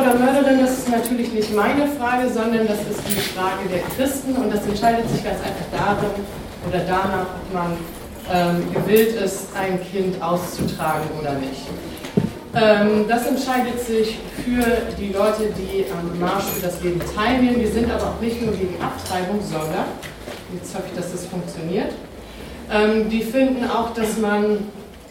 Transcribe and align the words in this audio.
oder 0.00 0.14
Mörderin, 0.14 0.60
das 0.60 0.78
ist 0.78 0.88
natürlich 0.88 1.32
nicht 1.32 1.54
meine 1.54 1.86
Frage, 1.98 2.28
sondern 2.28 2.66
das 2.66 2.78
ist 2.78 3.00
die 3.06 3.20
Frage 3.20 3.68
der 3.70 3.80
Christen 3.96 4.34
und 4.36 4.52
das 4.52 4.64
entscheidet 4.66 5.08
sich 5.10 5.22
ganz 5.22 5.38
einfach 5.40 5.66
darin 5.72 6.10
oder 6.68 6.78
danach, 6.86 7.26
ob 7.36 7.54
man 7.54 7.76
ähm, 8.32 8.72
gewillt 8.72 9.20
ist, 9.20 9.48
ein 9.54 9.80
Kind 9.90 10.22
auszutragen 10.22 11.06
oder 11.20 11.34
nicht. 11.34 11.66
Ähm, 12.54 13.04
das 13.08 13.26
entscheidet 13.26 13.80
sich 13.80 14.18
für 14.44 14.64
die 14.98 15.12
Leute, 15.12 15.52
die 15.56 15.84
am 15.92 16.18
Marsch 16.18 16.44
für 16.44 16.62
das 16.62 16.82
Leben 16.82 17.00
teilnehmen. 17.14 17.60
Wir 17.60 17.70
sind 17.70 17.90
aber 17.90 18.04
auch 18.04 18.20
nicht 18.20 18.40
nur 18.42 18.52
gegen 18.52 18.76
Abtreibung, 18.82 19.40
sondern, 19.42 19.84
jetzt 20.54 20.74
hoffe 20.74 20.84
ich, 20.90 20.96
dass 20.98 21.12
das 21.12 21.26
funktioniert, 21.26 21.92
ähm, 22.72 23.08
die 23.10 23.22
finden 23.22 23.68
auch, 23.68 23.92
dass 23.94 24.16
man 24.18 24.58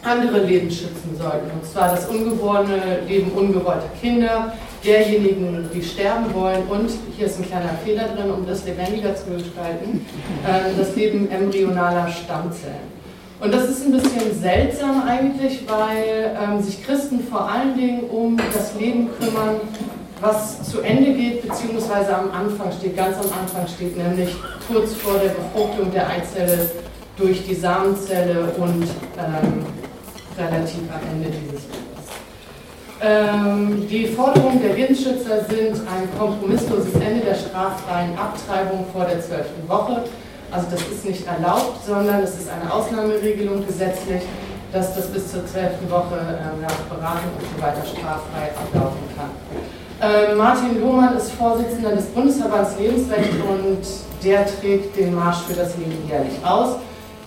andere 0.04 0.46
Leben 0.46 0.72
schützen 0.72 1.16
sollte. 1.18 1.52
Und 1.54 1.66
zwar 1.66 1.90
das 1.90 2.08
ungeborene 2.08 3.02
Leben 3.08 3.32
ungewollter 3.32 3.90
Kinder, 4.02 4.54
derjenigen, 4.84 5.70
die 5.74 5.84
sterben 5.84 6.34
wollen 6.34 6.64
und, 6.70 6.90
hier 7.18 7.26
ist 7.26 7.40
ein 7.40 7.46
kleiner 7.46 7.74
Fehler 7.84 8.10
drin, 8.16 8.32
um 8.32 8.46
das 8.46 8.66
lebendiger 8.66 9.16
zu 9.16 9.26
gestalten, 9.32 10.06
äh, 10.48 10.78
das 10.78 10.96
Leben 10.96 11.30
embryonaler 11.30 12.08
Stammzellen. 12.10 13.00
Und 13.40 13.54
das 13.54 13.70
ist 13.70 13.86
ein 13.86 13.94
bisschen 13.94 14.38
seltsam 14.38 15.04
eigentlich, 15.08 15.64
weil 15.68 16.38
ähm, 16.42 16.62
sich 16.62 16.84
Christen 16.86 17.22
vor 17.22 17.50
allen 17.50 17.76
Dingen 17.78 18.04
um 18.10 18.38
das 18.54 18.76
Leben 18.78 19.10
kümmern, 19.18 19.62
was 20.20 20.70
zu 20.70 20.82
Ende 20.82 21.14
geht, 21.14 21.48
beziehungsweise 21.48 22.16
am 22.18 22.32
Anfang 22.32 22.72
steht, 22.78 22.98
ganz 22.98 23.16
am 23.18 23.32
Anfang 23.40 23.66
steht, 23.74 23.96
nämlich 23.96 24.36
kurz 24.68 24.94
vor 24.96 25.14
der 25.14 25.30
Befruchtung 25.30 25.92
der 25.94 26.10
Eizelle 26.10 26.70
durch 27.18 27.46
die 27.46 27.56
Samenzelle 27.56 28.52
und 28.58 28.84
ähm, 28.84 29.66
relativ 30.38 30.82
am 30.90 31.02
Ende 31.14 31.30
dieses 31.30 31.64
Lebens. 31.64 31.69
Ähm, 33.02 33.88
die 33.90 34.08
Forderungen 34.08 34.62
der 34.62 34.74
Lebensschützer 34.74 35.46
sind 35.48 35.80
ein 35.88 36.10
kompromissloses 36.18 36.94
Ende 36.96 37.24
der 37.26 37.36
straffreien 37.36 38.18
Abtreibung 38.18 38.86
vor 38.92 39.06
der 39.06 39.22
zwölften 39.22 39.68
Woche. 39.70 40.04
Also 40.52 40.68
das 40.70 40.82
ist 40.82 41.06
nicht 41.06 41.26
erlaubt, 41.26 41.86
sondern 41.86 42.22
es 42.24 42.32
ist 42.32 42.50
eine 42.50 42.72
Ausnahmeregelung 42.72 43.66
gesetzlich, 43.66 44.24
dass 44.74 44.96
das 44.96 45.08
bis 45.08 45.32
zur 45.32 45.46
zwölften 45.46 45.90
Woche 45.90 46.18
äh, 46.18 46.62
nach 46.62 46.76
Beratung 46.90 47.32
und 47.40 47.48
so 47.56 47.62
weiter 47.62 47.86
straffrei 47.86 48.52
ablaufen 48.58 49.00
kann. 49.16 49.32
Äh, 50.02 50.36
Martin 50.36 50.82
Lohmann 50.82 51.16
ist 51.16 51.32
Vorsitzender 51.32 51.92
des 51.92 52.06
Bundesverbands 52.08 52.72
Lebensrecht 52.78 53.32
und 53.48 53.80
der 54.24 54.46
trägt 54.46 54.98
den 54.98 55.16
Marsch 55.16 55.40
für 55.48 55.54
das 55.54 55.78
Leben 55.78 55.98
jährlich 56.10 56.34
aus. 56.44 56.76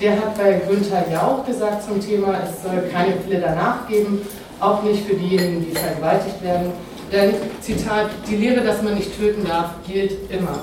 Der 0.00 0.12
hat 0.12 0.36
bei 0.36 0.60
Günther 0.68 1.04
Jauch 1.10 1.46
gesagt 1.46 1.84
zum 1.84 2.00
Thema, 2.00 2.34
es 2.42 2.62
soll 2.62 2.90
keine 2.92 3.12
Pille 3.12 3.40
danach 3.40 3.86
geben, 3.86 4.20
auch 4.62 4.82
nicht 4.82 5.06
für 5.06 5.14
diejenigen, 5.14 5.66
die 5.66 5.76
vergewaltigt 5.76 6.42
werden. 6.42 6.72
Denn, 7.10 7.34
Zitat, 7.60 8.10
die 8.28 8.36
Lehre, 8.36 8.62
dass 8.62 8.82
man 8.82 8.94
nicht 8.94 9.16
töten 9.18 9.44
darf, 9.44 9.70
gilt 9.86 10.30
immer. 10.30 10.60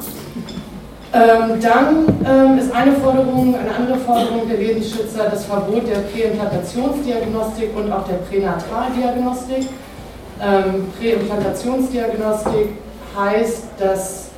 Ähm, 1.12 1.60
dann 1.60 2.06
ähm, 2.26 2.60
ist 2.60 2.72
eine 2.72 2.94
Forderung, 2.94 3.56
eine 3.56 3.76
andere 3.76 3.98
Forderung 3.98 4.48
der 4.48 4.58
Lebensschützer 4.58 5.30
das 5.30 5.46
Verbot 5.46 5.88
der 5.88 6.00
Präimplantationsdiagnostik 6.02 7.76
und 7.76 7.92
auch 7.92 8.08
der 8.08 8.16
Pränataldiagnostik. 8.16 9.68
Ähm, 10.42 10.88
Präimplantationsdiagnostik 11.00 12.70
heißt, 13.18 13.64
dass 13.80 14.30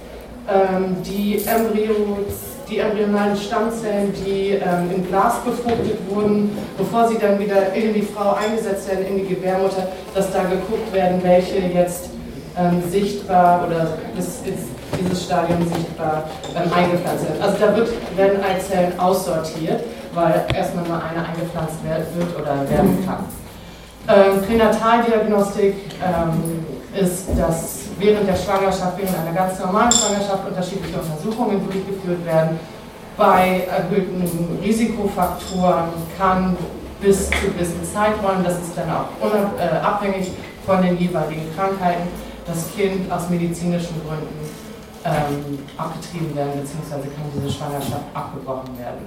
ähm, 0.50 0.96
die 1.04 1.44
Embryos 1.46 2.51
die 2.72 2.80
embryonalen 2.80 3.36
Stammzellen, 3.36 4.14
die 4.26 4.52
ähm, 4.52 4.90
im 4.96 5.08
Glas 5.08 5.36
befruchtet 5.44 6.00
wurden, 6.10 6.58
bevor 6.78 7.08
sie 7.08 7.18
dann 7.20 7.38
wieder 7.38 7.74
in 7.74 7.94
die 7.94 8.02
Frau 8.02 8.34
eingesetzt 8.34 8.90
werden, 8.90 9.06
in 9.06 9.18
die 9.18 9.36
Gebärmutter, 9.36 9.90
dass 10.16 10.32
da 10.32 10.44
geguckt 10.44 10.92
werden, 10.94 11.22
welche 11.22 11.60
jetzt 11.60 12.10
ähm, 12.58 12.82
sichtbar 12.90 13.68
oder 13.68 13.98
bis 14.16 14.42
ins 14.46 14.72
dieses 15.00 15.24
Stadium 15.24 15.60
sichtbar 15.74 16.24
ähm, 16.56 16.72
eingepflanzt 16.74 17.24
werden. 17.24 17.42
Also 17.42 17.58
da 17.60 17.76
wird, 17.76 17.90
werden 18.18 18.40
Eizellen 18.44 19.00
aussortiert, 19.00 19.84
weil 20.14 20.46
erstmal 20.54 20.86
nur 20.86 20.98
eine 20.98 21.26
eingepflanzt 21.28 21.78
wird 21.84 22.40
oder 22.40 22.70
werden 22.70 23.06
kann. 23.06 23.26
Ähm, 24.08 24.42
Pränataldiagnostik 24.46 25.76
ähm, 26.04 26.66
ist, 27.00 27.28
dass 27.38 27.81
während 28.00 28.28
der 28.28 28.36
Schwangerschaft, 28.36 28.98
während 28.98 29.18
einer 29.18 29.34
ganz 29.34 29.60
normalen 29.60 29.92
Schwangerschaft 29.92 30.48
unterschiedliche 30.48 30.98
Untersuchungen 30.98 31.62
durchgeführt 31.66 32.26
werden. 32.26 32.60
Bei 33.18 33.68
erhöhten 33.70 34.24
Risikofaktoren 34.64 35.90
kann 36.18 36.58
bis 37.02 37.30
zu 37.30 37.36
gewissen 37.54 37.84
Zeiträumen, 37.84 38.44
das 38.44 38.56
ist 38.56 38.78
dann 38.78 38.90
auch 38.90 39.60
äh, 39.60 39.78
abhängig 39.84 40.32
von 40.66 40.82
den 40.82 40.98
jeweiligen 40.98 41.54
Krankheiten, 41.56 42.08
das 42.46 42.72
Kind 42.74 43.12
aus 43.12 43.30
medizinischen 43.30 44.02
Gründen 44.06 44.50
ähm, 45.04 45.60
abgetrieben 45.78 46.36
werden, 46.36 46.62
beziehungsweise 46.62 47.04
kann 47.10 47.26
diese 47.36 47.52
Schwangerschaft 47.52 48.04
abgebrochen 48.14 48.78
werden. 48.78 49.06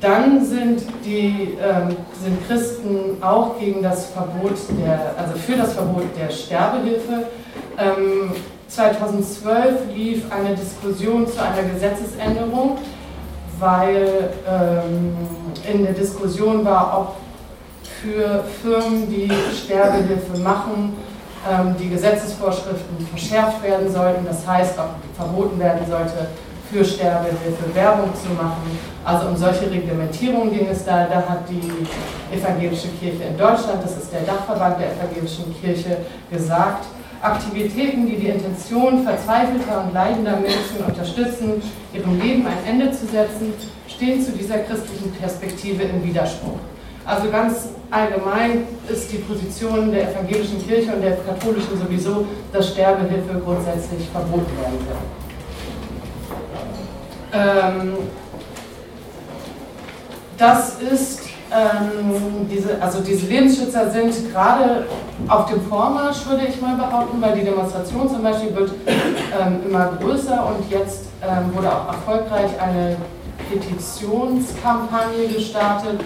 Dann 0.00 0.44
sind, 0.44 0.82
die, 1.04 1.56
ähm, 1.60 1.96
sind 2.22 2.46
Christen 2.46 3.20
auch 3.20 3.58
gegen 3.58 3.82
das 3.82 4.06
Verbot 4.06 4.56
der, 4.80 5.14
also 5.18 5.36
für 5.36 5.56
das 5.56 5.72
Verbot 5.74 6.04
der 6.16 6.30
Sterbehilfe. 6.30 7.26
Ähm, 7.78 8.32
2012 8.68 9.94
lief 9.94 10.24
eine 10.30 10.54
Diskussion 10.54 11.26
zu 11.26 11.42
einer 11.42 11.62
Gesetzesänderung, 11.62 12.78
weil 13.58 14.30
ähm, 14.46 15.16
in 15.72 15.84
der 15.84 15.94
Diskussion 15.94 16.64
war, 16.64 16.98
ob 17.00 17.16
für 18.02 18.44
Firmen, 18.62 19.08
die 19.10 19.30
Sterbehilfe 19.54 20.38
machen, 20.38 20.94
ähm, 21.50 21.74
die 21.78 21.88
Gesetzesvorschriften 21.88 23.06
verschärft 23.10 23.62
werden 23.62 23.90
sollten. 23.90 24.24
Das 24.24 24.46
heißt, 24.46 24.78
ob 24.78 24.90
verboten 25.16 25.58
werden 25.58 25.80
sollte, 25.88 26.28
für 26.70 26.84
Sterbehilfe 26.84 27.74
Werbung 27.74 28.10
zu 28.14 28.30
machen. 28.34 28.78
Also 29.04 29.28
um 29.28 29.36
solche 29.36 29.70
Reglementierungen 29.70 30.50
ging 30.50 30.68
es 30.68 30.84
da. 30.84 31.06
Da 31.06 31.16
hat 31.26 31.48
die 31.48 31.62
Evangelische 32.36 32.88
Kirche 33.00 33.24
in 33.24 33.38
Deutschland, 33.38 33.82
das 33.82 33.96
ist 33.96 34.12
der 34.12 34.20
Dachverband 34.20 34.78
der 34.78 34.92
Evangelischen 34.92 35.54
Kirche, 35.60 35.96
gesagt, 36.30 36.84
Aktivitäten, 37.20 38.06
die 38.06 38.16
die 38.16 38.28
Intention 38.28 39.02
verzweifelter 39.04 39.84
und 39.84 39.92
leidender 39.92 40.36
Menschen 40.36 40.84
unterstützen, 40.86 41.62
ihrem 41.92 42.20
Leben 42.20 42.46
ein 42.46 42.58
Ende 42.66 42.92
zu 42.92 43.06
setzen, 43.06 43.52
stehen 43.88 44.24
zu 44.24 44.32
dieser 44.32 44.58
christlichen 44.58 45.12
Perspektive 45.12 45.82
im 45.82 46.04
Widerspruch. 46.04 46.58
Also 47.04 47.30
ganz 47.30 47.70
allgemein 47.90 48.64
ist 48.88 49.10
die 49.10 49.16
Position 49.16 49.90
der 49.90 50.10
evangelischen 50.10 50.64
Kirche 50.66 50.92
und 50.92 51.00
der 51.00 51.16
katholischen 51.16 51.78
sowieso, 51.80 52.26
dass 52.52 52.68
Sterbehilfe 52.68 53.40
grundsätzlich 53.44 54.06
verboten 54.12 54.52
werden 54.60 54.78
soll. 54.86 54.98
Ähm, 57.32 57.94
das 60.36 60.80
ist, 60.80 61.27
ähm, 61.50 62.48
diese, 62.50 62.80
also 62.80 63.00
diese 63.00 63.26
Lebensschützer 63.26 63.90
sind 63.90 64.32
gerade 64.32 64.86
auf 65.28 65.46
dem 65.46 65.62
Vormarsch, 65.62 66.26
würde 66.26 66.46
ich 66.46 66.60
mal 66.60 66.76
behaupten, 66.76 67.20
weil 67.20 67.38
die 67.38 67.44
Demonstration 67.44 68.08
zum 68.08 68.22
Beispiel 68.22 68.54
wird 68.54 68.72
ähm, 69.40 69.60
immer 69.66 69.92
größer 70.00 70.46
und 70.46 70.70
jetzt 70.70 71.06
ähm, 71.22 71.54
wurde 71.54 71.68
auch 71.68 71.88
erfolgreich 71.88 72.50
eine 72.60 72.96
Petitionskampagne 73.50 75.28
gestartet, 75.28 76.00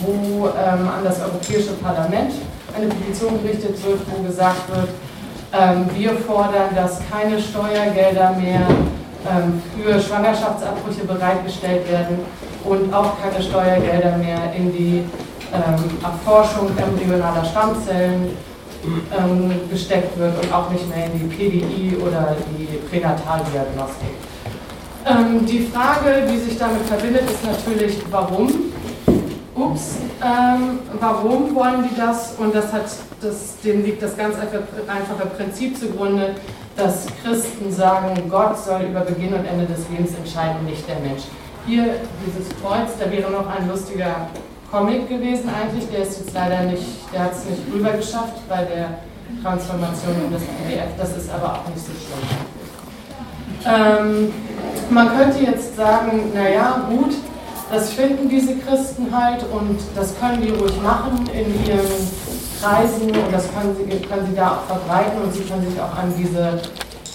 wo 0.00 0.46
ähm, 0.46 0.88
an 0.88 1.04
das 1.04 1.20
Europäische 1.20 1.72
Parlament 1.74 2.32
eine 2.74 2.86
Petition 2.86 3.42
gerichtet 3.42 3.84
wird, 3.84 4.00
wo 4.10 4.22
gesagt 4.22 4.68
wird, 4.74 4.88
ähm, 5.52 5.86
wir 5.94 6.14
fordern, 6.16 6.74
dass 6.74 7.00
keine 7.10 7.40
Steuergelder 7.40 8.32
mehr 8.32 8.66
ähm, 9.28 9.62
für 9.74 10.00
Schwangerschaftsabbrüche 10.00 11.04
bereitgestellt 11.04 11.90
werden 11.90 12.18
und 12.68 12.92
auch 12.92 13.20
keine 13.20 13.42
Steuergelder 13.42 14.16
mehr 14.18 14.52
in 14.56 14.72
die 14.72 15.04
ähm, 15.52 15.84
Erforschung 16.02 16.68
embryonaler 16.76 17.44
Stammzellen 17.44 18.36
ähm, 19.16 19.52
gesteckt 19.70 20.18
wird 20.18 20.42
und 20.42 20.52
auch 20.52 20.70
nicht 20.70 20.88
mehr 20.88 21.06
in 21.06 21.18
die 21.18 21.34
PDI 21.34 21.96
oder 21.96 22.36
die 22.58 22.76
Pränataldiagnostik. 22.88 24.14
Ähm, 25.06 25.46
die 25.46 25.66
Frage, 25.66 26.26
die 26.30 26.38
sich 26.38 26.58
damit 26.58 26.82
verbindet, 26.82 27.22
ist 27.30 27.44
natürlich, 27.44 27.98
warum 28.10 28.52
ups, 29.54 29.96
ähm, 30.22 30.80
warum 31.00 31.54
wollen 31.54 31.88
die 31.88 31.96
das? 31.96 32.34
Und 32.38 32.54
das 32.54 32.72
hat, 32.72 32.86
das, 33.20 33.58
dem 33.64 33.84
liegt 33.84 34.02
das 34.02 34.16
ganz 34.16 34.36
einfache 34.36 35.26
Prinzip 35.36 35.78
zugrunde, 35.78 36.34
dass 36.76 37.06
Christen 37.22 37.72
sagen, 37.72 38.28
Gott 38.28 38.58
soll 38.58 38.82
über 38.82 39.00
Beginn 39.00 39.32
und 39.32 39.46
Ende 39.46 39.66
des 39.66 39.88
Lebens 39.90 40.14
entscheiden, 40.14 40.64
nicht 40.66 40.86
der 40.88 40.98
Mensch. 41.00 41.22
Hier 41.66 41.96
dieses 42.24 42.48
Kreuz, 42.62 42.90
da 42.98 43.10
wäre 43.10 43.30
noch 43.30 43.48
ein 43.48 43.68
lustiger 43.68 44.28
Comic 44.70 45.08
gewesen 45.08 45.50
eigentlich, 45.50 45.88
der 45.90 46.02
ist 46.02 46.20
jetzt 46.20 46.32
leider 46.32 46.62
nicht, 46.62 46.84
der 47.12 47.24
hat 47.24 47.32
es 47.32 47.44
nicht 47.44 47.62
rüber 47.72 47.90
geschafft 47.90 48.48
bei 48.48 48.62
der 48.64 48.98
Transformation 49.42 50.14
in 50.26 50.32
das 50.32 50.42
PDF, 50.42 50.90
das 50.96 51.16
ist 51.16 51.30
aber 51.32 51.54
auch 51.54 51.68
nicht 51.68 51.84
so 51.84 51.92
schlimm. 51.92 52.56
Ähm, 53.66 54.32
man 54.90 55.16
könnte 55.16 55.42
jetzt 55.42 55.76
sagen, 55.76 56.30
naja, 56.32 56.86
gut, 56.88 57.14
das 57.72 57.92
finden 57.92 58.28
diese 58.28 58.56
Christen 58.58 59.08
halt 59.10 59.44
und 59.52 59.80
das 59.96 60.18
können 60.20 60.40
die 60.40 60.50
ruhig 60.50 60.80
machen 60.82 61.28
in 61.32 61.66
ihren 61.66 61.86
Kreisen 62.62 63.08
und 63.08 63.32
das 63.32 63.52
können 63.52 63.76
sie, 63.76 64.06
können 64.06 64.26
sie 64.28 64.36
da 64.36 64.52
auch 64.52 64.62
verbreiten 64.72 65.20
und 65.20 65.34
sie 65.34 65.42
können 65.42 65.68
sich 65.68 65.80
auch 65.80 65.96
an 65.96 66.14
diese 66.16 66.60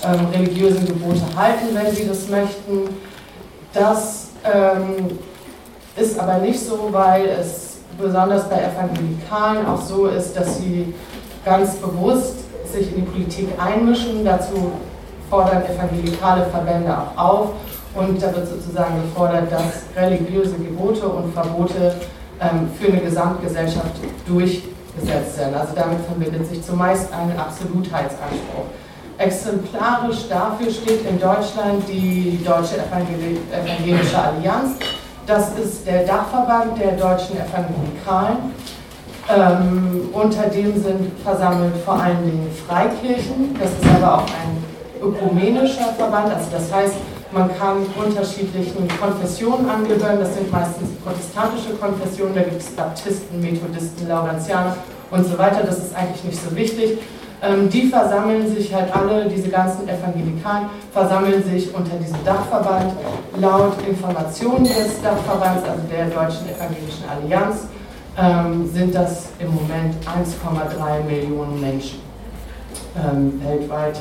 ähm, 0.03 0.27
religiösen 0.33 0.85
Gebote 0.85 1.21
halten, 1.37 1.67
wenn 1.73 1.95
sie 1.95 2.05
das 2.05 2.27
möchten. 2.27 2.89
Das 3.73 4.20
ähm, 4.45 5.19
ist 5.95 6.19
aber 6.19 6.37
nicht 6.37 6.59
so, 6.59 6.89
weil 6.91 7.25
es 7.27 7.77
besonders 7.99 8.49
bei 8.49 8.57
Evangelikalen 8.57 9.65
auch 9.65 9.81
so 9.81 10.07
ist, 10.07 10.35
dass 10.35 10.57
sie 10.57 10.93
ganz 11.45 11.75
bewusst 11.75 12.35
sich 12.71 12.95
in 12.95 13.05
die 13.05 13.11
Politik 13.11 13.49
einmischen. 13.59 14.23
Dazu 14.23 14.71
fordern 15.29 15.63
evangelikale 15.65 16.45
Verbände 16.45 16.95
auch 16.97 17.17
auf 17.17 17.49
und 17.95 18.21
da 18.21 18.33
wird 18.33 18.47
sozusagen 18.47 19.01
gefordert, 19.01 19.51
dass 19.51 19.83
religiöse 19.95 20.55
Gebote 20.55 21.07
und 21.07 21.33
Verbote 21.33 21.95
ähm, 22.39 22.69
für 22.79 22.91
eine 22.91 23.01
Gesamtgesellschaft 23.01 23.95
durchgesetzt 24.25 25.37
werden. 25.37 25.55
Also 25.55 25.73
damit 25.75 25.99
verbindet 26.05 26.47
sich 26.47 26.63
zumeist 26.63 27.11
ein 27.13 27.37
Absolutheitsanspruch. 27.37 28.65
Exemplarisch 29.21 30.27
dafür 30.29 30.71
steht 30.71 31.05
in 31.07 31.19
Deutschland 31.19 31.83
die 31.87 32.39
Deutsche 32.43 32.77
Evangelische 32.77 34.17
Allianz. 34.17 34.77
Das 35.27 35.49
ist 35.59 35.85
der 35.85 36.05
Dachverband 36.05 36.79
der 36.79 36.93
deutschen 36.93 37.37
Evangelikalen. 37.37 38.51
Ähm, 39.29 40.09
unter 40.11 40.47
dem 40.49 40.73
sind 40.81 41.11
versammelt 41.23 41.77
vor 41.85 42.01
allen 42.01 42.23
Dingen 42.25 42.49
Freikirchen. 42.67 43.55
Das 43.59 43.69
ist 43.69 43.95
aber 43.95 44.15
auch 44.15 44.25
ein 44.25 44.63
ökumenischer 44.99 45.93
Verband. 45.95 46.33
Also 46.33 46.47
das 46.51 46.73
heißt, 46.73 46.95
man 47.31 47.55
kann 47.59 47.85
unterschiedlichen 47.95 48.87
Konfessionen 48.99 49.69
angehören. 49.69 50.19
Das 50.19 50.33
sind 50.33 50.51
meistens 50.51 50.89
protestantische 51.03 51.75
Konfessionen. 51.79 52.33
Da 52.33 52.41
gibt 52.41 52.59
es 52.59 52.71
Baptisten, 52.71 53.39
Methodisten, 53.39 54.07
Laurentianer 54.07 54.75
und 55.11 55.27
so 55.27 55.37
weiter. 55.37 55.61
Das 55.63 55.77
ist 55.77 55.95
eigentlich 55.95 56.23
nicht 56.23 56.41
so 56.43 56.55
wichtig. 56.55 56.97
Ähm, 57.43 57.69
die 57.69 57.87
versammeln 57.87 58.47
sich 58.55 58.73
halt 58.73 58.95
alle, 58.95 59.27
diese 59.27 59.49
ganzen 59.49 59.87
Evangelikalen, 59.87 60.67
versammeln 60.93 61.43
sich 61.43 61.73
unter 61.73 61.95
diesem 61.97 62.23
Dachverband. 62.23 62.93
Laut 63.37 63.73
Informationen 63.87 64.65
des 64.65 65.01
Dachverbands, 65.01 65.63
also 65.67 65.81
der 65.89 66.05
Deutschen 66.05 66.47
Evangelischen 66.49 67.03
Allianz, 67.09 67.67
ähm, 68.15 68.69
sind 68.71 68.93
das 68.93 69.29
im 69.39 69.55
Moment 69.55 69.95
1,3 70.05 71.03
Millionen 71.03 71.59
Menschen. 71.59 71.99
Ähm, 72.95 73.41
weltweit 73.43 73.99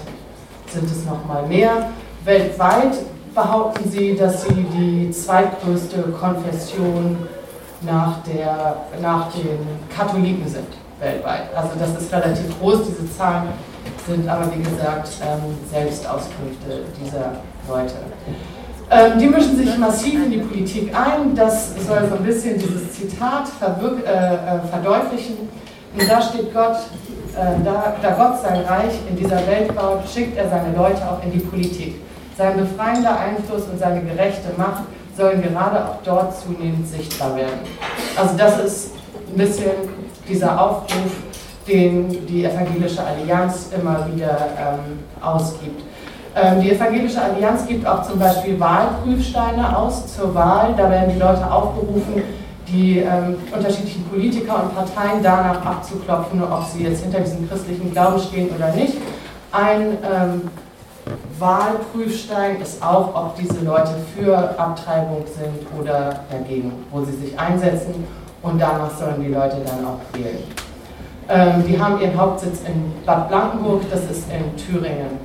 sind 0.67 0.85
es 0.85 1.07
noch 1.07 1.25
mal 1.27 1.47
mehr. 1.47 1.89
Weltweit 2.25 2.93
behaupten 3.35 3.89
sie, 3.91 4.17
dass 4.17 4.43
sie 4.43 4.67
die 4.77 5.11
zweitgrößte 5.11 6.03
Konfession 6.21 7.17
nach, 7.81 8.19
der, 8.25 8.77
nach 9.01 9.33
den 9.33 9.61
Katholiken 9.89 10.47
sind 10.47 10.80
weltweit. 11.00 11.55
Also 11.55 11.70
das 11.79 12.02
ist 12.02 12.12
relativ 12.12 12.58
groß, 12.61 12.81
diese 12.87 13.11
Zahlen 13.17 13.49
sind 14.06 14.29
aber 14.29 14.50
wie 14.55 14.62
gesagt 14.62 15.08
ähm, 15.23 15.56
Selbstauskünfte 15.70 16.85
dieser 17.02 17.32
Leute. 17.69 17.94
Ähm, 18.91 19.19
die 19.19 19.26
mischen 19.26 19.56
sich 19.56 19.79
massiv 19.79 20.25
in 20.25 20.31
die 20.31 20.38
Politik 20.38 20.93
ein. 20.94 21.35
Das 21.35 21.75
soll 21.87 22.08
so 22.08 22.17
ein 22.17 22.25
bisschen 22.25 22.58
dieses 22.58 22.93
Zitat 22.93 23.49
äh, 23.61 23.64
äh, 23.64 24.61
verdeutlichen. 24.69 25.49
Und 25.97 26.11
da 26.11 26.20
steht 26.20 26.52
Gott, 26.52 26.76
äh, 27.37 27.64
da, 27.64 27.94
da 28.03 28.11
Gott 28.12 28.43
sein 28.43 28.61
Reich 28.62 28.94
in 29.08 29.17
dieser 29.17 29.46
Welt 29.46 29.75
baut, 29.75 30.00
schickt 30.12 30.37
er 30.37 30.49
seine 30.49 30.76
Leute 30.76 31.03
auch 31.08 31.23
in 31.25 31.32
die 31.32 31.38
Politik. 31.38 32.00
Sein 32.37 32.56
befreiender 32.56 33.19
Einfluss 33.19 33.64
und 33.70 33.79
seine 33.79 34.03
gerechte 34.03 34.49
Macht 34.56 34.85
sollen 35.17 35.43
gerade 35.43 35.85
auch 35.85 35.99
dort 36.05 36.37
zunehmend 36.41 36.88
sichtbar 36.88 37.37
werden. 37.37 37.61
Also 38.17 38.37
das 38.37 38.58
ist 38.64 38.91
ein 39.31 39.37
bisschen 39.37 39.70
dieser 40.31 40.61
Aufruf, 40.61 41.12
den 41.67 42.27
die 42.27 42.44
Evangelische 42.44 43.03
Allianz 43.05 43.71
immer 43.79 44.06
wieder 44.12 44.37
ähm, 44.59 45.00
ausgibt. 45.21 45.82
Ähm, 46.35 46.61
die 46.61 46.73
Evangelische 46.73 47.21
Allianz 47.21 47.67
gibt 47.67 47.87
auch 47.87 48.03
zum 48.03 48.19
Beispiel 48.19 48.59
Wahlprüfsteine 48.59 49.77
aus 49.77 50.15
zur 50.15 50.35
Wahl. 50.35 50.75
Da 50.77 50.88
werden 50.88 51.12
die 51.12 51.19
Leute 51.19 51.50
aufgerufen, 51.50 52.23
die 52.69 52.99
ähm, 52.99 53.37
unterschiedlichen 53.53 54.05
Politiker 54.05 54.62
und 54.62 54.75
Parteien 54.75 55.23
danach 55.23 55.65
abzuklopfen, 55.65 56.43
ob 56.43 56.65
sie 56.67 56.85
jetzt 56.85 57.03
hinter 57.03 57.21
diesem 57.21 57.49
christlichen 57.49 57.93
Glauben 57.93 58.21
stehen 58.21 58.49
oder 58.56 58.73
nicht. 58.73 58.97
Ein 59.53 59.99
ähm, 60.05 60.43
Wahlprüfstein 61.38 62.61
ist 62.61 62.82
auch, 62.82 63.15
ob 63.15 63.37
diese 63.37 63.65
Leute 63.65 63.91
für 64.17 64.37
Abtreibung 64.59 65.25
sind 65.27 65.81
oder 65.81 66.21
dagegen, 66.31 66.73
wo 66.93 67.03
sie 67.03 67.12
sich 67.12 67.38
einsetzen 67.38 68.06
und 68.43 68.61
danach 68.61 68.91
sollen 68.97 69.23
die 69.23 69.29
Leute 69.29 69.59
dann 69.65 69.85
auch 69.85 70.01
wählen. 70.13 70.43
Ähm, 71.29 71.65
die 71.67 71.81
haben 71.81 72.01
ihren 72.01 72.19
Hauptsitz 72.19 72.63
in 72.67 72.93
Bad 73.07 73.29
Blankenburg, 73.29 73.83
das 73.91 74.03
ist 74.05 74.25
in 74.31 74.57
Thüringen. 74.57 75.19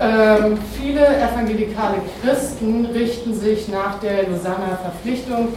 Ähm, 0.00 0.58
viele 0.76 1.06
evangelikale 1.06 1.98
Christen 2.20 2.86
richten 2.86 3.32
sich 3.32 3.68
nach 3.68 4.00
der 4.00 4.28
Lausanner 4.28 4.76
Verpflichtung, 4.82 5.50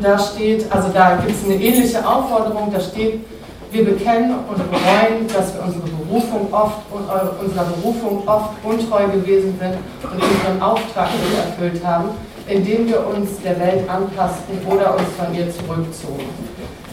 Da 0.01 0.17
steht, 0.17 0.65
also 0.71 0.87
da 0.93 1.17
gibt 1.17 1.31
es 1.31 1.43
eine 1.45 1.55
ähnliche 1.55 2.07
Aufforderung, 2.07 2.71
da 2.73 2.79
steht, 2.79 3.25
wir 3.71 3.85
bekennen 3.85 4.33
und 4.49 4.57
bereuen, 4.69 5.27
dass 5.33 5.53
wir 5.53 5.63
unsere 5.63 5.87
Berufung 6.11 6.53
oft, 6.53 6.81
unserer 6.91 7.63
Berufung 7.63 8.27
oft 8.27 8.49
untreu 8.63 9.07
gewesen 9.07 9.57
sind 9.57 9.75
und 10.03 10.21
unseren 10.21 10.61
Auftrag 10.61 11.07
nicht 11.13 11.37
erfüllt 11.37 11.85
haben 11.85 12.09
indem 12.47 12.87
wir 12.87 13.07
uns 13.07 13.39
der 13.43 13.59
Welt 13.59 13.89
anpassten 13.89 14.57
oder 14.67 14.95
uns 14.95 15.07
von 15.17 15.33
ihr 15.33 15.49
zurückzogen. 15.51 16.25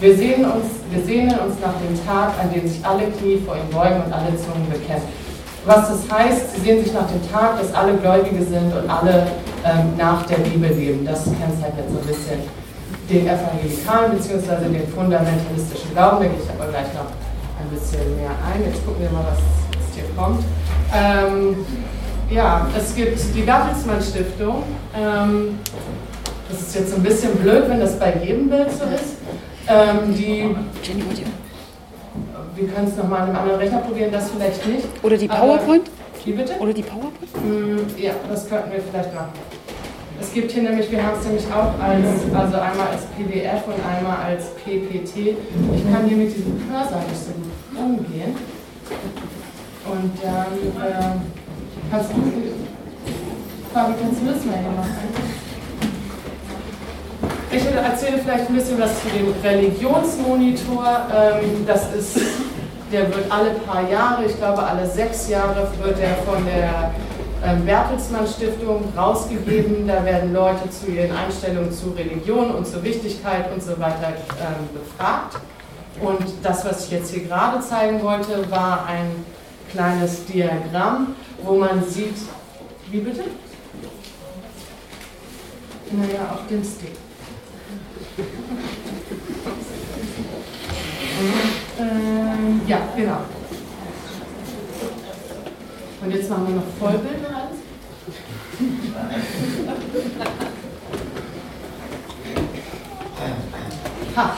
Wir 0.01 0.17
sehnen, 0.17 0.45
uns, 0.45 0.67
wir 0.91 1.03
sehnen 1.05 1.37
uns 1.39 1.57
nach 1.61 1.75
dem 1.83 2.07
Tag, 2.07 2.33
an 2.41 2.53
dem 2.53 2.69
sich 2.69 2.85
alle 2.85 3.11
Knie 3.11 3.43
vor 3.45 3.57
ihm 3.57 3.69
beugen 3.73 4.03
und 4.05 4.13
alle 4.13 4.37
Zungen 4.37 4.69
bekennen. 4.71 5.03
Was 5.65 5.89
das 5.89 6.11
heißt, 6.11 6.55
sie 6.55 6.61
sehen 6.61 6.85
sich 6.85 6.93
nach 6.93 7.09
dem 7.09 7.21
Tag, 7.31 7.61
dass 7.61 7.75
alle 7.75 7.95
Gläubige 7.95 8.43
sind 8.45 8.73
und 8.75 8.89
alle 8.89 9.27
ähm, 9.65 9.97
nach 9.99 10.25
der 10.27 10.37
Bibel 10.37 10.71
leben. 10.71 11.05
Das 11.05 11.25
kennzeichnet 11.25 11.91
so 11.91 11.99
ein 11.99 12.07
bisschen 12.07 12.41
den 13.11 13.27
evangelikalen 13.27 14.13
bzw. 14.13 14.69
den 14.73 14.89
fundamentalistischen 14.89 15.91
Glauben. 15.93 16.19
Da 16.21 16.25
gehe 16.27 16.39
ich 16.43 16.51
aber 16.51 16.71
gleich 16.71 16.95
noch 16.95 17.28
ein 17.61 17.69
bisschen 17.71 18.17
mehr 18.17 18.31
ein. 18.31 18.65
Jetzt 18.65 18.85
gucken 18.85 19.03
wir 19.03 19.11
mal, 19.11 19.25
was, 19.25 19.39
was 19.39 19.95
hier 19.95 20.05
kommt. 20.17 20.45
Ähm, 20.95 21.65
ja, 22.31 22.67
es 22.77 22.95
gibt 22.95 23.19
die 23.35 23.43
Bertelsmann 23.43 24.03
Stiftung. 24.03 24.63
Ähm, 24.95 25.59
das 26.49 26.61
ist 26.63 26.75
jetzt 26.75 26.95
ein 26.95 27.03
bisschen 27.03 27.37
blöd, 27.37 27.69
wenn 27.69 27.81
das 27.81 27.99
bei 27.99 28.15
jedem 28.23 28.49
Bild 28.49 28.71
so 28.71 28.85
ist. 28.85 29.17
Ähm, 29.69 30.15
die, 30.15 30.55
wir 32.55 32.69
können 32.69 32.89
es 32.89 32.97
nochmal 32.97 33.29
in 33.29 33.35
einem 33.35 33.37
anderen 33.37 33.61
Rechner 33.61 33.79
probieren, 33.79 34.11
das 34.11 34.31
vielleicht 34.31 34.67
nicht. 34.67 34.87
Oder 35.03 35.17
die 35.17 35.29
PowerPoint? 35.29 35.89
Aber, 35.89 36.25
wie 36.27 36.33
bitte? 36.33 36.55
Oder 36.59 36.73
die 36.73 36.83
PowerPoint? 36.83 37.45
Mm, 37.45 37.99
ja, 37.99 38.13
das 38.29 38.49
könnten 38.49 38.73
wir 38.73 38.81
vielleicht 38.81 39.15
machen. 39.15 39.33
Es 40.21 40.33
gibt 40.33 40.51
hier 40.51 40.63
nämlich, 40.63 40.91
wir 40.91 41.03
haben 41.03 41.19
es 41.19 41.25
nämlich 41.27 41.47
auch 41.47 41.79
als, 41.81 42.07
also 42.35 42.57
einmal 42.57 42.89
als 42.89 43.07
PDF 43.17 43.67
und 43.67 43.81
einmal 43.87 44.19
als 44.25 44.51
PPT. 44.57 45.37
Ich 45.75 45.93
kann 45.93 46.07
hier 46.07 46.17
mit 46.17 46.37
diesem 46.37 46.61
Cursor 46.69 47.01
nicht 47.09 47.21
so 47.21 47.33
gut 47.33 47.85
umgehen. 47.85 48.37
Und 49.85 50.13
dann, 50.23 50.87
äh, 50.87 51.21
Kannst 51.91 52.11
du, 52.11 52.17
Fabi, 53.73 53.95
kannst 54.01 54.21
du 54.21 54.27
das 54.27 54.45
mal 54.45 54.59
hier 54.59 54.71
machen? 54.77 55.09
Ich 57.51 57.65
erzähle 57.65 58.19
vielleicht 58.19 58.51
ein 58.51 58.55
bisschen 58.55 58.79
was 58.79 58.91
zu 59.01 59.09
dem 59.09 59.33
Religionsmonitor. 59.43 61.07
Ähm, 61.15 61.67
das 61.67 61.95
ist, 61.95 62.21
der 62.93 63.09
wird 63.09 63.31
alle 63.31 63.51
paar 63.67 63.89
Jahre, 63.89 64.27
ich 64.27 64.37
glaube 64.37 64.63
alle 64.63 64.87
sechs 64.87 65.31
Jahre, 65.31 65.67
wird 65.83 65.99
er 65.99 66.17
von 66.31 66.45
der 66.45 66.93
ähm, 66.93 67.08
Bertelsmann 67.65 68.27
Stiftung 68.27 68.93
rausgegeben. 68.97 69.87
Da 69.87 70.05
werden 70.05 70.33
Leute 70.33 70.69
zu 70.71 70.91
ihren 70.91 71.17
Einstellungen 71.17 71.73
zu 71.73 71.91
Religion 71.91 72.51
und 72.51 72.67
zur 72.67 72.83
Wichtigkeit 72.83 73.53
und 73.53 73.63
so 73.63 73.79
weiter 73.79 74.15
ähm, 74.41 74.69
befragt. 74.73 75.37
Und 76.01 76.27
das, 76.43 76.65
was 76.65 76.87
ich 76.87 76.93
jetzt 76.93 77.13
hier 77.13 77.25
gerade 77.25 77.61
zeigen 77.61 78.03
wollte, 78.03 78.51
war 78.51 78.87
ein 78.87 79.25
kleines 79.71 80.25
Diagramm, 80.27 81.15
wo 81.43 81.57
man 81.57 81.83
sieht, 81.85 82.17
wie 82.91 83.01
bitte? 83.01 83.25
Naja, 85.91 86.33
auf 86.33 86.47
dem 86.49 86.63
Stick. 86.63 86.97
Ähm, 91.81 92.61
ja, 92.67 92.79
genau. 92.97 93.21
Und 96.01 96.15
jetzt 96.15 96.31
machen 96.31 96.47
wir 96.49 96.55
noch 96.57 96.63
Vollbilder 96.79 97.29
alles. 97.29 97.59
Ha. 104.17 104.37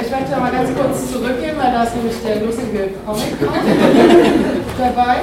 Ich 0.00 0.10
möchte 0.10 0.40
mal 0.40 0.52
ganz 0.52 0.70
kurz 0.76 1.12
zurückgehen, 1.12 1.56
weil 1.58 1.72
da 1.72 1.82
ist 1.84 1.96
nämlich 1.96 2.16
der 2.22 2.40
lustige 2.40 2.90
Comic 3.04 3.34
dabei. 4.78 5.22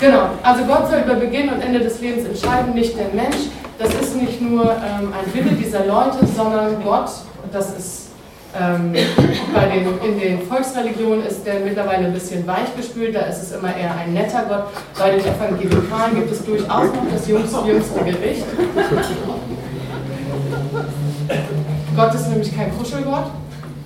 Genau, 0.00 0.30
also 0.42 0.64
Gott 0.64 0.90
soll 0.90 1.00
über 1.00 1.14
Beginn 1.14 1.48
und 1.48 1.60
Ende 1.60 1.80
des 1.80 2.00
Lebens 2.00 2.26
entscheiden, 2.26 2.74
nicht 2.74 2.96
der 2.98 3.08
Mensch. 3.14 3.36
Das 3.78 3.94
ist 3.94 4.16
nicht 4.16 4.40
nur 4.40 4.64
ähm, 4.64 5.12
ein 5.12 5.34
Wille 5.34 5.54
dieser 5.54 5.86
Leute, 5.86 6.26
sondern 6.26 6.82
Gott, 6.82 7.10
das 7.52 7.76
ist 7.76 8.01
ähm, 8.58 8.92
bei 9.54 9.66
den, 9.66 9.86
in 10.02 10.20
den 10.20 10.42
Volksreligionen 10.46 11.24
ist 11.26 11.46
der 11.46 11.60
mittlerweile 11.60 12.06
ein 12.06 12.12
bisschen 12.12 12.46
weichgespült, 12.46 13.14
da 13.14 13.20
ist 13.20 13.42
es 13.42 13.52
immer 13.52 13.74
eher 13.74 13.94
ein 13.96 14.12
netter 14.12 14.44
Gott. 14.48 14.64
Bei 14.98 15.10
den 15.10 15.20
Evangelikalen 15.20 16.14
gibt 16.16 16.32
es 16.32 16.44
durchaus 16.44 16.88
noch 16.88 17.10
das 17.12 17.26
jüngste, 17.26 17.60
jüngste 17.66 18.04
Gericht. 18.04 18.44
Gott 21.96 22.14
ist 22.14 22.28
nämlich 22.28 22.54
kein 22.54 22.76
Kuschelgott, 22.76 23.30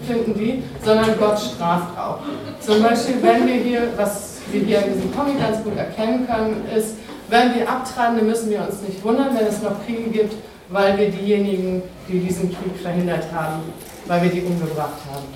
finden 0.06 0.34
die, 0.34 0.62
sondern 0.84 1.16
Gott 1.18 1.38
straft 1.38 1.96
auch. 1.98 2.18
Zum 2.60 2.82
Beispiel, 2.82 3.16
wenn 3.22 3.46
wir 3.46 3.54
hier, 3.54 3.88
was 3.96 4.38
wir 4.50 4.62
hier 4.62 4.84
in 4.84 4.94
diesem 4.94 5.14
Comic 5.14 5.38
ganz 5.40 5.62
gut 5.62 5.76
erkennen 5.76 6.26
können, 6.26 6.64
ist, 6.76 6.96
wenn 7.28 7.54
wir 7.54 7.68
abtreiben, 7.68 8.16
dann 8.16 8.26
müssen 8.26 8.50
wir 8.50 8.60
uns 8.60 8.82
nicht 8.82 9.02
wundern, 9.02 9.36
wenn 9.36 9.46
es 9.46 9.62
noch 9.62 9.84
Kriege 9.84 10.10
gibt, 10.10 10.34
weil 10.68 10.96
wir 10.98 11.10
diejenigen, 11.10 11.82
die 12.08 12.20
diesen 12.20 12.50
Krieg 12.50 12.80
verhindert 12.80 13.24
haben, 13.32 13.62
weil 14.06 14.22
wir 14.22 14.30
die 14.30 14.42
umgebracht 14.42 15.00
haben. 15.10 15.26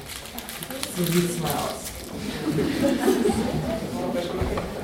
So 0.96 1.12
sieht 1.12 1.30
es 1.30 1.38
mal 1.40 1.48
aus. 1.48 1.90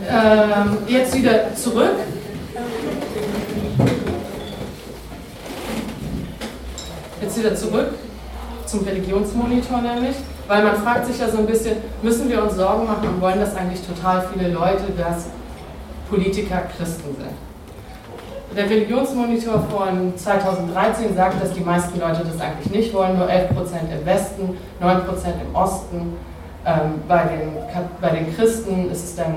Ähm, 0.09 0.79
jetzt 0.87 1.15
wieder 1.15 1.55
zurück. 1.55 1.97
Jetzt 7.21 7.39
wieder 7.39 7.55
zurück 7.57 7.91
zum 8.67 8.85
Religionsmonitor 8.85 9.81
nämlich, 9.81 10.17
weil 10.49 10.63
man 10.63 10.77
fragt 10.77 11.07
sich 11.07 11.19
ja 11.19 11.29
so 11.29 11.39
ein 11.39 11.47
bisschen, 11.47 11.77
müssen 12.03 12.29
wir 12.29 12.43
uns 12.43 12.57
Sorgen 12.57 12.87
machen 12.87 13.09
und 13.09 13.21
wollen 13.21 13.41
das 13.41 13.55
eigentlich 13.55 13.81
total 13.87 14.29
viele 14.33 14.51
Leute, 14.51 14.85
dass 14.97 15.27
Politiker 16.09 16.63
Christen 16.77 17.17
sind? 17.17 17.46
Der 18.57 18.71
Religionsmonitor 18.71 19.67
von 19.71 20.17
2013 20.17 21.15
sagt, 21.15 21.43
dass 21.43 21.53
die 21.53 21.61
meisten 21.61 22.01
Leute 22.01 22.23
das 22.25 22.41
eigentlich 22.41 22.73
nicht 22.73 22.95
wollen, 22.95 23.19
nur 23.19 23.29
11% 23.29 23.51
im 23.53 24.07
Westen, 24.07 24.57
9% 24.81 24.97
im 25.47 25.55
Osten. 25.55 26.17
Ähm, 26.65 27.03
bei, 27.07 27.25
den, 27.25 27.53
bei 28.01 28.09
den 28.09 28.35
Christen 28.35 28.91
ist 28.91 29.05
es 29.05 29.17
dann 29.17 29.37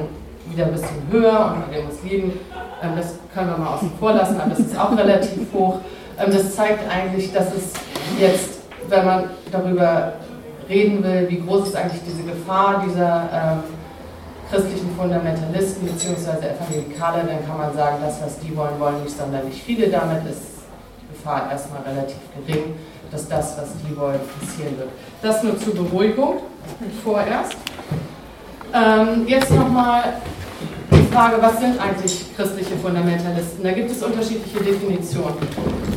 wieder 0.49 0.67
ein 0.67 0.71
bisschen 0.71 1.01
höher 1.11 1.53
und 1.53 1.67
bei 1.67 1.75
den 1.75 1.87
Muslimen, 1.87 2.39
ähm, 2.81 2.91
das 2.95 3.15
können 3.33 3.49
wir 3.49 3.57
mal 3.57 3.73
außen 3.75 3.91
vor 3.99 4.13
lassen, 4.13 4.39
aber 4.39 4.51
das 4.51 4.59
ist 4.59 4.79
auch 4.79 4.97
relativ 4.97 5.53
hoch. 5.53 5.79
Ähm, 6.17 6.31
das 6.31 6.55
zeigt 6.55 6.89
eigentlich, 6.89 7.33
dass 7.33 7.47
es 7.53 7.73
jetzt, 8.17 8.61
wenn 8.87 9.05
man 9.05 9.23
darüber 9.51 10.13
reden 10.69 11.03
will, 11.03 11.27
wie 11.27 11.41
groß 11.41 11.67
ist 11.67 11.75
eigentlich 11.75 12.01
diese 12.07 12.23
Gefahr 12.23 12.85
dieser 12.87 13.29
ähm, 13.33 13.63
christlichen 14.49 14.95
Fundamentalisten 14.95 15.87
bzw. 15.87 16.47
Evangelikale, 16.47 17.23
dann 17.23 17.47
kann 17.47 17.57
man 17.57 17.73
sagen, 17.73 17.97
das, 18.01 18.21
was 18.21 18.39
die 18.39 18.55
wollen, 18.55 18.79
wollen 18.79 19.03
nicht 19.03 19.15
sonderlich 19.15 19.61
viele. 19.63 19.89
Damit 19.89 20.25
ist 20.25 20.41
die 21.01 21.15
Gefahr 21.15 21.51
erstmal 21.51 21.81
relativ 21.83 22.17
gering, 22.35 22.75
dass 23.11 23.27
das, 23.27 23.57
was 23.57 23.69
die 23.87 23.95
wollen, 23.95 24.19
passieren 24.39 24.77
wird. 24.77 24.89
Das 25.21 25.43
nur 25.43 25.59
zur 25.59 25.75
Beruhigung 25.75 26.37
vorerst. 27.03 27.55
Ähm, 28.73 29.27
jetzt 29.27 29.51
nochmal 29.51 30.21
die 30.91 31.13
Frage, 31.13 31.37
was 31.41 31.59
sind 31.59 31.79
eigentlich 31.79 32.35
christliche 32.35 32.75
Fundamentalisten? 32.77 33.63
Da 33.63 33.71
gibt 33.71 33.91
es 33.91 34.01
unterschiedliche 34.01 34.63
Definitionen. 34.63 35.37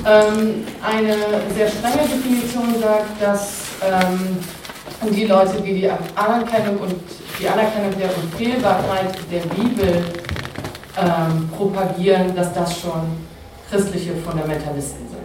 Ähm, 0.06 0.64
eine 0.82 1.16
sehr 1.54 1.68
strenge 1.68 2.08
Definition 2.08 2.80
sagt, 2.80 3.20
dass 3.20 3.62
ähm, 3.82 4.38
die 5.10 5.24
Leute, 5.24 5.60
die 5.60 5.74
die 5.74 5.90
Anerkennung 6.16 6.78
und 6.78 6.94
die 7.42 7.48
Anerkennung 7.48 7.90
der 7.98 8.08
Unfehlbarkeit 8.16 9.18
der 9.30 9.40
Bibel 9.54 10.04
ähm, 10.96 11.48
propagieren, 11.56 12.36
dass 12.36 12.52
das 12.54 12.78
schon 12.78 13.02
christliche 13.68 14.14
Fundamentalisten 14.14 15.08
sind. 15.08 15.18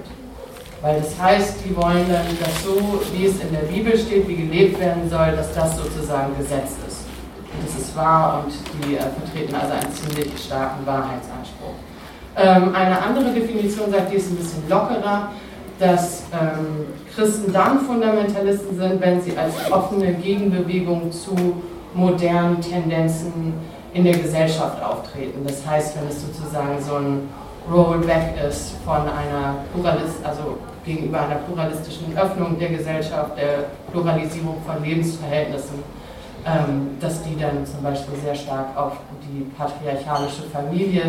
Weil 0.82 1.00
das 1.00 1.20
heißt, 1.20 1.58
die 1.64 1.76
wollen 1.76 2.06
dann, 2.10 2.26
dass 2.40 2.64
so, 2.64 3.02
wie 3.14 3.28
es 3.28 3.40
in 3.40 3.52
der 3.52 3.68
Bibel 3.72 3.98
steht, 3.98 4.28
wie 4.28 4.36
gelebt 4.36 4.80
werden 4.80 5.08
soll, 5.10 5.32
dass 5.36 5.54
das 5.54 5.78
sozusagen 5.78 6.36
Gesetz 6.38 6.72
ist. 6.88 7.06
Und 7.54 7.68
das 7.68 7.82
ist 7.82 7.96
wahr 7.96 8.44
und 8.46 8.54
die 8.84 8.96
äh, 8.96 9.00
vertreten 9.00 9.54
also 9.54 9.74
einen 9.74 9.94
ziemlich 9.94 10.32
starken 10.44 10.86
Wahrheitsanspruch. 10.86 11.76
Ähm, 12.36 12.74
eine 12.74 13.00
andere 13.00 13.32
Definition 13.32 13.92
sagt, 13.92 14.12
die 14.12 14.16
ist 14.16 14.32
ein 14.32 14.38
bisschen 14.38 14.68
lockerer, 14.70 15.32
dass 15.80 16.24
ähm, 16.34 16.88
Christen 17.14 17.54
dann 17.54 17.82
Fundamentalisten 17.82 18.76
sind, 18.76 19.02
wenn 19.02 19.22
sie 19.22 19.38
als 19.38 19.54
offene 19.72 20.14
Gegenbewegung 20.14 21.12
zu 21.12 21.36
modernen 21.98 22.62
Tendenzen 22.62 23.54
in 23.94 24.04
der 24.04 24.18
Gesellschaft 24.18 24.82
auftreten. 24.84 25.44
Das 25.46 25.66
heißt, 25.66 25.98
wenn 26.00 26.08
es 26.08 26.22
sozusagen 26.22 26.82
so 26.82 26.96
ein 26.96 27.30
Rollback 27.72 28.36
ist 28.48 28.76
von 28.86 29.02
einer 29.02 29.56
Pluralist, 29.74 30.24
also 30.24 30.58
gegenüber 30.86 31.22
einer 31.22 31.36
pluralistischen 31.36 32.18
Öffnung 32.18 32.58
der 32.60 32.70
Gesellschaft, 32.70 33.38
der 33.38 33.66
Pluralisierung 33.92 34.56
von 34.66 34.82
Lebensverhältnissen, 34.84 35.84
ähm, 36.46 36.98
dass 37.02 37.24
die 37.24 37.38
dann 37.38 37.66
zum 37.66 37.84
Beispiel 37.84 38.18
sehr 38.24 38.36
stark 38.36 38.78
auf 38.78 38.94
die 39.24 39.44
patriarchalische 39.58 40.44
Familie 40.44 41.04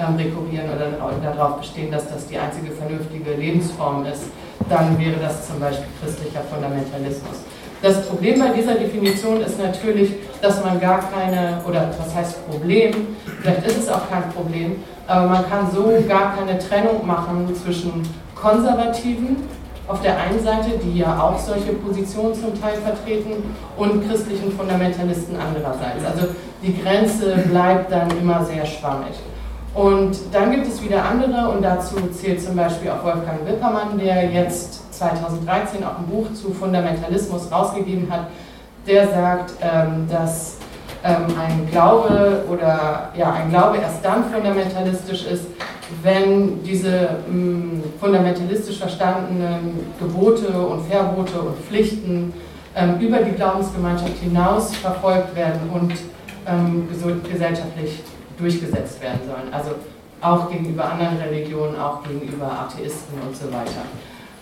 ähm, 0.00 0.16
rekurrieren 0.16 0.66
oder 0.70 1.32
darauf 1.32 1.58
bestehen, 1.58 1.92
dass 1.92 2.08
das 2.08 2.26
die 2.26 2.38
einzige 2.38 2.72
vernünftige 2.72 3.34
Lebensform 3.34 4.04
ist, 4.06 4.24
dann 4.68 4.98
wäre 4.98 5.20
das 5.20 5.46
zum 5.46 5.60
Beispiel 5.60 5.86
christlicher 6.02 6.40
Fundamentalismus. 6.40 7.36
Das 7.82 8.06
Problem 8.06 8.38
bei 8.38 8.48
dieser 8.50 8.74
Definition 8.74 9.40
ist 9.40 9.58
natürlich, 9.58 10.12
dass 10.42 10.62
man 10.62 10.78
gar 10.78 11.00
keine, 11.10 11.60
oder 11.66 11.88
was 11.98 12.14
heißt 12.14 12.46
Problem, 12.48 13.16
vielleicht 13.40 13.66
ist 13.66 13.78
es 13.78 13.88
auch 13.88 14.08
kein 14.10 14.30
Problem, 14.30 14.76
aber 15.06 15.26
man 15.26 15.48
kann 15.48 15.70
so 15.74 15.90
gar 16.06 16.36
keine 16.36 16.58
Trennung 16.58 17.06
machen 17.06 17.48
zwischen 17.54 18.02
Konservativen 18.34 19.36
auf 19.88 20.02
der 20.02 20.18
einen 20.18 20.42
Seite, 20.44 20.78
die 20.84 20.98
ja 20.98 21.20
auch 21.20 21.38
solche 21.38 21.72
Positionen 21.72 22.34
zum 22.34 22.60
Teil 22.60 22.74
vertreten, 22.76 23.54
und 23.76 24.08
christlichen 24.08 24.52
Fundamentalisten 24.52 25.36
andererseits. 25.36 26.04
Also 26.04 26.28
die 26.62 26.80
Grenze 26.80 27.36
bleibt 27.50 27.90
dann 27.90 28.08
immer 28.20 28.44
sehr 28.44 28.64
schwammig. 28.66 29.14
Und 29.74 30.16
dann 30.32 30.50
gibt 30.50 30.66
es 30.66 30.82
wieder 30.82 31.04
andere, 31.04 31.48
und 31.48 31.62
dazu 31.62 31.96
zählt 32.12 32.42
zum 32.42 32.56
Beispiel 32.56 32.90
auch 32.90 33.02
Wolfgang 33.02 33.46
Wippermann, 33.46 33.98
der 33.98 34.30
jetzt 34.30 34.82
2013 35.00 35.82
auch 35.84 35.98
ein 35.98 36.06
Buch 36.06 36.32
zu 36.34 36.52
Fundamentalismus 36.52 37.50
rausgegeben 37.50 38.10
hat, 38.10 38.26
der 38.86 39.08
sagt, 39.08 39.54
ähm, 39.62 40.06
dass 40.08 40.56
ähm, 41.02 41.26
ein 41.38 41.68
Glaube 41.70 42.44
oder 42.50 43.10
ja, 43.16 43.32
ein 43.32 43.50
Glaube 43.50 43.78
erst 43.78 44.04
dann 44.04 44.24
fundamentalistisch 44.30 45.24
ist, 45.26 45.46
wenn 46.02 46.62
diese 46.62 47.08
mh, 47.28 47.82
fundamentalistisch 47.98 48.78
verstandenen 48.78 49.92
Gebote 49.98 50.48
und 50.48 50.86
Verbote 50.86 51.40
und 51.40 51.56
Pflichten 51.66 52.32
ähm, 52.76 53.00
über 53.00 53.18
die 53.18 53.32
Glaubensgemeinschaft 53.32 54.18
hinaus 54.18 54.74
verfolgt 54.76 55.34
werden 55.34 55.60
und 55.72 55.92
ähm, 56.46 56.88
gesellschaftlich 57.30 58.02
durchgesetzt 58.38 59.00
werden 59.02 59.20
sollen. 59.26 59.52
Also 59.52 59.70
auch 60.20 60.50
gegenüber 60.50 60.84
anderen 60.84 61.16
Religionen, 61.16 61.78
auch 61.78 62.02
gegenüber 62.02 62.46
Atheisten 62.46 63.14
und 63.26 63.34
so 63.34 63.46
weiter. 63.46 63.82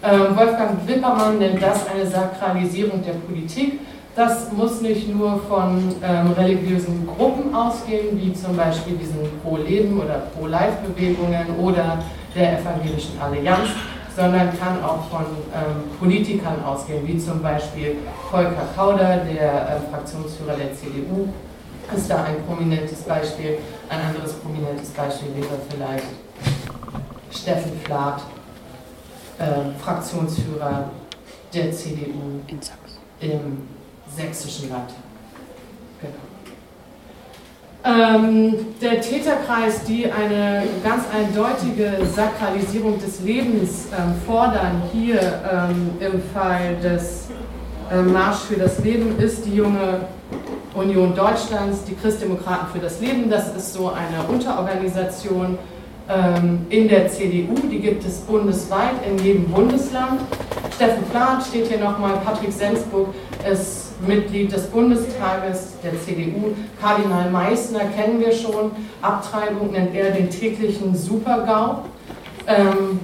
Ähm, 0.02 0.36
Wolfgang 0.36 0.86
Wippermann 0.86 1.38
nennt 1.38 1.60
das 1.60 1.88
eine 1.88 2.06
Sakralisierung 2.06 3.02
der 3.04 3.14
Politik. 3.14 3.80
Das 4.14 4.52
muss 4.52 4.80
nicht 4.80 5.14
nur 5.14 5.40
von 5.48 5.94
ähm, 6.02 6.32
religiösen 6.32 7.06
Gruppen 7.06 7.54
ausgehen, 7.54 8.20
wie 8.20 8.32
zum 8.32 8.56
Beispiel 8.56 8.96
diesen 8.96 9.18
Pro-Leben- 9.42 10.00
oder 10.00 10.26
Pro-Life-Bewegungen 10.34 11.46
oder 11.60 11.98
der 12.34 12.60
Evangelischen 12.60 13.20
Allianz, 13.20 13.68
sondern 14.14 14.56
kann 14.58 14.82
auch 14.82 15.08
von 15.08 15.24
ähm, 15.54 15.98
Politikern 15.98 16.64
ausgehen, 16.64 17.06
wie 17.06 17.18
zum 17.18 17.42
Beispiel 17.42 17.96
Volker 18.30 18.68
Kauder, 18.76 19.18
der 19.18 19.52
äh, 19.52 19.90
Fraktionsführer 19.90 20.56
der 20.56 20.74
CDU, 20.74 21.28
ist 21.96 22.10
da 22.10 22.24
ein 22.24 22.44
prominentes 22.46 23.02
Beispiel. 23.02 23.58
Ein 23.88 24.00
anderes 24.08 24.34
prominentes 24.34 24.90
Beispiel 24.90 25.28
wäre 25.36 25.58
vielleicht 25.70 26.04
Steffen 27.30 27.72
Flath, 27.84 28.22
äh, 29.38 29.78
Fraktionsführer 29.82 30.90
der 31.54 31.72
CDU 31.72 32.40
im 33.20 33.68
sächsischen 34.14 34.70
Landtag. 34.70 34.96
Genau. 36.00 36.28
Ähm, 37.84 38.54
der 38.82 39.00
Täterkreis, 39.00 39.84
die 39.84 40.10
eine 40.10 40.64
ganz 40.82 41.04
eindeutige 41.14 42.04
Sakralisierung 42.06 42.98
des 43.00 43.20
Lebens 43.20 43.86
ähm, 43.96 44.14
fordern, 44.26 44.82
hier 44.92 45.20
ähm, 45.20 45.92
im 46.00 46.22
Fall 46.34 46.76
des 46.82 47.28
äh, 47.90 48.02
Marsch 48.02 48.40
für 48.40 48.56
das 48.56 48.80
Leben, 48.80 49.18
ist 49.18 49.46
die 49.46 49.54
junge 49.54 50.00
Union 50.74 51.14
Deutschlands, 51.14 51.84
die 51.84 51.94
Christdemokraten 51.94 52.68
für 52.72 52.80
das 52.80 53.00
Leben. 53.00 53.30
Das 53.30 53.54
ist 53.56 53.72
so 53.72 53.88
eine 53.88 54.28
Unterorganisation 54.28 55.58
in 56.70 56.88
der 56.88 57.08
CDU, 57.08 57.54
die 57.70 57.80
gibt 57.80 58.02
es 58.02 58.20
bundesweit 58.20 58.94
in 59.06 59.22
jedem 59.22 59.44
Bundesland. 59.44 60.22
Steffen 60.74 61.04
Plath 61.10 61.44
steht 61.46 61.66
hier 61.66 61.78
nochmal, 61.78 62.14
Patrick 62.24 62.50
Sensburg 62.50 63.08
ist 63.50 63.88
Mitglied 64.06 64.52
des 64.52 64.66
Bundestages 64.68 65.74
der 65.82 66.00
CDU. 66.00 66.54
Kardinal 66.80 67.30
Meissner 67.30 67.80
kennen 67.96 68.20
wir 68.20 68.32
schon. 68.32 68.70
Abtreibung 69.02 69.72
nennt 69.72 69.94
er 69.94 70.12
den 70.12 70.30
täglichen 70.30 70.94
Supergau. 70.94 71.82
Ähm, 72.46 73.00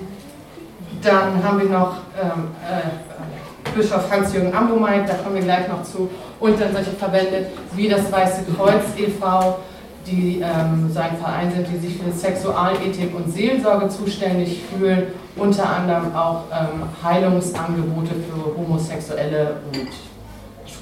dann 1.03 1.43
haben 1.43 1.61
wir 1.61 1.69
noch 1.69 1.97
ähm, 2.21 2.49
äh, 2.67 3.71
Bischof 3.77 4.11
Hans-Jürgen 4.11 4.55
Ambomeit, 4.55 5.09
da 5.09 5.15
kommen 5.15 5.35
wir 5.35 5.43
gleich 5.43 5.69
noch 5.69 5.83
zu. 5.83 6.09
Und 6.41 6.61
dann 6.61 6.73
solche 6.73 6.93
Verbände 6.93 7.47
wie 7.73 7.89
das 7.89 8.11
Weiße 8.11 8.45
Kreuz 8.57 8.85
e.V., 8.97 9.59
die 10.07 10.41
ähm, 10.41 10.91
so 10.93 11.01
ein 11.01 11.17
Verein 11.17 11.53
sind, 11.53 11.67
die 11.73 11.79
sich 11.79 11.99
für 11.99 12.13
Sexualethik 12.13 13.15
und 13.15 13.33
Seelsorge 13.33 13.89
zuständig 13.89 14.61
fühlen, 14.71 15.09
unter 15.37 15.69
anderem 15.69 16.15
auch 16.15 16.45
ähm, 16.53 16.83
Heilungsangebote 17.03 18.11
für 18.29 18.57
Homosexuelle 18.57 19.57
und 19.73 19.89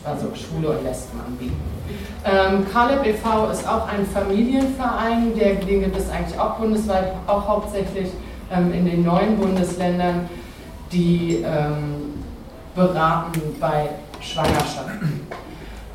also 0.05 0.27
Schule 0.35 0.71
und 0.71 0.85
Lesben 0.85 1.21
anbieten. 1.25 1.57
Ähm, 2.25 2.67
Caleb 2.73 3.07
e.V. 3.07 3.51
ist 3.51 3.67
auch 3.69 3.89
ein 3.89 4.07
Familienverein, 4.07 5.35
der, 5.37 5.55
den 5.55 5.83
gibt 5.83 5.97
es 5.97 6.11
eigentlich 6.11 6.39
auch 6.39 6.57
bundesweit, 6.57 7.13
auch 7.27 7.47
hauptsächlich 7.47 8.09
ähm, 8.53 8.73
in 8.73 8.85
den 8.85 9.05
neuen 9.05 9.37
Bundesländern, 9.39 10.29
die 10.93 11.45
ähm, 11.45 12.25
beraten 12.75 13.41
bei 13.61 13.91
Schwangerschaften. 14.21 15.27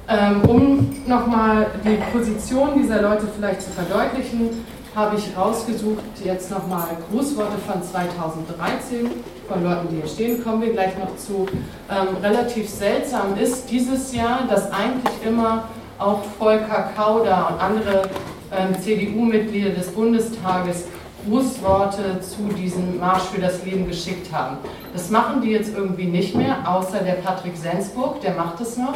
Ähm, 0.10 0.42
um 0.48 0.96
nochmal 1.06 1.68
die 1.84 1.98
Position 2.12 2.70
dieser 2.82 3.02
Leute 3.02 3.28
vielleicht 3.36 3.62
zu 3.62 3.72
verdeutlichen, 3.72 4.66
habe 4.96 5.18
ich 5.18 5.38
rausgesucht 5.38 6.04
jetzt 6.24 6.50
nochmal 6.50 6.88
Grußworte 7.12 7.58
von 7.58 7.84
2013 7.84 9.12
von 9.48 9.64
Leuten, 9.64 9.90
die 9.90 9.98
hier 9.98 10.08
stehen, 10.08 10.44
kommen 10.44 10.62
wir 10.62 10.72
gleich 10.72 10.98
noch 10.98 11.16
zu. 11.18 11.46
Ähm, 11.90 12.18
relativ 12.24 12.70
seltsam 12.70 13.38
ist 13.38 13.70
dieses 13.70 14.14
Jahr, 14.16 14.48
dass 14.50 14.72
eigentlich 14.72 15.14
immer 15.26 15.66
auch 16.00 16.24
Volker 16.40 16.90
Kauder 16.96 17.50
und 17.52 17.62
andere 17.62 18.10
ähm, 18.52 18.82
CDU-Mitglieder 18.82 19.72
des 19.72 19.90
Bundestages 19.90 20.86
Grußworte 21.28 22.22
zu 22.22 22.54
diesem 22.56 23.00
Marsch 23.00 23.24
für 23.24 23.42
das 23.42 23.64
Leben 23.66 23.88
geschickt 23.88 24.32
haben. 24.32 24.58
Das 24.94 25.10
machen 25.10 25.42
die 25.42 25.50
jetzt 25.50 25.76
irgendwie 25.76 26.06
nicht 26.06 26.36
mehr, 26.36 26.58
außer 26.66 27.00
der 27.00 27.14
Patrick 27.14 27.58
Sensburg, 27.58 28.22
der 28.22 28.36
macht 28.36 28.62
es 28.62 28.78
noch. 28.78 28.96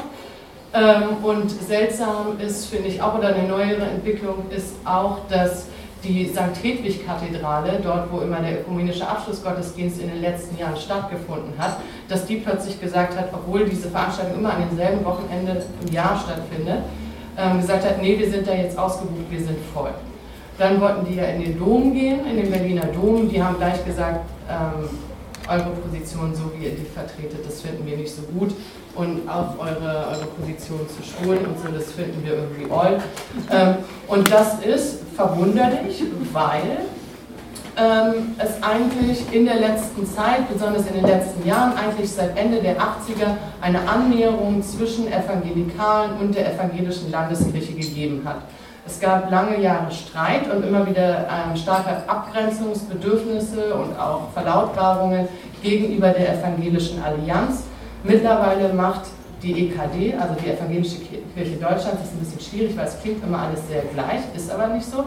Ähm, 0.74 1.24
und 1.24 1.50
seltsam 1.50 2.40
ist, 2.40 2.68
finde 2.68 2.88
ich 2.88 3.02
auch, 3.02 3.18
oder 3.18 3.36
eine 3.36 3.48
neuere 3.48 3.84
Entwicklung 3.84 4.46
ist 4.50 4.76
auch, 4.86 5.18
dass 5.30 5.68
die 6.04 6.28
St. 6.30 6.64
Hedwig-Kathedrale, 6.64 7.80
dort 7.84 8.12
wo 8.12 8.22
immer 8.22 8.40
der 8.40 8.62
ökumenische 8.62 9.08
Abschlussgottesdienst 9.08 10.02
in 10.02 10.10
den 10.10 10.22
letzten 10.22 10.58
Jahren 10.58 10.78
stattgefunden 10.78 11.54
hat, 11.58 11.78
dass 12.08 12.26
die 12.26 12.38
plötzlich 12.38 12.80
gesagt 12.82 13.18
hat, 13.18 13.30
obwohl 13.34 13.66
diese 13.66 13.90
Veranstaltung 13.90 14.40
immer 14.40 14.54
an 14.54 14.64
demselben 14.68 15.06
Wochenende 15.06 15.64
im 15.86 15.94
Jahr 15.94 16.20
stattfindet, 16.24 16.80
ähm, 17.38 17.60
gesagt 17.60 17.86
hat, 17.86 18.02
nee, 18.02 18.18
wir 18.18 18.30
sind 18.30 18.48
da 18.48 18.54
jetzt 18.54 18.78
ausgebucht, 18.78 19.30
wir 19.30 19.40
sind 19.40 19.58
voll. 19.74 19.92
Dann 20.58 20.82
wollten 20.82 21.06
die 21.06 21.16
ja 21.16 21.26
in 21.26 21.42
den 21.42 21.60
Dom 21.60 21.94
gehen, 21.94 22.26
in 22.26 22.38
den 22.38 22.50
Berliner 22.50 22.86
Dom, 22.86 23.30
die 23.30 23.42
haben 23.42 23.58
gleich 23.58 23.84
gesagt, 23.86 24.22
ähm, 24.50 24.90
eure 25.52 25.72
Position, 25.72 26.34
so 26.34 26.52
wie 26.56 26.66
ihr 26.66 26.72
die 26.72 26.86
vertretet, 26.86 27.46
das 27.46 27.62
finden 27.62 27.86
wir 27.86 27.98
nicht 27.98 28.14
so 28.14 28.22
gut. 28.24 28.54
Und 28.96 29.28
auf 29.30 29.60
eure, 29.60 30.08
eure 30.12 30.26
Position 30.40 30.82
zu 30.88 31.02
schulen 31.04 31.46
und 31.46 31.58
so, 31.60 31.72
das 31.72 31.92
finden 31.92 32.24
wir 32.26 32.34
irgendwie 32.34 32.72
all. 32.72 33.02
Ähm, 33.50 33.76
und 34.08 34.32
das 34.32 34.60
ist 34.66 35.00
verwunderlich, 35.16 36.04
weil 36.34 36.80
ähm, 37.78 38.36
es 38.38 38.62
eigentlich 38.62 39.32
in 39.32 39.46
der 39.46 39.56
letzten 39.56 40.06
Zeit, 40.06 40.52
besonders 40.52 40.86
in 40.88 40.96
den 40.96 41.06
letzten 41.06 41.48
Jahren, 41.48 41.74
eigentlich 41.78 42.12
seit 42.12 42.38
Ende 42.38 42.62
der 42.62 42.78
80er 42.78 43.38
eine 43.62 43.88
Annäherung 43.88 44.62
zwischen 44.62 45.08
Evangelikalen 45.08 46.18
und 46.20 46.36
der 46.36 46.54
evangelischen 46.54 47.12
Landeskirche 47.12 47.74
gegeben 47.74 48.22
hat. 48.26 48.42
Es 48.86 49.00
gab 49.00 49.30
lange 49.30 49.60
Jahre 49.62 49.92
Streit 49.92 50.52
und 50.52 50.66
immer 50.66 50.88
wieder 50.88 51.28
ähm, 51.28 51.56
starke 51.56 52.10
Abgrenzungsbedürfnisse 52.10 53.76
und 53.76 53.98
auch 54.00 54.32
Verlautbarungen 54.34 55.28
gegenüber 55.62 56.10
der 56.10 56.40
Evangelischen 56.40 57.02
Allianz. 57.04 57.64
Mittlerweile 58.04 58.74
macht 58.74 59.04
die 59.44 59.68
EKD, 59.68 60.16
also 60.16 60.36
die 60.44 60.50
Evangelische 60.50 60.98
Kirche 60.98 61.56
Deutschlands, 61.58 62.00
das 62.00 62.04
ist 62.06 62.14
ein 62.14 62.20
bisschen 62.20 62.42
schwierig, 62.42 62.78
weil 62.78 62.88
es 62.88 63.00
klingt 63.02 63.24
immer 63.24 63.40
alles 63.40 63.68
sehr 63.68 63.84
gleich, 63.94 64.22
ist 64.36 64.52
aber 64.52 64.68
nicht 64.68 64.86
so. 64.86 65.06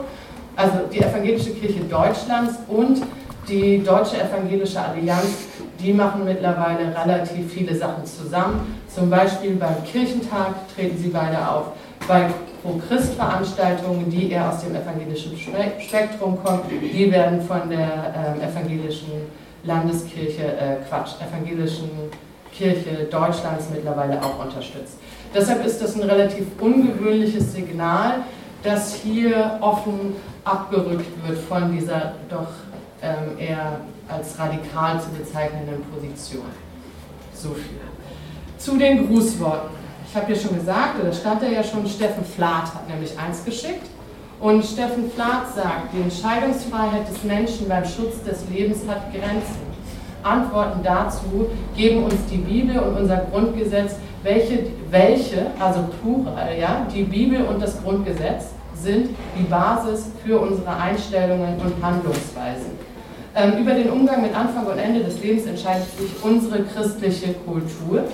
Also 0.56 0.78
die 0.92 1.00
Evangelische 1.00 1.50
Kirche 1.50 1.80
Deutschlands 1.80 2.54
und 2.68 3.02
die 3.48 3.82
Deutsche 3.82 4.16
Evangelische 4.20 4.80
Allianz, 4.80 5.48
die 5.80 5.92
machen 5.92 6.24
mittlerweile 6.24 6.94
relativ 6.96 7.52
viele 7.52 7.74
Sachen 7.74 8.06
zusammen. 8.06 8.80
Zum 8.88 9.10
Beispiel 9.10 9.56
beim 9.56 9.82
Kirchentag 9.84 10.54
treten 10.74 10.96
sie 10.96 11.08
beide 11.08 11.48
auf 11.48 11.72
bei 12.06 12.26
Pro-Christ-Veranstaltungen, 12.64 14.10
die 14.10 14.30
eher 14.30 14.50
aus 14.50 14.62
dem 14.62 14.74
evangelischen 14.74 15.36
Spektrum 15.36 16.42
kommen, 16.42 16.62
die 16.70 17.12
werden 17.12 17.42
von 17.42 17.68
der 17.68 18.38
äh, 18.40 18.50
evangelischen 18.50 19.12
Landeskirche, 19.64 20.44
äh, 20.44 20.76
Quatsch, 20.88 21.12
evangelischen 21.20 21.90
Kirche 22.50 23.04
Deutschlands 23.10 23.66
mittlerweile 23.70 24.18
auch 24.22 24.42
unterstützt. 24.42 24.96
Deshalb 25.34 25.66
ist 25.66 25.82
das 25.82 25.94
ein 25.96 26.08
relativ 26.08 26.46
ungewöhnliches 26.58 27.52
Signal, 27.52 28.24
dass 28.62 28.94
hier 28.94 29.58
offen 29.60 30.16
abgerückt 30.44 31.06
wird 31.26 31.38
von 31.38 31.70
dieser 31.70 32.14
doch 32.30 32.48
ähm, 33.02 33.38
eher 33.38 33.80
als 34.08 34.38
radikal 34.38 35.00
zu 35.00 35.10
bezeichnenden 35.10 35.82
Position. 35.92 36.46
So 37.34 37.50
viel. 37.50 37.80
Zu 38.56 38.78
den 38.78 39.06
Grußworten. 39.06 39.83
Ich 40.14 40.20
habe 40.20 40.32
ja 40.32 40.38
schon 40.38 40.54
gesagt, 40.56 41.02
oder 41.02 41.12
stand 41.12 41.42
da 41.42 41.46
ja 41.46 41.64
schon, 41.64 41.84
Steffen 41.88 42.24
Flath 42.24 42.72
hat 42.72 42.88
nämlich 42.88 43.18
eins 43.18 43.44
geschickt. 43.44 43.84
Und 44.38 44.64
Steffen 44.64 45.10
Flath 45.10 45.56
sagt, 45.56 45.92
die 45.92 46.02
Entscheidungsfreiheit 46.02 47.10
des 47.10 47.24
Menschen 47.24 47.68
beim 47.68 47.84
Schutz 47.84 48.22
des 48.22 48.48
Lebens 48.48 48.82
hat 48.86 49.12
Grenzen. 49.12 49.66
Antworten 50.22 50.84
dazu 50.84 51.50
geben 51.76 52.04
uns 52.04 52.14
die 52.30 52.36
Bibel 52.36 52.78
und 52.78 52.96
unser 52.96 53.26
Grundgesetz, 53.32 53.96
welche, 54.22 54.66
welche 54.88 55.46
also 55.58 55.80
plural, 56.00 56.56
ja, 56.60 56.86
die 56.94 57.02
Bibel 57.02 57.44
und 57.46 57.60
das 57.60 57.82
Grundgesetz 57.82 58.50
sind 58.80 59.10
die 59.36 59.42
Basis 59.42 60.12
für 60.24 60.38
unsere 60.38 60.76
Einstellungen 60.76 61.58
und 61.58 61.84
Handlungsweisen. 61.84 62.70
Ähm, 63.34 63.58
über 63.58 63.74
den 63.74 63.90
Umgang 63.90 64.22
mit 64.22 64.32
Anfang 64.32 64.64
und 64.64 64.78
Ende 64.78 65.02
des 65.02 65.20
Lebens 65.20 65.44
entscheidet 65.46 65.88
sich 65.98 66.10
unsere 66.22 66.62
christliche 66.62 67.34
Kultur. 67.34 68.04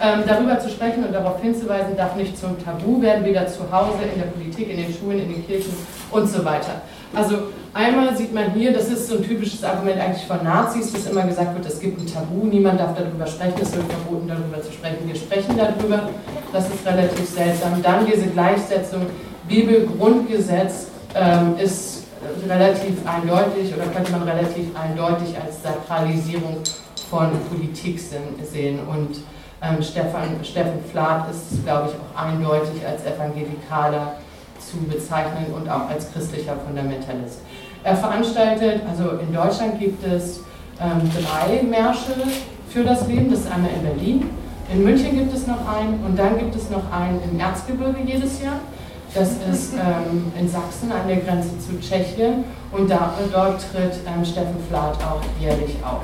Ähm, 0.00 0.22
darüber 0.28 0.60
zu 0.60 0.68
sprechen 0.68 1.04
und 1.04 1.12
darauf 1.12 1.42
hinzuweisen, 1.42 1.96
darf 1.96 2.14
nicht 2.14 2.38
zum 2.38 2.62
Tabu 2.64 3.02
werden, 3.02 3.24
weder 3.24 3.48
zu 3.48 3.70
Hause, 3.72 3.98
in 4.14 4.20
der 4.20 4.28
Politik, 4.28 4.70
in 4.70 4.76
den 4.76 4.94
Schulen, 4.94 5.18
in 5.18 5.28
den 5.28 5.44
Kirchen 5.44 5.72
und 6.12 6.28
so 6.28 6.44
weiter. 6.44 6.82
Also 7.12 7.36
einmal 7.74 8.16
sieht 8.16 8.32
man 8.32 8.52
hier, 8.52 8.72
das 8.72 8.90
ist 8.90 9.08
so 9.08 9.16
ein 9.16 9.24
typisches 9.24 9.64
Argument 9.64 10.00
eigentlich 10.00 10.24
von 10.24 10.44
Nazis, 10.44 10.92
dass 10.92 11.06
immer 11.06 11.22
gesagt 11.22 11.52
wird, 11.52 11.66
es 11.66 11.80
gibt 11.80 12.00
ein 12.00 12.06
Tabu, 12.06 12.46
niemand 12.46 12.78
darf 12.78 12.96
darüber 12.96 13.26
sprechen, 13.26 13.54
es 13.60 13.74
wird 13.74 13.86
verboten, 13.86 14.28
darüber 14.28 14.62
zu 14.62 14.72
sprechen. 14.72 14.98
Wir 15.04 15.16
sprechen 15.16 15.56
darüber, 15.56 16.08
das 16.52 16.66
ist 16.68 16.86
relativ 16.86 17.28
seltsam. 17.28 17.82
Dann 17.82 18.06
diese 18.06 18.26
Gleichsetzung, 18.28 19.02
Bibel-Grundgesetz 19.48 20.88
ähm, 21.16 21.56
ist 21.58 22.04
relativ 22.48 22.94
eindeutig 23.04 23.74
oder 23.74 23.86
könnte 23.86 24.12
man 24.12 24.22
relativ 24.22 24.66
eindeutig 24.76 25.34
als 25.42 25.62
Sakralisierung 25.62 26.58
von 27.10 27.30
Politik 27.50 27.98
sehen 27.98 28.78
und 28.88 29.16
ähm, 29.62 29.82
Stefan, 29.82 30.42
Steffen 30.42 30.84
Flath 30.90 31.30
ist, 31.30 31.64
glaube 31.64 31.90
ich, 31.90 31.94
auch 31.94 32.22
eindeutig 32.22 32.86
als 32.86 33.04
Evangelikaler 33.04 34.14
zu 34.60 34.78
bezeichnen 34.78 35.46
und 35.54 35.68
auch 35.68 35.88
als 35.88 36.12
christlicher 36.12 36.54
Fundamentalist. 36.64 37.40
Er 37.84 37.96
veranstaltet, 37.96 38.82
also 38.88 39.18
in 39.18 39.32
Deutschland 39.32 39.78
gibt 39.78 40.04
es 40.06 40.40
ähm, 40.80 41.10
drei 41.10 41.62
Märsche 41.62 42.14
für 42.68 42.84
das 42.84 43.06
Leben. 43.08 43.30
Das 43.30 43.40
ist 43.40 43.52
einmal 43.52 43.70
in 43.70 43.82
Berlin, 43.82 44.30
in 44.72 44.84
München 44.84 45.16
gibt 45.16 45.34
es 45.34 45.46
noch 45.46 45.66
einen 45.66 46.04
und 46.04 46.18
dann 46.18 46.38
gibt 46.38 46.54
es 46.54 46.68
noch 46.70 46.92
einen 46.92 47.20
im 47.30 47.40
Erzgebirge 47.40 48.00
jedes 48.04 48.42
Jahr. 48.42 48.60
Das 49.14 49.30
ist 49.50 49.72
ähm, 49.72 50.30
in 50.38 50.48
Sachsen 50.48 50.92
an 50.92 51.08
der 51.08 51.16
Grenze 51.16 51.58
zu 51.58 51.80
Tschechien 51.80 52.44
und 52.72 52.90
da, 52.90 53.14
dort 53.32 53.60
tritt 53.72 53.94
ähm, 54.06 54.22
Steffen 54.22 54.56
Flath 54.68 54.98
auch 55.02 55.22
jährlich 55.40 55.76
auf. 55.82 56.02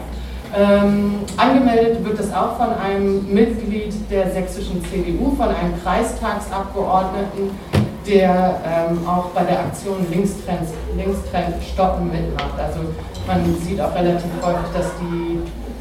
Ähm, 0.57 1.15
angemeldet 1.37 2.05
wird 2.05 2.21
es 2.21 2.33
auch 2.33 2.57
von 2.57 2.73
einem 2.75 3.33
Mitglied 3.33 3.93
der 4.09 4.31
sächsischen 4.31 4.85
CDU, 4.85 5.35
von 5.35 5.49
einem 5.49 5.83
Kreistagsabgeordneten, 5.83 7.51
der 8.07 8.61
ähm, 8.65 9.09
auch 9.09 9.31
bei 9.31 9.43
der 9.43 9.61
Aktion 9.61 10.07
Linkstrend, 10.11 10.69
Linkstrend 10.97 11.57
stoppen 11.73 12.09
mitmacht. 12.09 12.57
Also 12.57 12.81
man 13.27 13.57
sieht 13.63 13.81
auch 13.81 13.95
relativ 13.97 14.31
häufig, 14.43 14.71
dass 14.77 14.93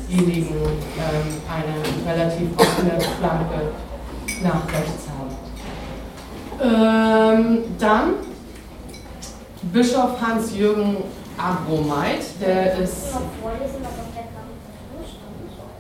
diejenigen 0.09 0.55
ähm, 0.55 1.41
eine 1.47 2.11
relativ 2.11 2.47
offene 2.57 2.99
Flanke 3.19 3.73
nach 4.41 4.65
rechts 4.73 5.07
haben. 5.07 5.33
Ähm, 6.63 7.57
dann 7.77 8.13
Bischof 9.71 10.19
Hans-Jürgen 10.19 10.97
Abromeit, 11.37 12.21
der 12.41 12.77
ist 12.79 13.13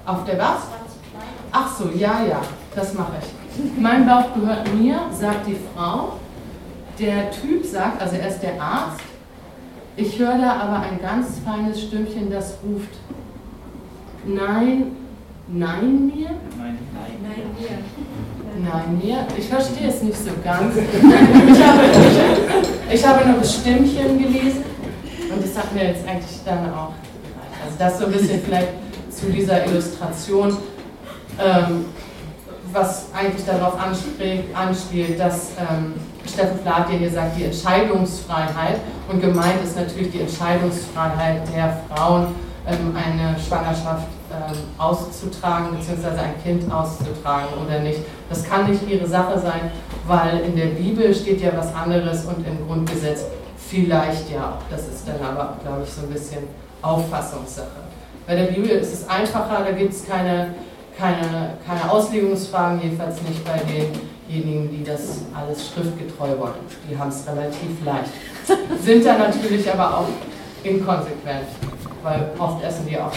auf 0.05 0.25
der 0.25 0.37
was? 0.37 0.67
Ach 1.51 1.77
so, 1.77 1.89
ja, 1.95 2.23
ja, 2.23 2.41
das 2.75 2.93
mache 2.93 3.13
ich. 3.21 3.79
Mein 3.79 4.05
Bauch 4.05 4.33
gehört 4.33 4.73
mir, 4.73 4.99
sagt 5.11 5.47
die 5.47 5.57
Frau. 5.73 6.13
Der 6.99 7.31
Typ 7.31 7.65
sagt, 7.65 8.01
also 8.01 8.15
er 8.15 8.27
ist 8.27 8.41
der 8.41 8.61
Arzt, 8.61 9.01
ich 9.95 10.17
höre 10.17 10.37
da 10.37 10.55
aber 10.55 10.79
ein 10.79 10.99
ganz 10.99 11.39
feines 11.45 11.81
Stimmchen, 11.81 12.31
das 12.31 12.57
ruft 12.63 12.89
Nein, 14.25 14.95
nein 15.47 16.07
mir? 16.07 16.29
Nein, 16.57 16.77
nein, 16.93 17.11
nein 17.21 17.43
mir. 17.59 18.69
Nein 18.69 19.01
mir? 19.03 19.27
Ich 19.37 19.49
verstehe 19.49 19.89
es 19.89 20.01
nicht 20.01 20.17
so 20.17 20.31
ganz. 20.43 20.73
Ich 21.53 21.63
habe, 21.63 21.81
ich, 21.83 22.93
ich 22.93 23.07
habe 23.07 23.27
nur 23.27 23.39
das 23.39 23.53
Stimmchen 23.55 24.17
gelesen 24.17 24.63
und 25.29 25.43
das 25.43 25.57
hat 25.57 25.73
mir 25.73 25.87
jetzt 25.87 26.07
eigentlich 26.07 26.39
dann 26.45 26.73
auch 26.73 26.93
Also 27.63 27.77
das 27.77 27.99
so 27.99 28.05
ein 28.05 28.11
bisschen 28.13 28.41
vielleicht 28.41 28.82
zu 29.23 29.31
dieser 29.31 29.65
Illustration, 29.65 30.57
ähm, 31.39 31.85
was 32.71 33.05
eigentlich 33.13 33.45
darauf 33.45 33.75
anspielt, 33.79 35.19
dass 35.19 35.51
ähm, 35.59 35.93
Steffen 36.25 36.59
Flath 36.59 36.89
hier 36.89 37.09
sagt, 37.09 37.37
die 37.37 37.45
Entscheidungsfreiheit 37.45 38.79
und 39.09 39.21
gemeint 39.21 39.63
ist 39.63 39.77
natürlich 39.77 40.11
die 40.11 40.21
Entscheidungsfreiheit 40.21 41.41
der 41.53 41.81
Frauen, 41.89 42.35
ähm, 42.67 42.95
eine 42.95 43.39
Schwangerschaft 43.39 44.07
ähm, 44.31 44.57
auszutragen 44.77 45.77
bzw. 45.77 46.19
ein 46.19 46.43
Kind 46.43 46.71
auszutragen 46.71 47.49
oder 47.63 47.79
nicht. 47.79 47.99
Das 48.29 48.43
kann 48.43 48.69
nicht 48.69 48.87
ihre 48.89 49.07
Sache 49.07 49.39
sein, 49.39 49.71
weil 50.07 50.39
in 50.39 50.55
der 50.55 50.67
Bibel 50.67 51.13
steht 51.13 51.41
ja 51.41 51.51
was 51.55 51.73
anderes 51.75 52.25
und 52.25 52.45
im 52.45 52.65
Grundgesetz 52.67 53.25
vielleicht 53.57 54.31
ja 54.31 54.57
auch. 54.57 54.69
Das 54.69 54.87
ist 54.87 55.07
dann 55.07 55.21
aber, 55.21 55.57
glaube 55.63 55.83
ich, 55.83 55.93
so 55.93 56.01
ein 56.01 56.09
bisschen 56.09 56.43
Auffassungssache. 56.81 57.92
Bei 58.25 58.35
der 58.35 58.45
Bibel 58.45 58.69
ist 58.69 58.93
es 58.93 59.09
einfacher, 59.09 59.65
da 59.65 59.71
gibt 59.71 59.93
es 59.93 60.07
keine, 60.07 60.53
keine, 60.97 61.57
keine 61.65 61.91
Auslegungsfragen, 61.91 62.81
jedenfalls 62.81 63.21
nicht 63.23 63.43
bei 63.43 63.59
denjenigen, 63.59 64.69
die 64.71 64.83
das 64.83 65.23
alles 65.33 65.69
schriftgetreu 65.69 66.37
wollen. 66.39 66.53
Die 66.89 66.97
haben 66.97 67.09
es 67.09 67.27
relativ 67.27 67.83
leicht. 67.83 68.11
Sind 68.81 69.05
dann 69.05 69.19
natürlich 69.19 69.69
aber 69.71 69.97
auch 69.97 70.07
inkonsequent, 70.63 71.47
weil 72.01 72.31
oft 72.39 72.63
essen 72.63 72.87
die 72.87 72.97
auch 72.97 73.11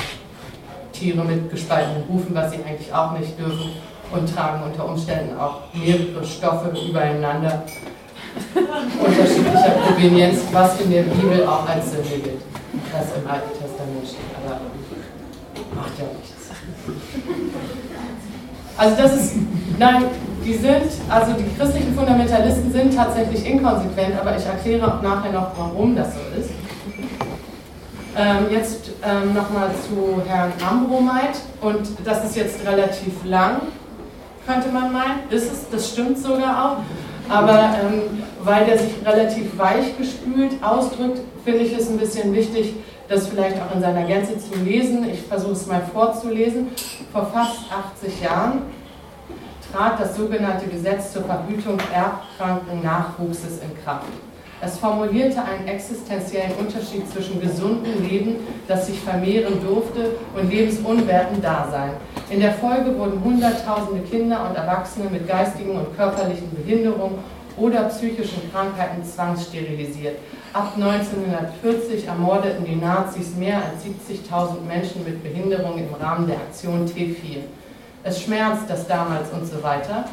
Tiere 0.93 1.25
mit 1.25 1.51
gespaltenen 1.51 2.09
Hufen, 2.09 2.35
was 2.35 2.51
sie 2.51 2.59
eigentlich 2.67 2.93
auch 2.93 3.13
nicht 3.13 3.39
dürfen 3.39 3.71
und 4.13 4.35
tragen 4.35 4.63
unter 4.65 4.89
Umständen 4.89 5.39
auch 5.39 5.61
mehrere 5.73 6.25
Stoffe 6.25 6.73
übereinander 6.89 7.63
unterschiedlicher 8.55 9.71
Provenienz, 9.87 10.41
was 10.53 10.81
in 10.81 10.91
der 10.91 11.03
Bibel 11.03 11.47
auch 11.47 11.69
als 11.69 11.93
Sünde 11.93 12.19
gilt. 12.23 12.43
Das 12.93 13.07
im 13.17 13.29
Alten 13.29 13.51
Testament 13.51 14.07
steht, 14.07 14.21
aber 14.45 14.61
macht 15.87 15.99
ja 15.99 16.05
nichts. 16.19 16.33
Also 18.77 18.97
das 18.97 19.17
ist, 19.17 19.33
nein, 19.79 20.05
die 20.45 20.55
sind, 20.55 20.83
also 21.09 21.33
die 21.33 21.57
christlichen 21.57 21.95
Fundamentalisten 21.95 22.71
sind 22.73 22.95
tatsächlich 22.95 23.47
inkonsequent, 23.47 24.21
aber 24.21 24.37
ich 24.37 24.45
erkläre 24.45 24.87
auch 24.87 25.03
nachher 25.03 25.33
noch, 25.33 25.51
warum 25.57 25.97
das 25.97 26.09
so 26.15 26.21
ist. 26.41 26.51
Ähm, 28.19 28.47
jetzt 28.51 28.91
ähm, 29.03 29.35
nochmal 29.35 29.71
zu 29.87 30.23
Herrn 30.27 30.53
Ambromeit 30.67 31.37
und 31.61 31.87
das 32.05 32.25
ist 32.25 32.37
jetzt 32.37 32.67
relativ 32.67 33.25
lang, 33.25 33.61
könnte 34.47 34.69
man 34.69 34.93
meinen. 34.93 35.31
Ist 35.31 35.53
es, 35.53 35.69
das 35.71 35.91
stimmt 35.91 36.19
sogar 36.19 36.65
auch. 36.65 36.77
Aber 37.29 37.75
ähm, 37.83 38.23
weil 38.43 38.65
der 38.67 38.79
sich 38.79 38.93
relativ 39.05 39.59
weich 39.59 39.99
gespült 39.99 40.63
ausdrückt, 40.63 41.21
finde 41.45 41.61
ich 41.61 41.77
es 41.77 41.91
ein 41.91 41.99
bisschen 41.99 42.33
wichtig, 42.33 42.75
das 43.09 43.29
vielleicht 43.29 43.57
auch 43.61 43.75
in 43.75 43.81
seiner 43.81 44.05
Gänze 44.05 44.39
zu 44.39 44.59
lesen. 44.59 45.09
Ich 45.09 45.23
versuche 45.23 45.53
es 45.53 45.67
mal 45.67 45.83
vorzulesen. 45.93 46.69
Vor 47.13 47.27
fast 47.27 47.61
80 47.71 48.21
Jahren 48.23 48.63
trat 49.73 50.01
das 50.01 50.17
sogenannte 50.17 50.67
Gesetz 50.67 51.13
zur 51.13 51.25
Verhütung 51.25 51.79
erbkranken 51.93 52.83
Nachwuchses 52.83 53.61
in 53.63 53.85
Kraft. 53.85 54.07
Es 54.63 54.79
formulierte 54.79 55.43
einen 55.43 55.69
existenziellen 55.69 56.53
Unterschied 56.59 57.09
zwischen 57.11 57.41
gesundem 57.43 58.03
Leben, 58.03 58.37
das 58.67 58.87
sich 58.87 58.99
vermehren 58.99 59.61
durfte, 59.63 60.13
und 60.35 60.51
lebensunwertem 60.51 61.43
Dasein. 61.43 61.91
In 62.31 62.41
der 62.41 62.55
Folge 62.55 62.99
wurden 62.99 63.23
Hunderttausende 63.23 64.03
Kinder 64.05 64.49
und 64.49 64.57
Erwachsene 64.57 65.11
mit 65.11 65.29
geistigen 65.29 65.73
und 65.73 65.95
körperlichen 65.95 66.51
Behinderungen 66.55 67.19
oder 67.57 67.85
psychischen 67.85 68.51
Krankheiten 68.53 69.05
zwangssterilisiert. 69.05 70.19
Ab 70.53 70.73
1940 70.77 72.07
ermordeten 72.07 72.65
die 72.65 72.77
Nazis 72.77 73.35
mehr 73.37 73.57
als 73.57 73.85
70.000 73.85 74.61
Menschen 74.67 75.05
mit 75.05 75.23
Behinderung 75.23 75.79
im 75.79 75.95
Rahmen 75.95 76.27
der 76.27 76.37
Aktion 76.37 76.87
T4. 76.87 77.39
Es 78.05 78.23
schmerzt 78.23 78.65
das 78.69 78.87
damals 78.87 79.31
und 79.31 79.47
so 79.47 79.63
weiter. 79.63 80.05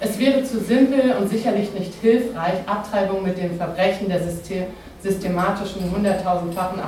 Es 0.00 0.18
wäre 0.18 0.42
zu 0.44 0.58
simpel 0.60 1.14
und 1.18 1.30
sicherlich 1.30 1.72
nicht 1.72 1.94
hilfreich, 2.02 2.54
Abtreibung 2.66 3.22
mit 3.22 3.38
dem 3.38 3.56
Verbrechen 3.56 4.08
der 4.08 4.20
systematischen 5.02 5.90
hunderttausendfachen 5.90 6.80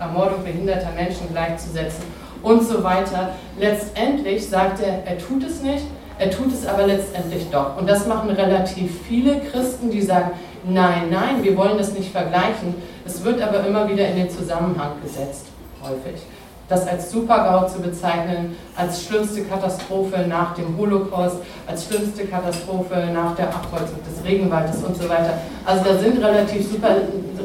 Ermordung 0.00 0.42
behinderter 0.42 0.90
Menschen 0.96 1.28
gleichzusetzen 1.30 2.04
und 2.42 2.66
so 2.66 2.82
weiter. 2.82 3.30
Letztendlich 3.58 4.48
sagt 4.48 4.80
er, 4.80 5.04
er 5.06 5.18
tut 5.18 5.44
es 5.44 5.62
nicht, 5.62 5.84
er 6.18 6.30
tut 6.30 6.52
es 6.52 6.66
aber 6.66 6.86
letztendlich 6.86 7.46
doch. 7.50 7.76
Und 7.76 7.88
das 7.88 8.06
machen 8.06 8.30
relativ 8.30 9.02
viele 9.06 9.40
Christen, 9.40 9.90
die 9.90 10.02
sagen, 10.02 10.30
nein, 10.64 11.10
nein, 11.10 11.42
wir 11.42 11.56
wollen 11.56 11.78
das 11.78 11.92
nicht 11.92 12.10
vergleichen. 12.10 12.74
Es 13.04 13.22
wird 13.24 13.42
aber 13.42 13.66
immer 13.66 13.88
wieder 13.88 14.08
in 14.08 14.16
den 14.16 14.30
Zusammenhang 14.30 14.92
gesetzt, 15.02 15.46
häufig 15.82 16.22
das 16.68 16.86
als 16.86 17.10
Supergau 17.10 17.66
zu 17.68 17.80
bezeichnen, 17.80 18.56
als 18.76 19.04
schlimmste 19.04 19.42
Katastrophe 19.44 20.24
nach 20.28 20.54
dem 20.54 20.76
Holocaust, 20.76 21.36
als 21.66 21.86
schlimmste 21.86 22.26
Katastrophe 22.26 23.08
nach 23.14 23.36
der 23.36 23.48
Abholzung 23.48 23.98
des 24.08 24.24
Regenwaldes 24.24 24.82
und 24.82 24.96
so 24.96 25.08
weiter. 25.08 25.38
Also 25.64 25.84
da 25.84 25.98
sind 25.98 26.22
relativ, 26.22 26.68
super, 26.68 26.96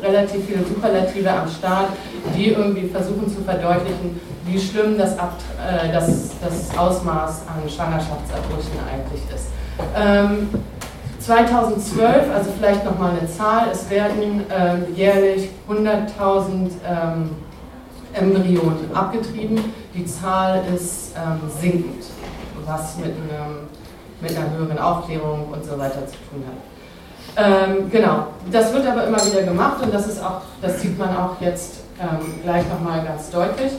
relativ 0.02 0.46
viele 0.46 0.66
Superlative 0.66 1.32
am 1.32 1.48
Start, 1.48 1.90
die 2.36 2.52
irgendwie 2.52 2.88
versuchen 2.88 3.28
zu 3.28 3.42
verdeutlichen, 3.44 4.20
wie 4.46 4.60
schlimm 4.60 4.98
das, 4.98 5.18
Ab, 5.18 5.38
äh, 5.60 5.92
das, 5.92 6.32
das 6.42 6.78
Ausmaß 6.78 7.42
an 7.48 7.70
Schwangerschaftsabbrüchen 7.70 8.72
eigentlich 8.92 9.22
ist. 9.34 9.48
Ähm, 9.96 10.50
2012, 11.20 12.34
also 12.34 12.52
vielleicht 12.58 12.84
nochmal 12.84 13.12
eine 13.12 13.30
Zahl, 13.30 13.68
es 13.72 13.90
werden 13.90 14.44
ähm, 14.50 14.96
jährlich 14.96 15.50
100.000 15.70 16.72
ähm, 16.88 17.30
Embryonen 18.14 18.94
abgetrieben. 18.94 19.60
Die 19.94 20.06
Zahl 20.06 20.64
ist 20.76 21.14
ähm, 21.16 21.40
sinkend, 21.60 22.06
was 22.66 22.98
mit, 22.98 23.08
einem, 23.08 23.68
mit 24.20 24.36
einer 24.36 24.58
höheren 24.58 24.80
Aufklärung 24.80 25.50
und 25.52 25.64
so 25.64 25.78
weiter 25.78 26.06
zu 26.08 26.16
tun 26.30 26.44
hat. 26.48 26.56
Ähm, 27.38 27.90
genau, 27.90 28.28
das 28.52 28.74
wird 28.74 28.86
aber 28.86 29.06
immer 29.06 29.24
wieder 29.26 29.44
gemacht 29.44 29.82
und 29.82 29.94
das 29.94 30.08
ist 30.08 30.22
auch, 30.22 30.42
das 30.62 30.82
sieht 30.82 30.98
man 30.98 31.16
auch 31.16 31.40
jetzt 31.40 31.82
ähm, 32.02 32.42
gleich 32.44 32.68
nochmal 32.68 33.04
ganz 33.04 33.30
deutlich. 33.30 33.74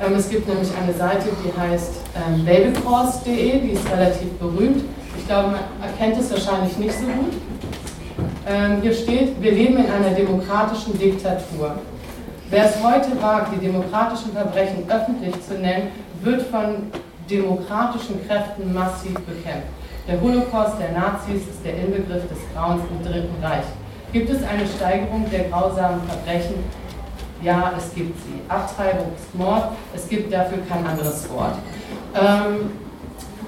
Ähm, 0.00 0.14
es 0.14 0.28
gibt 0.28 0.48
nämlich 0.48 0.68
eine 0.76 0.92
Seite, 0.92 1.28
die 1.44 1.60
heißt 1.60 2.00
ähm, 2.16 2.44
babycross.de, 2.44 3.60
die 3.60 3.70
ist 3.70 3.90
relativ 3.90 4.30
berühmt. 4.38 4.84
Ich 5.16 5.26
glaube, 5.26 5.48
man 5.48 5.60
erkennt 5.82 6.18
es 6.18 6.30
wahrscheinlich 6.30 6.76
nicht 6.78 6.92
so 6.92 7.06
gut. 7.06 7.32
Ähm, 8.46 8.82
hier 8.82 8.94
steht, 8.94 9.40
wir 9.40 9.52
leben 9.52 9.76
in 9.76 9.90
einer 9.90 10.10
demokratischen 10.10 10.98
Diktatur. 10.98 11.76
Wer 12.50 12.64
es 12.64 12.82
heute 12.82 13.20
wagt, 13.22 13.54
die 13.54 13.64
demokratischen 13.64 14.32
Verbrechen 14.32 14.84
öffentlich 14.88 15.34
zu 15.46 15.54
nennen, 15.54 15.88
wird 16.22 16.42
von 16.42 16.90
demokratischen 17.30 18.26
Kräften 18.26 18.74
massiv 18.74 19.14
bekämpft. 19.14 19.68
Der 20.08 20.20
Holocaust 20.20 20.74
der 20.80 20.92
Nazis 20.98 21.42
ist 21.48 21.64
der 21.64 21.76
Inbegriff 21.76 22.28
des 22.28 22.38
Grauens 22.52 22.82
im 22.90 23.04
Dritten 23.04 23.42
Reich. 23.42 23.64
Gibt 24.12 24.28
es 24.28 24.42
eine 24.42 24.66
Steigerung 24.66 25.24
der 25.30 25.44
grausamen 25.44 26.00
Verbrechen? 26.08 26.56
Ja, 27.42 27.72
es 27.76 27.94
gibt 27.94 28.16
sie. 28.22 28.40
Abtreibung 28.48 29.12
ist 29.16 29.34
Mord, 29.34 29.72
es 29.94 30.08
gibt 30.08 30.32
dafür 30.32 30.58
kein 30.68 30.86
anderes 30.86 31.28
Wort. 31.30 31.54
Ähm, 32.14 32.70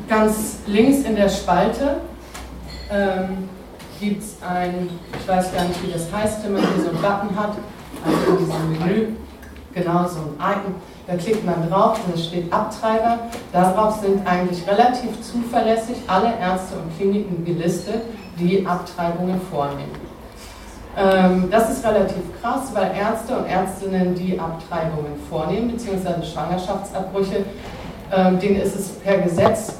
ganz 0.09 0.61
links 0.67 1.07
in 1.07 1.17
der 1.17 1.29
Spalte 1.29 1.99
ähm, 2.91 3.49
gibt 4.01 4.23
es 4.23 4.37
ein, 4.43 4.89
ich 5.21 5.29
weiß 5.29 5.55
gar 5.55 5.65
nicht, 5.65 5.83
wie 5.87 5.93
das 5.93 6.11
heißt, 6.13 6.45
wenn 6.45 6.55
man 6.55 6.63
hier 6.63 6.85
so 6.85 6.91
einen 6.91 7.03
Button 7.03 7.37
hat, 7.37 7.53
also 8.05 8.33
in 8.33 8.39
diesem 8.39 8.73
Menü, 8.73 9.09
genau 9.75 10.09
so 10.09 10.21
ein 10.21 10.35
Icon. 10.39 10.75
Da 11.07 11.17
klickt 11.17 11.45
man 11.45 11.69
drauf 11.69 11.99
und 12.07 12.15
es 12.15 12.27
steht 12.27 12.53
Abtreiber. 12.53 13.19
Darauf 13.53 14.01
sind 14.01 14.27
eigentlich 14.27 14.67
relativ 14.67 15.21
zuverlässig 15.21 15.97
alle 16.07 16.33
Ärzte 16.39 16.77
und 16.77 16.97
Kliniken 16.97 17.45
gelistet, 17.45 18.03
die 18.39 18.65
Abtreibungen 18.67 19.41
vornehmen. 19.51 20.12
Ähm, 20.97 21.49
das 21.51 21.71
ist 21.71 21.85
relativ 21.87 22.23
krass, 22.41 22.71
weil 22.75 22.93
Ärzte 22.95 23.39
und 23.39 23.47
Ärztinnen, 23.47 24.15
die 24.15 24.39
Abtreibungen 24.39 25.13
vornehmen, 25.29 25.73
beziehungsweise 25.73 26.23
Schwangerschaftsabbrüche, 26.23 27.45
ähm, 28.15 28.39
denen 28.39 28.61
ist 28.61 28.77
es 28.77 28.89
per 28.99 29.19
Gesetz 29.19 29.79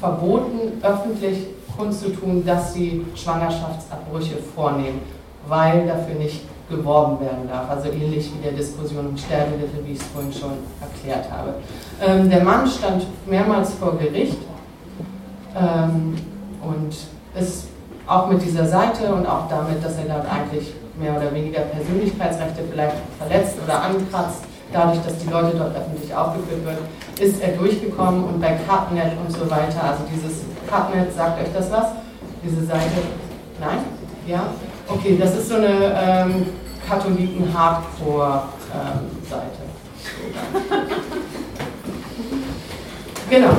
verboten, 0.00 0.82
öffentlich 0.82 1.46
kundzutun, 1.76 2.44
dass 2.44 2.74
sie 2.74 3.06
Schwangerschaftsabbrüche 3.14 4.36
vornehmen, 4.54 5.00
weil 5.46 5.86
dafür 5.86 6.16
nicht 6.16 6.42
geworben 6.68 7.20
werden 7.20 7.48
darf. 7.48 7.70
Also 7.70 7.90
ähnlich 7.90 8.30
wie 8.34 8.42
der 8.42 8.52
Diskussion 8.52 9.06
um 9.06 9.16
Sterbehilfe, 9.16 9.84
wie 9.84 9.92
ich 9.92 10.00
es 10.00 10.06
vorhin 10.06 10.32
schon 10.32 10.52
erklärt 10.80 11.30
habe. 11.30 11.54
Ähm, 12.02 12.28
der 12.28 12.42
Mann 12.42 12.66
stand 12.66 13.06
mehrmals 13.26 13.74
vor 13.74 13.96
Gericht 13.98 14.38
und 15.54 16.96
ist 17.40 17.68
auch 18.06 18.28
mit 18.28 18.42
dieser 18.42 18.66
Seite 18.66 19.14
und 19.14 19.26
auch 19.26 19.48
damit, 19.48 19.82
dass 19.84 19.96
er 19.96 20.04
dort 20.04 20.26
eigentlich 20.30 20.74
mehr 20.98 21.16
oder 21.16 21.34
weniger 21.34 21.60
Persönlichkeitsrechte 21.60 22.62
vielleicht 22.70 22.96
verletzt 23.18 23.56
oder 23.64 23.82
ankratzt, 23.82 24.44
dadurch, 24.72 25.00
dass 25.04 25.18
die 25.18 25.28
Leute 25.28 25.56
dort 25.56 25.74
öffentlich 25.76 26.14
aufgeführt 26.14 26.64
werden, 26.66 26.84
ist 27.18 27.42
er 27.42 27.56
durchgekommen 27.56 28.24
und 28.24 28.40
bei 28.40 28.58
Cutnet 28.66 29.12
und 29.24 29.32
so 29.32 29.48
weiter, 29.50 29.82
also 29.82 30.04
dieses 30.12 30.42
Cutnet, 30.68 31.14
sagt 31.14 31.40
euch 31.40 31.48
das 31.54 31.70
was? 31.70 31.86
Diese 32.42 32.66
Seite? 32.66 33.02
Nein? 33.60 33.78
Ja? 34.26 34.48
Okay, 34.88 35.16
das 35.18 35.36
ist 35.36 35.48
so 35.48 35.54
eine 35.56 35.68
ähm, 35.68 36.46
Katholiken-Hardcore-Seite. 36.88 38.74
Ähm, 38.74 38.80
genau. 43.30 43.56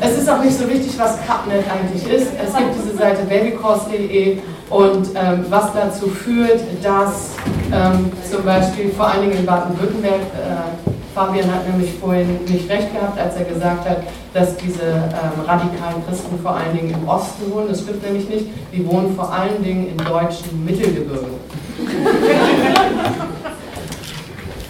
Es 0.00 0.16
ist 0.16 0.30
auch 0.30 0.42
nicht 0.42 0.56
so 0.56 0.68
wichtig, 0.68 0.96
was 0.96 1.18
Cupnet 1.26 1.64
eigentlich 1.68 2.06
ist. 2.08 2.28
Es 2.40 2.54
gibt 2.56 2.70
diese 2.76 2.96
Seite 2.96 3.24
babycross.de 3.24 4.38
und 4.70 5.08
ähm, 5.14 5.44
was 5.48 5.72
dazu 5.72 6.08
führt, 6.08 6.60
dass 6.82 7.30
ähm, 7.72 8.12
zum 8.30 8.44
Beispiel 8.44 8.90
vor 8.90 9.08
allen 9.08 9.22
Dingen 9.22 9.38
in 9.38 9.46
Baden-Württemberg, 9.46 10.20
äh, 10.20 10.90
Fabian 11.14 11.52
hat 11.52 11.68
nämlich 11.68 11.94
vorhin 11.98 12.44
nicht 12.46 12.70
recht 12.70 12.94
gehabt, 12.94 13.18
als 13.18 13.34
er 13.36 13.44
gesagt 13.44 13.88
hat, 13.88 14.02
dass 14.34 14.56
diese 14.56 14.82
ähm, 14.82 15.44
radikalen 15.46 16.06
Christen 16.06 16.38
vor 16.40 16.54
allen 16.54 16.76
Dingen 16.76 16.94
im 16.94 17.08
Osten 17.08 17.50
wohnen. 17.50 17.68
Das 17.68 17.80
stimmt 17.80 18.04
nämlich 18.04 18.28
nicht. 18.28 18.46
Die 18.72 18.86
wohnen 18.86 19.16
vor 19.16 19.32
allen 19.32 19.62
Dingen 19.64 19.88
im 19.88 20.04
deutschen 20.04 20.64
Mittelgebirge. 20.64 21.26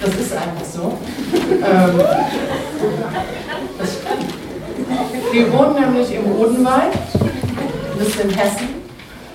Das 0.00 0.14
ist 0.14 0.32
einfach 0.32 0.64
so. 0.64 0.96
Ähm, 1.50 2.00
das 3.78 3.97
die 5.32 5.52
wohnen 5.52 5.74
nämlich 5.74 6.14
im 6.14 6.32
Odenwald, 6.38 6.92
das 7.98 8.08
ist 8.08 8.20
in 8.20 8.30
Hessen. 8.30 8.68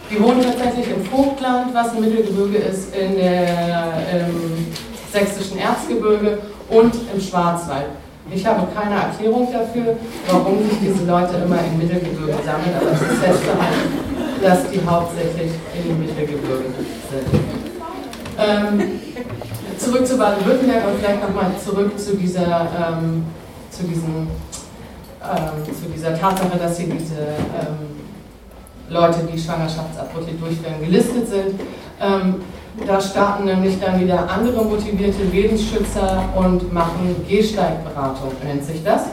Die 0.10 0.22
wohnen 0.22 0.42
tatsächlich 0.42 0.88
im 0.96 1.04
Vogtland, 1.06 1.74
was 1.74 1.92
ein 1.92 2.02
Mittelgebirge 2.02 2.58
ist, 2.58 2.96
in 2.96 3.16
der, 3.16 3.94
im 4.14 4.68
sächsischen 5.12 5.58
Erzgebirge 5.58 6.40
und 6.70 6.94
im 7.14 7.22
Schwarzwald. 7.22 7.88
Ich 8.32 8.46
habe 8.46 8.68
keine 8.74 8.96
Erklärung 8.96 9.48
dafür, 9.52 9.98
warum 10.30 10.58
sich 10.70 10.80
diese 10.80 11.06
Leute 11.06 11.36
immer 11.44 11.60
im 11.60 11.78
Mittelgebirge 11.78 12.42
sammeln, 12.46 12.74
aber 12.80 12.92
es 12.92 13.02
ist 13.02 13.22
festgehalten, 13.22 13.94
dass 14.42 14.70
die 14.70 14.80
hauptsächlich 14.86 15.52
im 15.88 16.00
Mittelgebirge 16.00 16.64
sind. 17.12 17.42
Ähm, 18.40 19.00
zurück 19.78 20.08
zu 20.08 20.18
Baden-Württemberg 20.18 20.88
und 20.88 21.00
vielleicht 21.00 21.22
nochmal 21.22 21.52
zurück 21.64 22.00
zu, 22.00 22.16
dieser, 22.16 22.68
ähm, 22.78 23.26
zu 23.70 23.84
diesem 23.84 24.28
ähm, 25.24 25.66
zu 25.66 25.90
dieser 25.90 26.20
Tatsache, 26.20 26.58
dass 26.58 26.78
hier 26.78 26.88
diese 26.88 27.20
ähm, 27.22 27.94
Leute, 28.90 29.20
die 29.32 29.40
Schwangerschaftsabbrüche 29.40 30.34
durchführen, 30.34 30.82
gelistet 30.82 31.28
sind. 31.28 31.60
Ähm, 32.02 32.42
da 32.88 33.00
starten 33.00 33.46
nämlich 33.46 33.80
dann 33.80 34.00
wieder 34.00 34.30
andere 34.30 34.64
motivierte 34.66 35.24
Lebensschützer 35.32 36.24
und 36.36 36.74
machen 36.74 37.16
Gehsteigberatung, 37.28 38.32
nennt 38.44 38.66
sich 38.66 38.84
das. 38.84 39.04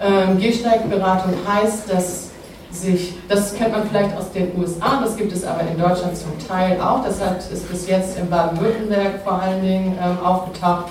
Ähm, 0.00 0.38
Gehsteigberatung 0.38 1.32
heißt, 1.48 1.90
dass 1.90 2.30
sich, 2.70 3.14
das 3.28 3.54
kennt 3.54 3.72
man 3.72 3.88
vielleicht 3.88 4.16
aus 4.16 4.30
den 4.32 4.50
USA, 4.58 5.00
das 5.00 5.16
gibt 5.16 5.32
es 5.32 5.44
aber 5.44 5.62
in 5.62 5.78
Deutschland 5.78 6.16
zum 6.16 6.32
Teil 6.46 6.78
auch, 6.80 7.02
das 7.04 7.20
hat, 7.24 7.38
ist 7.50 7.70
bis 7.70 7.88
jetzt 7.88 8.18
in 8.18 8.28
Baden-Württemberg 8.28 9.22
vor 9.24 9.40
allen 9.40 9.62
Dingen 9.62 9.98
ähm, 10.02 10.18
aufgetaucht, 10.24 10.86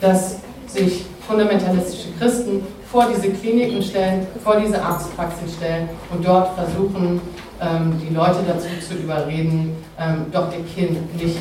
dass 0.00 0.36
sich 0.66 1.06
fundamentalistische 1.26 2.08
Christen 2.18 2.62
vor 2.90 3.06
diese 3.14 3.30
Kliniken 3.30 3.82
stellen, 3.82 4.26
vor 4.42 4.56
diese 4.56 4.82
Arztpraxen 4.82 5.48
stellen 5.48 5.88
und 6.12 6.26
dort 6.26 6.54
versuchen, 6.56 7.20
ähm, 7.60 8.00
die 8.00 8.12
Leute 8.12 8.38
dazu 8.46 8.68
zu 8.86 8.94
überreden, 8.94 9.76
ähm, 9.98 10.26
doch 10.32 10.48
ihr 10.52 10.64
Kind 10.64 11.22
nicht 11.22 11.38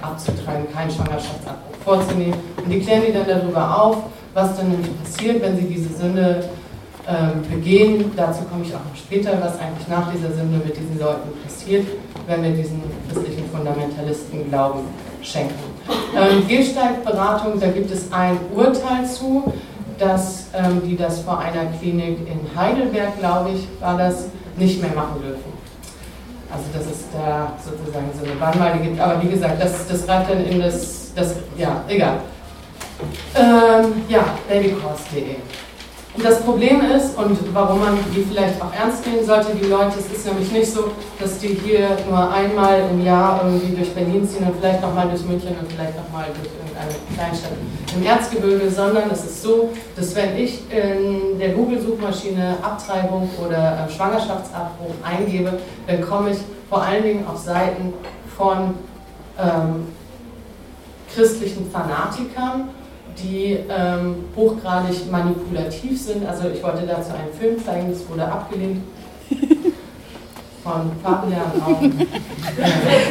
abzutreiben, 0.00 0.72
keinen 0.72 0.90
Schwangerschaftsabbruch 0.90 1.76
vorzunehmen. 1.84 2.34
Und 2.56 2.70
die 2.70 2.80
klären 2.80 3.02
die 3.06 3.12
dann 3.12 3.28
darüber 3.28 3.82
auf, 3.82 3.96
was 4.34 4.56
dann 4.56 4.74
passiert, 5.02 5.42
wenn 5.42 5.56
sie 5.56 5.64
diese 5.64 5.94
Sünde 5.96 6.48
ähm, 7.06 7.42
begehen. 7.48 8.12
Dazu 8.16 8.42
komme 8.44 8.64
ich 8.64 8.74
auch 8.74 8.84
noch 8.84 8.96
später, 8.96 9.32
was 9.40 9.58
eigentlich 9.60 9.86
nach 9.88 10.10
dieser 10.12 10.32
Sünde 10.32 10.58
mit 10.64 10.76
diesen 10.76 10.98
Leuten 10.98 11.30
passiert, 11.44 11.86
wenn 12.26 12.42
wir 12.42 12.50
diesen 12.50 12.82
christlichen 13.08 13.48
Fundamentalisten 13.50 14.48
Glauben 14.48 14.80
schenken. 15.22 15.54
Ähm, 16.16 16.46
Gehsteigberatung, 16.48 17.60
da 17.60 17.68
gibt 17.68 17.90
es 17.90 18.10
ein 18.12 18.38
Urteil 18.54 19.06
zu 19.06 19.52
dass 20.00 20.46
ähm, 20.54 20.82
die 20.84 20.96
das 20.96 21.20
vor 21.20 21.38
einer 21.38 21.66
Klinik 21.78 22.18
in 22.26 22.40
Heidelberg, 22.58 23.18
glaube 23.18 23.50
ich, 23.50 23.68
war 23.80 23.96
das, 23.98 24.26
nicht 24.56 24.80
mehr 24.82 24.90
machen 24.94 25.22
dürfen. 25.22 25.52
Also 26.52 26.64
dass 26.72 26.86
es 26.86 27.04
da 27.12 27.52
sozusagen 27.64 28.10
so 28.18 28.24
eine 28.24 28.34
Bannmeile 28.34 28.80
gibt. 28.80 29.00
Aber 29.00 29.22
wie 29.22 29.28
gesagt, 29.28 29.62
das, 29.62 29.86
das 29.86 30.08
reicht 30.08 30.30
dann 30.30 30.44
in 30.44 30.60
das, 30.60 31.12
das 31.14 31.36
ja, 31.56 31.84
egal. 31.88 32.18
Ähm, 33.34 34.02
ja, 34.08 34.24
babycourse.de. 34.48 35.36
Das 36.22 36.42
Problem 36.42 36.82
ist, 36.90 37.16
und 37.16 37.38
warum 37.54 37.80
man 37.80 37.96
die 38.14 38.22
vielleicht 38.22 38.60
auch 38.60 38.74
ernst 38.74 39.06
nehmen 39.06 39.24
sollte, 39.24 39.54
die 39.54 39.66
Leute, 39.66 39.92
es 39.98 40.16
ist 40.16 40.26
nämlich 40.26 40.50
nicht 40.50 40.72
so, 40.72 40.90
dass 41.20 41.38
die 41.38 41.58
hier 41.64 41.96
nur 42.08 42.30
einmal 42.32 42.82
im 42.90 43.04
Jahr 43.04 43.40
irgendwie 43.44 43.76
durch 43.76 43.94
Berlin 43.94 44.28
ziehen 44.28 44.44
und 44.44 44.56
vielleicht 44.58 44.82
nochmal 44.82 45.08
durch 45.08 45.24
München 45.24 45.56
und 45.58 45.72
vielleicht 45.72 45.96
nochmal 45.96 46.26
durch 46.34 46.59
irgendeine 46.82 47.16
Kleinstadt 47.16 47.52
im 47.94 48.06
Erzgebirge, 48.06 48.70
sondern 48.70 49.10
es 49.10 49.24
ist 49.24 49.42
so, 49.42 49.70
dass 49.96 50.14
wenn 50.14 50.36
ich 50.36 50.60
in 50.70 51.38
der 51.38 51.50
Google-Suchmaschine 51.50 52.56
Abtreibung 52.62 53.28
oder 53.44 53.86
äh, 53.86 53.92
Schwangerschaftsabbruch 53.92 54.94
eingebe, 55.02 55.58
dann 55.86 56.00
komme 56.00 56.30
ich 56.30 56.38
vor 56.68 56.82
allen 56.82 57.02
Dingen 57.02 57.26
auf 57.26 57.38
Seiten 57.38 57.92
von 58.36 58.74
ähm, 59.38 59.88
christlichen 61.14 61.70
Fanatikern 61.70 62.70
die 63.22 63.58
ähm, 63.68 64.24
hochgradig 64.36 65.10
manipulativ 65.10 66.00
sind. 66.00 66.26
Also 66.26 66.48
ich 66.48 66.62
wollte 66.62 66.86
dazu 66.86 67.10
einen 67.12 67.32
Film 67.38 67.62
zeigen, 67.64 67.90
das 67.90 68.08
wurde 68.08 68.24
abgelehnt. 68.24 68.82
Von 70.62 70.90
Fabian 71.02 71.40
auch. 71.64 71.80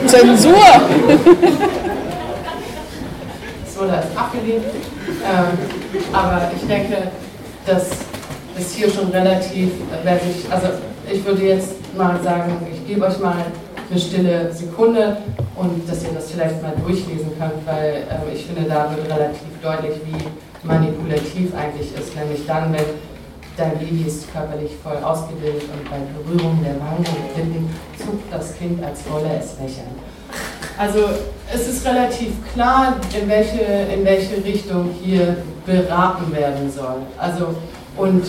Zensur! 0.08 0.54
Wurde 3.80 3.94
als 3.94 4.18
abgelehnt. 4.18 4.66
Ähm, 4.66 5.58
aber 6.12 6.52
ich 6.54 6.68
denke, 6.68 6.98
dass 7.66 7.90
es 8.58 8.74
hier 8.74 8.90
schon 8.90 9.08
relativ, 9.10 9.70
äh, 10.06 10.18
ich, 10.18 10.52
also 10.52 10.68
ich 11.10 11.26
würde 11.26 11.44
jetzt 11.44 11.76
mal 11.96 12.22
sagen, 12.22 12.58
ich 12.70 12.86
gebe 12.86 13.06
euch 13.06 13.18
mal 13.20 13.46
eine 13.90 14.00
stille 14.00 14.54
Sekunde 14.54 15.18
und 15.56 15.90
dass 15.90 16.04
ihr 16.04 16.10
das 16.14 16.30
vielleicht 16.30 16.62
mal 16.62 16.74
durchlesen 16.86 17.32
könnt, 17.40 17.66
weil 17.66 18.04
äh, 18.10 18.36
ich 18.36 18.46
finde, 18.46 18.70
da 18.70 18.94
wird 18.94 19.08
relativ 19.08 19.48
deutlich, 19.64 19.96
wie 20.06 20.68
manipulativ 20.68 21.56
eigentlich 21.56 21.96
ist, 21.98 22.16
nämlich 22.18 22.46
dann, 22.46 22.74
wenn 22.74 22.86
dein 23.56 23.78
Baby 23.80 24.04
ist 24.08 24.32
körperlich 24.32 24.72
voll 24.84 24.98
ausgebildet 24.98 25.64
und 25.64 25.90
bei 25.90 25.98
Berührung 26.20 26.60
der 26.64 26.76
Wangen 26.80 27.06
und 27.06 27.38
Lippen 27.38 27.70
zuckt 27.98 28.32
das 28.32 28.58
Kind, 28.58 28.84
als 28.84 29.10
wolle 29.10 29.40
es 29.40 29.58
lächeln. 29.60 29.96
Also 30.78 31.00
es 31.54 31.68
ist 31.68 31.86
relativ 31.86 32.32
klar, 32.54 32.96
in 33.20 33.28
welche, 33.28 33.62
in 33.94 34.06
welche 34.06 34.44
Richtung 34.44 34.92
hier 35.02 35.38
beraten 35.66 36.32
werden 36.34 36.72
soll. 36.72 37.02
Also, 37.18 37.56
und 37.98 38.24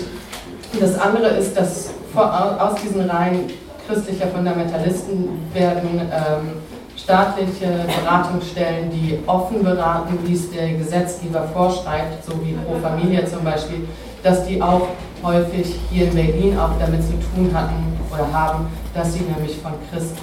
das 0.81 0.99
andere 0.99 1.29
ist, 1.29 1.57
dass 1.57 1.91
aus 2.15 2.75
diesen 2.83 3.09
Reihen 3.09 3.51
christlicher 3.87 4.29
Fundamentalisten 4.29 5.29
werden 5.53 6.01
ähm, 6.01 6.53
staatliche 6.97 7.87
Beratungsstellen, 8.03 8.91
die 8.91 9.19
offen 9.27 9.63
beraten, 9.63 10.19
wie 10.25 10.35
es 10.35 10.51
der 10.51 10.73
Gesetzgeber 10.75 11.49
vorschreibt, 11.53 12.25
so 12.25 12.33
wie 12.45 12.53
Pro 12.53 12.77
Familia 12.81 13.27
zum 13.27 13.45
Beispiel, 13.45 13.87
dass 14.23 14.47
die 14.47 14.61
auch 14.61 14.89
häufig 15.23 15.77
hier 15.91 16.07
in 16.07 16.15
Berlin 16.15 16.59
auch 16.59 16.71
damit 16.79 17.03
zu 17.03 17.13
tun 17.35 17.51
hatten 17.53 17.99
oder 18.13 18.33
haben, 18.33 18.67
dass 18.95 19.13
sie 19.13 19.21
nämlich 19.21 19.59
von 19.59 19.73
Christen 19.91 20.19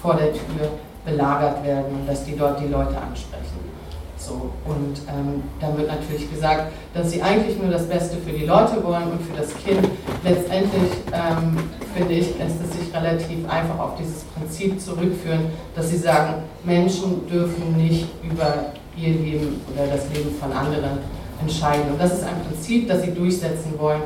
vor 0.00 0.14
der 0.14 0.32
Tür 0.32 0.70
belagert 1.04 1.64
werden 1.64 2.00
und 2.00 2.08
dass 2.08 2.24
die 2.24 2.36
dort 2.36 2.60
die 2.60 2.68
Leute 2.68 2.96
ansprechen. 2.96 3.42
So, 4.16 4.52
und 4.64 5.00
ähm, 5.08 5.42
dann 5.60 5.76
wird 5.76 5.88
natürlich 5.88 6.30
gesagt, 6.30 6.72
dass 6.94 7.10
sie 7.10 7.20
eigentlich 7.20 7.60
nur 7.60 7.72
das 7.72 7.88
Beste 7.88 8.18
für 8.18 8.30
die 8.30 8.46
Leute 8.46 8.82
wollen 8.84 9.10
und 9.10 9.20
für 9.20 9.36
das 9.36 9.52
Kind. 9.64 9.88
Letztendlich 10.22 10.92
ähm, 11.12 11.58
finde 11.92 12.14
ich, 12.14 12.38
lässt 12.38 12.62
es 12.62 12.78
sich 12.78 12.94
relativ 12.94 13.48
einfach 13.50 13.78
auf 13.80 13.96
dieses 13.98 14.22
Prinzip 14.22 14.80
zurückführen, 14.80 15.46
dass 15.74 15.90
sie 15.90 15.96
sagen, 15.96 16.44
Menschen 16.62 17.26
dürfen 17.26 17.76
nicht 17.76 18.06
über 18.22 18.66
ihr 18.96 19.08
Leben 19.08 19.60
oder 19.74 19.88
das 19.88 20.08
Leben 20.14 20.36
von 20.38 20.52
anderen 20.52 20.98
entscheiden. 21.40 21.90
Und 21.90 22.00
das 22.00 22.12
ist 22.12 22.24
ein 22.24 22.44
Prinzip, 22.48 22.86
das 22.86 23.02
sie 23.02 23.12
durchsetzen 23.12 23.74
wollen 23.76 24.02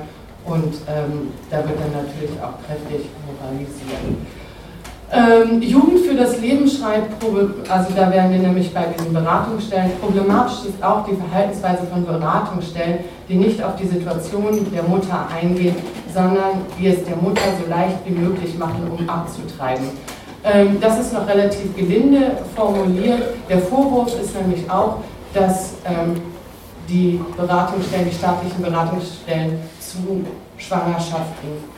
und 0.46 0.74
ähm, 0.88 1.32
da 1.50 1.58
wird 1.58 1.78
dann 1.80 1.92
natürlich 1.92 2.40
auch 2.40 2.54
kräftig 2.64 3.10
moralisiert. 3.26 4.16
Ähm, 5.12 5.62
Jugend 5.62 6.00
für 6.00 6.14
das 6.14 6.40
Leben 6.40 6.68
schreibt, 6.68 7.22
also 7.22 7.88
da 7.94 8.10
werden 8.10 8.32
wir 8.32 8.38
nämlich 8.40 8.74
bei 8.74 8.86
diesen 8.86 9.12
Beratungsstellen, 9.12 9.92
problematisch 10.00 10.68
ist 10.68 10.82
auch 10.82 11.06
die 11.06 11.14
Verhaltensweise 11.14 11.86
von 11.86 12.04
Beratungsstellen, 12.04 12.98
die 13.28 13.36
nicht 13.36 13.62
auf 13.62 13.76
die 13.76 13.86
Situation 13.86 14.66
der 14.74 14.82
Mutter 14.82 15.28
eingehen, 15.32 15.76
sondern 16.12 16.62
die 16.78 16.88
es 16.88 17.04
der 17.04 17.16
Mutter 17.16 17.42
so 17.62 17.70
leicht 17.70 17.98
wie 18.04 18.14
möglich 18.14 18.58
machen, 18.58 18.90
um 18.90 19.08
abzutreiben. 19.08 19.86
Ähm, 20.42 20.78
das 20.80 20.98
ist 20.98 21.12
noch 21.12 21.28
relativ 21.28 21.76
gelinde 21.76 22.38
formuliert. 22.56 23.22
Der 23.48 23.60
Vorwurf 23.60 24.12
ist 24.20 24.34
nämlich 24.40 24.68
auch, 24.68 24.98
dass 25.32 25.74
ähm, 25.84 26.20
die 26.88 27.20
Beratungsstellen, 27.36 28.08
die 28.08 28.14
staatlichen 28.14 28.60
Beratungsstellen 28.60 29.58
zu 29.78 30.24
Schwangerschaften 30.58 31.75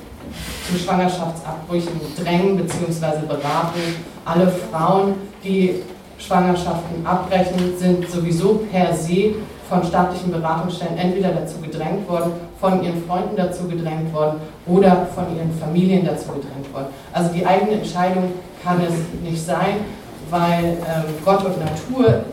zu 0.68 0.78
Schwangerschaftsabbrüchen 0.78 2.00
drängen 2.16 2.56
bzw. 2.56 3.26
beraten. 3.26 4.04
Alle 4.24 4.48
Frauen, 4.48 5.14
die 5.42 5.82
Schwangerschaften 6.18 7.06
abbrechen, 7.06 7.74
sind 7.78 8.10
sowieso 8.10 8.66
per 8.70 8.92
se 8.94 9.34
von 9.68 9.84
staatlichen 9.84 10.32
Beratungsstellen 10.32 10.96
entweder 10.96 11.30
dazu 11.30 11.60
gedrängt 11.60 12.08
worden, 12.08 12.32
von 12.60 12.82
ihren 12.82 13.04
Freunden 13.06 13.36
dazu 13.36 13.68
gedrängt 13.68 14.12
worden 14.12 14.40
oder 14.66 15.06
von 15.14 15.24
ihren 15.36 15.52
Familien 15.58 16.04
dazu 16.04 16.28
gedrängt 16.28 16.72
worden. 16.72 16.86
Also 17.12 17.32
die 17.32 17.44
eigene 17.44 17.72
Entscheidung 17.72 18.32
kann 18.64 18.80
es 18.80 18.94
nicht 19.22 19.44
sein, 19.44 19.84
weil 20.30 20.64
ähm, 20.64 21.14
Gott 21.24 21.44
und 21.44 21.58
Natur 21.58 22.24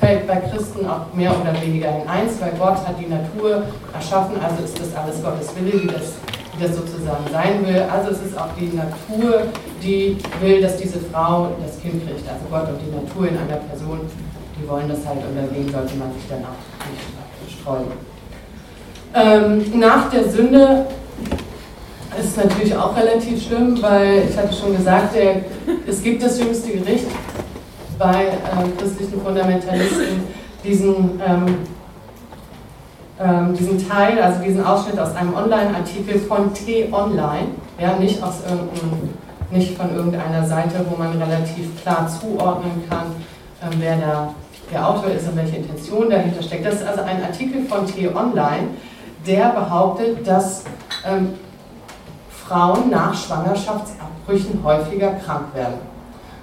fällt 0.00 0.26
bei 0.26 0.36
Christen 0.36 0.88
auch 0.88 1.12
mehr 1.12 1.30
oder 1.30 1.60
weniger 1.60 1.88
in 1.88 2.08
eins, 2.08 2.40
weil 2.40 2.52
Gott 2.52 2.76
hat 2.86 2.94
die 2.98 3.06
Natur 3.06 3.64
erschaffen, 3.94 4.36
also 4.42 4.64
ist 4.64 4.78
das 4.80 4.94
alles 4.94 5.22
Gottes 5.22 5.54
Wille, 5.56 5.82
wie 5.82 5.86
das 5.86 6.14
wie 6.58 6.64
das 6.64 6.76
sozusagen 6.76 7.24
sein 7.30 7.66
will. 7.66 7.82
Also 7.82 8.10
es 8.10 8.22
ist 8.22 8.38
auch 8.38 8.48
die 8.58 8.74
Natur, 8.74 9.42
die 9.82 10.16
will, 10.40 10.60
dass 10.60 10.76
diese 10.76 10.98
Frau 11.00 11.50
das 11.64 11.80
Kind 11.80 12.06
kriegt. 12.06 12.28
Also 12.28 12.44
Gott 12.50 12.68
und 12.68 12.80
die 12.80 12.94
Natur 12.94 13.28
in 13.28 13.36
einer 13.38 13.60
Person, 13.62 14.00
die 14.60 14.68
wollen 14.68 14.88
das 14.88 15.06
halt 15.06 15.18
und 15.18 15.36
dagegen 15.36 15.70
sollte 15.70 15.94
man 15.96 16.12
sich 16.12 16.22
dann 16.28 16.42
auch 16.44 16.58
nicht 17.44 17.60
streuen. 17.60 17.86
Ähm, 19.14 19.80
nach 19.80 20.10
der 20.10 20.28
Sünde 20.28 20.86
ist 22.18 22.30
es 22.30 22.36
natürlich 22.36 22.74
auch 22.76 22.96
relativ 22.96 23.46
schlimm, 23.46 23.80
weil 23.80 24.24
ich 24.28 24.36
hatte 24.36 24.52
schon 24.52 24.76
gesagt, 24.76 25.14
der, 25.14 25.42
es 25.86 26.02
gibt 26.02 26.22
das 26.22 26.38
jüngste 26.38 26.72
Gericht 26.72 27.06
bei 27.98 28.24
äh, 28.24 28.78
christlichen 28.78 29.20
Fundamentalisten, 29.20 30.20
diesen 30.64 31.20
ähm, 31.26 31.58
diesen 33.58 33.88
Teil, 33.88 34.22
also 34.22 34.40
diesen 34.40 34.64
Ausschnitt 34.64 34.96
aus 34.98 35.16
einem 35.16 35.34
Online-Artikel 35.34 36.20
von 36.20 36.54
T-Online, 36.54 37.48
ja, 37.80 37.96
nicht, 37.96 38.22
aus 38.22 38.42
nicht 39.50 39.76
von 39.76 39.94
irgendeiner 39.94 40.46
Seite, 40.46 40.84
wo 40.88 40.96
man 40.96 41.10
relativ 41.20 41.80
klar 41.82 42.08
zuordnen 42.08 42.84
kann, 42.88 43.06
ähm, 43.62 43.78
wer 43.78 43.96
da 43.96 44.34
der 44.70 44.86
Autor 44.86 45.10
ist 45.10 45.26
und 45.26 45.36
welche 45.36 45.56
Intention 45.56 46.10
dahinter 46.10 46.42
steckt. 46.42 46.66
Das 46.66 46.74
ist 46.74 46.86
also 46.86 47.02
ein 47.02 47.22
Artikel 47.22 47.64
von 47.64 47.86
T-Online, 47.86 48.68
der 49.26 49.48
behauptet, 49.48 50.26
dass 50.26 50.64
ähm, 51.06 51.30
Frauen 52.30 52.90
nach 52.90 53.14
Schwangerschaftsabbrüchen 53.14 54.62
häufiger 54.62 55.12
krank 55.24 55.54
werden. 55.54 55.78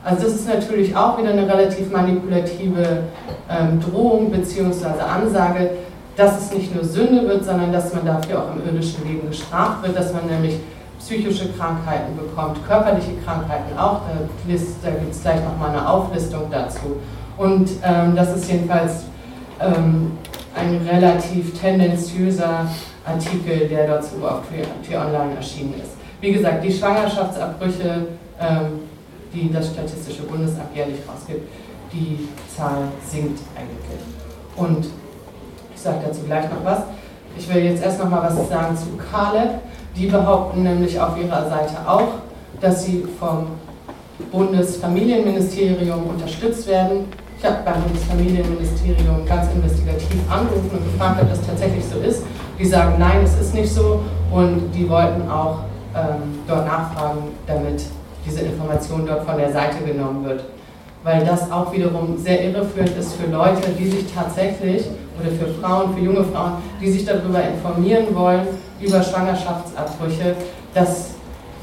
Also 0.04 0.24
das 0.24 0.34
ist 0.34 0.48
natürlich 0.48 0.96
auch 0.96 1.18
wieder 1.18 1.30
eine 1.30 1.48
relativ 1.48 1.92
manipulative 1.92 3.04
ähm, 3.50 3.80
Drohung 3.80 4.32
bzw. 4.32 4.86
Ansage, 5.02 5.72
dass 6.16 6.42
es 6.42 6.54
nicht 6.54 6.74
nur 6.74 6.84
Sünde 6.84 7.28
wird, 7.28 7.44
sondern 7.44 7.72
dass 7.72 7.94
man 7.94 8.06
dafür 8.06 8.40
auch 8.40 8.56
im 8.56 8.66
irdischen 8.66 9.04
Leben 9.06 9.28
gestraft 9.30 9.84
wird, 9.84 9.98
dass 9.98 10.14
man 10.14 10.28
nämlich 10.28 10.56
psychische 11.00 11.52
Krankheiten 11.54 12.16
bekommt, 12.16 12.66
körperliche 12.68 13.12
Krankheiten 13.24 13.78
auch, 13.78 14.02
da, 14.08 14.54
da 14.84 14.90
gibt 14.92 15.12
es 15.12 15.22
gleich 15.22 15.44
nochmal 15.44 15.72
eine 15.72 15.88
Auflistung 15.88 16.50
dazu. 16.50 16.98
Und 17.38 17.70
ähm, 17.84 18.16
das 18.16 18.36
ist 18.36 18.50
jedenfalls 18.50 19.04
ähm, 19.60 20.14
ein 20.56 20.88
relativ 20.90 21.60
tendenziöser 21.60 22.66
Artikel, 23.06 23.68
der 23.68 23.88
dazu 23.88 24.16
auf 24.24 24.42
T-Online 24.88 25.36
erschienen 25.36 25.76
ist. 25.82 25.92
Wie 26.22 26.32
gesagt, 26.32 26.64
die 26.64 26.72
Schwangerschaftsabbrüche, 26.72 28.08
ähm, 28.40 28.80
die 29.34 29.52
das 29.52 29.68
Statistische 29.68 30.24
Bundesamt 30.24 30.74
jährlich 30.74 31.00
rausgibt, 31.08 31.48
die 31.92 32.30
Zahl 32.56 32.88
sinkt 33.06 33.42
eigentlich. 33.56 34.02
Und 34.56 34.88
sage 35.86 35.98
dazu 36.06 36.22
gleich 36.26 36.46
noch 36.46 36.64
was. 36.64 36.80
Ich 37.38 37.54
will 37.54 37.64
jetzt 37.64 37.84
erst 37.84 38.00
noch 38.00 38.10
mal 38.10 38.24
was 38.24 38.50
sagen 38.50 38.76
zu 38.76 38.98
Caleb. 38.98 39.62
Die 39.96 40.08
behaupten 40.08 40.64
nämlich 40.64 41.00
auf 41.00 41.18
ihrer 41.18 41.48
Seite 41.48 41.78
auch, 41.88 42.08
dass 42.60 42.84
sie 42.84 43.06
vom 43.20 43.48
Bundesfamilienministerium 44.32 46.08
unterstützt 46.08 46.68
werden. 46.68 47.06
Ich 47.38 47.46
habe 47.46 47.58
beim 47.64 47.82
Bundesfamilienministerium 47.84 49.26
ganz 49.26 49.52
investigativ 49.54 50.20
angerufen 50.30 50.72
und 50.72 50.92
gefragt, 50.92 51.22
ob 51.22 51.30
das 51.30 51.46
tatsächlich 51.46 51.86
so 51.86 52.00
ist. 52.00 52.24
Die 52.58 52.66
sagen, 52.66 52.96
nein, 52.98 53.22
es 53.24 53.40
ist 53.40 53.54
nicht 53.54 53.72
so 53.72 54.02
und 54.32 54.72
die 54.74 54.90
wollten 54.90 55.30
auch 55.30 55.60
ähm, 55.94 56.40
dort 56.48 56.66
nachfragen, 56.66 57.20
damit 57.46 57.84
diese 58.26 58.42
Information 58.42 59.06
dort 59.06 59.26
von 59.26 59.38
der 59.38 59.52
Seite 59.52 59.84
genommen 59.86 60.26
wird 60.26 60.44
weil 61.06 61.24
das 61.24 61.52
auch 61.52 61.72
wiederum 61.72 62.18
sehr 62.18 62.44
irreführend 62.44 62.98
ist 62.98 63.14
für 63.14 63.30
Leute, 63.30 63.70
die 63.78 63.88
sich 63.88 64.12
tatsächlich, 64.12 64.86
oder 65.20 65.32
für 65.32 65.60
Frauen, 65.60 65.94
für 65.96 66.02
junge 66.02 66.24
Frauen, 66.24 66.54
die 66.82 66.92
sich 66.92 67.06
darüber 67.06 67.42
informieren 67.44 68.08
wollen, 68.14 68.48
über 68.82 69.02
Schwangerschaftsabbrüche, 69.02 70.36
dass 70.74 71.16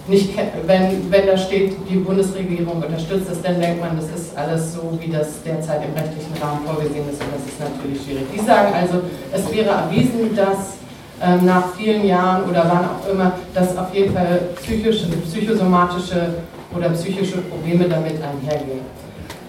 nicht, 0.08 0.30
wenn, 0.66 1.10
wenn 1.12 1.26
da 1.26 1.36
steht, 1.36 1.76
die 1.88 1.96
Bundesregierung 1.96 2.82
unterstützt 2.82 3.30
das, 3.30 3.40
dann 3.40 3.60
denkt 3.60 3.80
man, 3.80 3.96
das 3.96 4.06
ist 4.06 4.36
alles 4.36 4.74
so, 4.74 4.98
wie 5.00 5.10
das 5.10 5.42
derzeit 5.44 5.82
im 5.84 5.94
rechtlichen 5.94 6.32
Rahmen 6.42 6.66
vorgesehen 6.66 7.08
ist 7.08 7.22
und 7.22 7.28
das 7.32 7.46
ist 7.46 7.60
natürlich 7.60 8.02
schwierig. 8.02 8.24
Die 8.34 8.40
sagen 8.40 8.72
also, 8.74 9.02
es 9.32 9.52
wäre 9.54 9.70
erwiesen, 9.70 10.34
dass 10.34 10.82
ähm, 11.22 11.46
nach 11.46 11.72
vielen 11.76 12.04
Jahren 12.04 12.50
oder 12.50 12.64
wann 12.68 12.84
auch 12.84 13.12
immer, 13.12 13.32
dass 13.54 13.76
auf 13.76 13.94
jeden 13.94 14.12
Fall 14.12 14.40
psychische, 14.60 15.06
psychosomatische 15.24 16.34
oder 16.74 16.88
psychische 16.90 17.38
Probleme 17.38 17.88
damit 17.88 18.14
einhergehen 18.14 18.80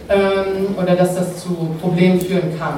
ähm, 0.09 0.75
oder 0.77 0.95
dass 0.95 1.15
das 1.15 1.37
zu 1.37 1.49
Problemen 1.81 2.21
führen 2.21 2.57
kann. 2.59 2.75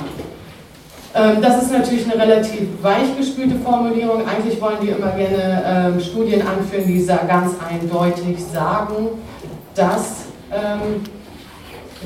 Ähm, 1.16 1.42
das 1.42 1.64
ist 1.64 1.72
natürlich 1.72 2.06
eine 2.12 2.22
relativ 2.22 2.68
weichgespülte 2.82 3.56
Formulierung. 3.60 4.24
Eigentlich 4.28 4.60
wollen 4.62 4.78
die 4.82 4.90
immer 4.90 5.12
gerne 5.12 5.94
ähm, 5.96 6.00
Studien 6.00 6.42
anführen, 6.42 6.86
die 6.88 7.06
ganz 7.06 7.54
eindeutig 7.70 8.38
sagen, 8.44 9.08
dass 9.74 10.26
ähm, 10.52 11.02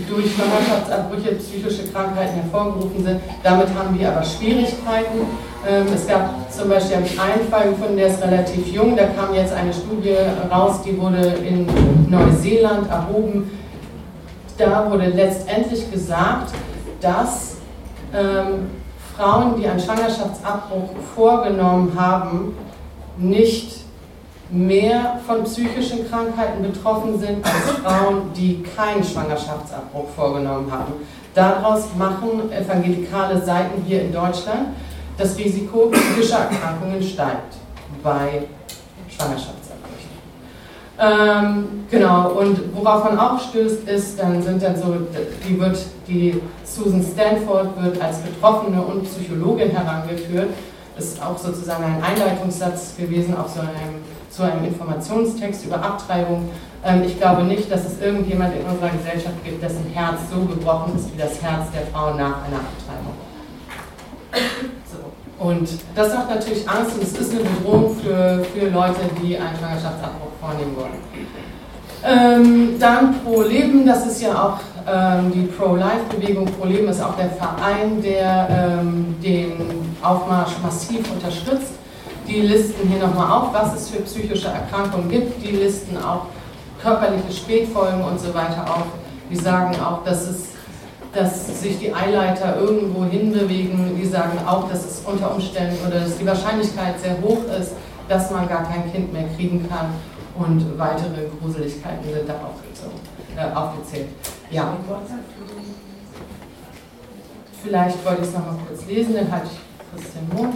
durch 0.07 0.27
Schwangerschaftsabbrüche 0.33 1.35
psychische 1.35 1.91
Krankheiten 1.91 2.35
hervorgerufen 2.35 3.03
sind. 3.03 3.19
Damit 3.43 3.67
haben 3.77 3.99
wir 3.99 4.09
aber 4.09 4.23
Schwierigkeiten. 4.23 5.27
Es 5.93 6.07
gab 6.07 6.49
zum 6.49 6.69
Beispiel 6.69 6.97
einen 6.97 7.49
Fall 7.51 7.71
gefunden, 7.71 7.97
der 7.97 8.07
ist 8.07 8.23
relativ 8.23 8.65
jung. 8.67 8.95
Da 8.95 9.07
kam 9.07 9.33
jetzt 9.33 9.51
eine 9.51 9.73
Studie 9.73 10.15
raus, 10.49 10.83
die 10.85 10.97
wurde 10.97 11.33
in 11.45 11.67
Neuseeland 12.09 12.89
erhoben 12.89 13.51
da 14.59 14.91
wurde 14.91 15.07
letztendlich 15.07 15.89
gesagt, 15.89 16.53
dass 17.01 17.55
Frauen, 19.19 19.59
die 19.59 19.67
einen 19.67 19.81
Schwangerschaftsabbruch 19.81 20.91
vorgenommen 21.13 21.91
haben, 21.99 22.55
nicht 23.17 23.81
mehr 24.49 25.19
von 25.27 25.43
psychischen 25.43 26.09
Krankheiten 26.09 26.63
betroffen 26.63 27.19
sind 27.19 27.45
als 27.45 27.77
Frauen, 27.83 28.31
die 28.33 28.63
keinen 28.63 29.03
Schwangerschaftsabbruch 29.03 30.07
vorgenommen 30.15 30.71
haben. 30.71 30.93
Daraus 31.35 31.87
machen 31.97 32.49
evangelikale 32.49 33.41
Seiten 33.41 33.83
hier 33.85 34.03
in 34.03 34.13
Deutschland, 34.13 34.69
das 35.17 35.37
Risiko 35.37 35.91
psychischer 35.91 36.39
Erkrankungen 36.49 37.03
steigt 37.03 37.55
bei 38.01 38.43
Schwangerschaft. 39.09 39.58
Ähm, 41.01 41.85
genau, 41.89 42.31
und 42.31 42.75
worauf 42.75 43.05
man 43.05 43.17
auch 43.17 43.39
stößt, 43.39 43.87
ist, 43.87 44.19
dann 44.19 44.41
sind 44.41 44.61
dann 44.61 44.75
so, 44.75 44.97
die 45.47 45.57
wird, 45.57 45.77
die 46.07 46.41
Susan 46.65 47.01
Stanford 47.01 47.81
wird 47.81 48.01
als 48.01 48.17
Betroffene 48.17 48.81
und 48.81 49.05
Psychologin 49.05 49.71
herangeführt. 49.71 50.49
Ist 50.97 51.23
auch 51.23 51.37
sozusagen 51.37 51.85
ein 51.85 52.03
Einleitungssatz 52.03 52.97
gewesen 52.97 53.37
auf 53.37 53.47
so 53.47 53.61
einem, 53.61 54.01
zu 54.29 54.43
einem 54.43 54.65
Informationstext 54.65 55.65
über 55.65 55.81
Abtreibung. 55.81 56.49
Ähm, 56.83 57.03
ich 57.05 57.17
glaube 57.17 57.43
nicht, 57.43 57.71
dass 57.71 57.85
es 57.85 58.01
irgendjemand 58.01 58.53
in 58.57 58.65
unserer 58.65 58.89
Gesellschaft 58.89 59.41
gibt, 59.45 59.63
dessen 59.63 59.85
Herz 59.93 60.19
so 60.29 60.41
gebrochen 60.41 60.97
ist 60.97 61.13
wie 61.13 61.17
das 61.17 61.41
Herz 61.41 61.71
der 61.71 61.87
Frau 61.93 62.09
nach 62.09 62.43
einer 62.43 62.59
Abtreibung. 62.59 63.15
Und 65.39 65.69
das 65.95 66.13
macht 66.13 66.29
natürlich 66.29 66.69
Angst 66.69 66.95
und 66.95 67.03
es 67.03 67.13
ist 67.13 67.31
eine 67.31 67.41
Bedrohung 67.41 67.95
für, 67.95 68.43
für 68.53 68.69
Leute, 68.69 68.99
die 69.21 69.37
einen 69.37 69.57
Schwangerschaftsabbruch 69.57 70.31
vornehmen 70.41 70.75
wollen. 70.75 70.99
Ähm, 72.03 72.79
dann 72.79 73.21
Pro 73.23 73.41
Leben, 73.41 73.85
das 73.85 74.05
ist 74.05 74.21
ja 74.21 74.31
auch 74.31 74.59
ähm, 74.87 75.31
die 75.33 75.43
Pro-Life-Bewegung. 75.43 76.45
Pro 76.45 76.65
Leben 76.65 76.87
ist 76.87 77.01
auch 77.01 77.15
der 77.15 77.29
Verein, 77.29 78.01
der 78.01 78.79
ähm, 78.81 79.15
den 79.21 79.51
Aufmarsch 80.01 80.53
massiv 80.63 81.11
unterstützt. 81.11 81.73
Die 82.27 82.41
listen 82.41 82.87
hier 82.87 82.99
nochmal 82.99 83.31
auf, 83.31 83.53
was 83.53 83.75
es 83.75 83.89
für 83.89 84.01
psychische 84.01 84.47
Erkrankungen 84.47 85.09
gibt. 85.09 85.43
Die 85.43 85.51
listen 85.51 85.97
auch 85.97 86.27
körperliche 86.81 87.31
Spätfolgen 87.31 88.03
und 88.03 88.19
so 88.19 88.33
weiter 88.33 88.63
auf. 88.65 88.85
Die 89.29 89.35
sagen 89.35 89.75
auch, 89.81 90.03
dass, 90.03 90.27
es, 90.27 90.48
dass 91.13 91.61
sich 91.61 91.79
die 91.79 91.93
Eileiter 91.93 92.57
irgendwo 92.57 93.05
hinbewegen. 93.05 93.95
Die 93.99 94.05
sagen 94.05 94.37
auch, 94.45 94.69
dass 94.69 94.85
es 94.85 95.01
unter 95.05 95.33
Umständen 95.33 95.75
oder 95.85 96.01
dass 96.01 96.17
die 96.17 96.25
Wahrscheinlichkeit 96.25 96.99
sehr 96.99 97.19
hoch 97.21 97.43
ist, 97.59 97.73
dass 98.07 98.31
man 98.31 98.47
gar 98.47 98.63
kein 98.63 98.91
Kind 98.91 99.11
mehr 99.11 99.25
kriegen 99.35 99.67
kann. 99.69 99.93
Und 100.35 100.77
weitere 100.77 101.27
Gruseligkeiten 101.41 102.13
sind 102.13 102.29
da 102.29 102.33
auch 102.35 103.35
äh, 103.35 103.53
aufgezählt. 103.53 104.07
Ja. 104.51 104.77
Vielleicht 107.61 108.05
wollte 108.05 108.21
ich 108.21 108.27
es 108.27 108.33
noch 108.33 108.45
mal 108.45 108.55
kurz 108.67 108.85
lesen, 108.85 109.15
dann 109.15 109.31
halte 109.31 109.47
ich 109.47 110.03
den 110.03 110.37
Mund. 110.37 110.55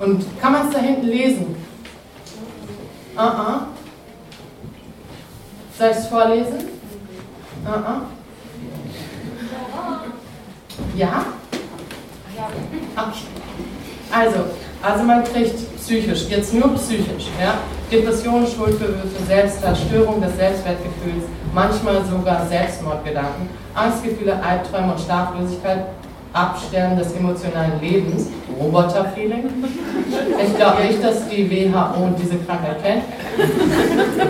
Und 0.00 0.40
kann 0.40 0.52
man 0.52 0.66
es 0.66 0.74
da 0.74 0.80
hinten 0.80 1.06
lesen? 1.06 1.56
Uh. 3.14 3.20
-uh. 3.20 3.79
Soll 5.80 5.92
ich 5.92 5.96
es 5.96 6.06
vorlesen? 6.08 6.58
Uh 7.64 7.70
ah. 7.70 8.02
Ja? 10.94 11.24
Okay. 12.96 13.12
Also, 14.12 14.38
also 14.82 15.04
man 15.04 15.24
kriegt 15.24 15.54
psychisch, 15.78 16.28
jetzt 16.28 16.52
nur 16.52 16.74
psychisch, 16.74 17.28
ja? 17.40 17.54
Depressionen, 17.90 18.46
Schuldbewürfe, 18.46 19.24
Selbstzerstörung 19.26 20.20
des 20.20 20.36
Selbstwertgefühls, 20.36 21.24
manchmal 21.54 22.04
sogar 22.04 22.46
Selbstmordgedanken, 22.46 23.48
Angstgefühle, 23.74 24.38
Albträume 24.42 24.92
und 24.92 25.00
Schlaflosigkeit, 25.00 25.86
Absterben 26.32 26.96
des 26.96 27.12
emotionalen 27.12 27.80
Lebens, 27.80 28.28
Roboterfeeling. 28.58 29.44
Ich 30.44 30.56
glaube 30.56 30.84
nicht, 30.84 31.02
dass 31.02 31.28
die 31.28 31.50
WHO 31.50 32.08
diese 32.20 32.36
Krankheit 32.38 32.82
kennt. 32.82 33.02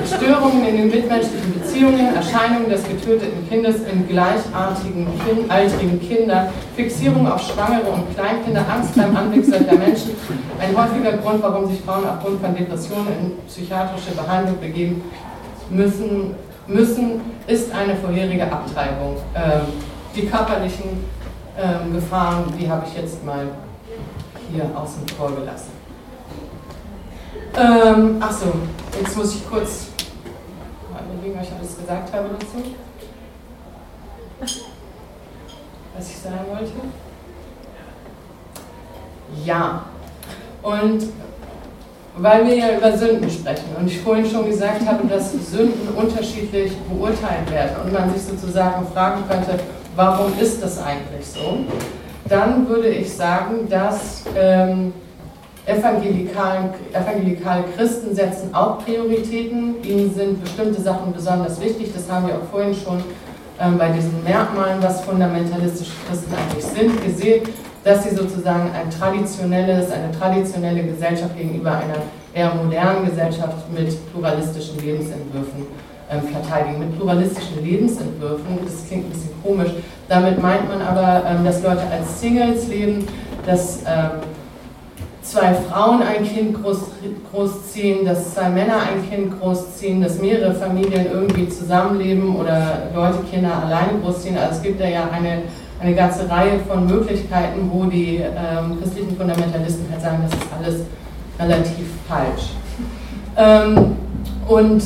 Störungen 0.07 0.67
in 0.67 0.77
den 0.77 0.91
mitmenschlichen 0.91 1.53
Beziehungen, 1.61 2.15
Erscheinungen 2.15 2.71
des 2.71 2.85
getöteten 2.85 3.47
Kindes 3.49 3.77
in 3.93 4.09
gleichartigen, 4.09 5.07
kind, 5.27 5.51
altrigen 5.51 6.01
Kindern, 6.01 6.49
Fixierung 6.75 7.31
auf 7.31 7.43
Schwangere 7.43 7.91
und 7.91 8.15
Kleinkinder, 8.15 8.65
Angst 8.69 8.95
beim 8.95 9.15
Anblick 9.15 9.45
solcher 9.45 9.77
Menschen. 9.77 10.13
Ein 10.59 10.77
häufiger 10.77 11.19
Grund, 11.19 11.43
warum 11.43 11.69
sich 11.69 11.81
Frauen 11.81 12.05
aufgrund 12.09 12.41
von 12.41 12.55
Depressionen 12.55 13.09
in 13.21 13.33
psychiatrische 13.47 14.13
Behandlung 14.13 14.59
begeben 14.59 15.03
müssen, 15.69 16.35
müssen 16.67 17.21
ist 17.47 17.73
eine 17.75 17.97
vorherige 17.97 18.45
Abtreibung. 18.45 19.17
Ähm, 19.35 19.67
die 20.15 20.27
körperlichen 20.27 21.05
ähm, 21.61 21.93
Gefahren, 21.93 22.53
die 22.59 22.71
habe 22.71 22.87
ich 22.87 22.97
jetzt 22.97 23.25
mal 23.25 23.47
hier 24.53 24.65
außen 24.75 25.07
vor 25.17 25.31
gelassen. 25.33 25.71
Ähm, 27.57 28.23
Achso, 28.23 28.47
jetzt 29.01 29.17
muss 29.17 29.35
ich 29.35 29.49
kurz 29.49 29.89
mal 30.93 31.03
überlegen, 31.13 31.39
was 31.39 31.47
ich 31.49 31.55
alles 31.55 31.77
gesagt 31.77 32.13
habe 32.13 32.31
dazu. 32.39 32.57
Was 35.97 36.09
ich 36.09 36.17
sagen 36.17 36.47
wollte. 36.49 36.73
Ja, 39.45 39.83
und 40.63 41.05
weil 42.17 42.47
wir 42.47 42.57
ja 42.57 42.77
über 42.77 42.97
Sünden 42.97 43.31
sprechen 43.31 43.77
und 43.79 43.87
ich 43.87 44.01
vorhin 44.01 44.27
schon 44.29 44.47
gesagt 44.47 44.85
habe, 44.87 45.07
dass 45.07 45.33
Sünden 45.33 45.89
unterschiedlich 45.95 46.77
beurteilt 46.79 47.51
werden 47.51 47.77
und 47.85 47.93
man 47.93 48.13
sich 48.13 48.23
sozusagen 48.23 48.87
fragen 48.89 49.23
könnte, 49.29 49.61
warum 49.97 50.33
ist 50.39 50.63
das 50.63 50.83
eigentlich 50.83 51.27
so? 51.27 51.59
Dann 52.29 52.69
würde 52.69 52.89
ich 52.89 53.13
sagen, 53.13 53.69
dass 53.69 54.23
ähm, 54.37 54.93
evangelikale, 55.67 56.71
evangelikale 56.93 57.65
Christen 57.77 58.15
setzen 58.15 58.55
auch 58.55 58.85
Prioritäten. 58.85 59.83
Ihnen 59.83 60.15
sind 60.15 60.43
bestimmte 60.43 60.81
Sachen 60.81 61.13
besonders 61.13 61.61
wichtig. 61.61 61.93
Das 61.95 62.11
haben 62.11 62.29
wir 62.29 62.35
auch 62.35 62.51
vorhin 62.51 62.75
schon 62.75 63.03
ähm, 63.61 63.79
bei 63.79 63.91
diesen 63.91 64.23
Merkmalen, 64.25 64.83
was 64.83 65.03
fundamentalistische 65.03 65.93
Christen 66.09 66.33
eigentlich 66.35 66.65
sind, 66.65 67.05
gesehen, 67.05 67.43
dass 67.85 68.05
sie 68.05 68.15
sozusagen 68.15 68.71
ein 68.73 68.91
traditionelles, 68.91 69.91
eine 69.91 70.11
traditionelle 70.13 70.83
Gesellschaft 70.83 71.37
gegenüber 71.37 71.73
einer 71.73 72.03
eher 72.33 72.55
modernen 72.55 73.07
Gesellschaft 73.07 73.71
mit 73.73 74.13
pluralistischen 74.13 74.79
Lebensentwürfen 74.79 75.67
ähm, 76.11 76.23
verteidigen, 76.23 76.81
mit 76.81 76.97
pluralistischen 76.97 77.65
Lebensentwürfen. 77.65 78.59
Das 78.65 78.87
klingt 78.87 79.07
ein 79.07 79.11
bisschen 79.11 79.43
komisch. 79.43 79.71
Damit 80.09 80.43
meint 80.43 80.69
man 80.69 80.83
aber, 80.83 81.23
ähm, 81.27 81.45
dass 81.45 81.63
Leute 81.63 81.83
als 81.91 82.21
Singles 82.21 82.69
leben, 82.69 83.07
dass 83.47 83.79
ähm, 83.87 84.21
zwei 85.23 85.55
Frauen 85.55 86.03
ein 86.03 86.25
Kind 86.25 86.63
groß, 86.63 86.79
großziehen, 87.33 88.05
dass 88.05 88.35
zwei 88.35 88.49
Männer 88.49 88.75
ein 88.75 89.09
Kind 89.09 89.41
großziehen, 89.41 90.03
dass 90.03 90.21
mehrere 90.21 90.55
Familien 90.55 91.07
irgendwie 91.13 91.49
zusammenleben 91.49 92.35
oder 92.37 92.91
Leute 92.95 93.19
Kinder 93.31 93.63
alleine 93.65 93.99
großziehen. 94.03 94.37
Also 94.37 94.57
es 94.57 94.63
gibt 94.63 94.81
da 94.81 94.89
ja 94.89 95.09
eine, 95.13 95.43
eine 95.81 95.95
ganze 95.95 96.29
Reihe 96.29 96.59
von 96.67 96.87
Möglichkeiten, 96.87 97.71
wo 97.73 97.85
die 97.85 98.17
ähm, 98.17 98.81
christlichen 98.81 99.17
Fundamentalisten 99.17 99.87
halt 99.91 100.03
sagen, 100.03 100.19
das 100.29 100.33
ist 100.33 100.49
alles 100.59 100.81
relativ 101.39 101.87
falsch. 102.09 102.51
Ähm, 103.37 103.97
und 104.49 104.83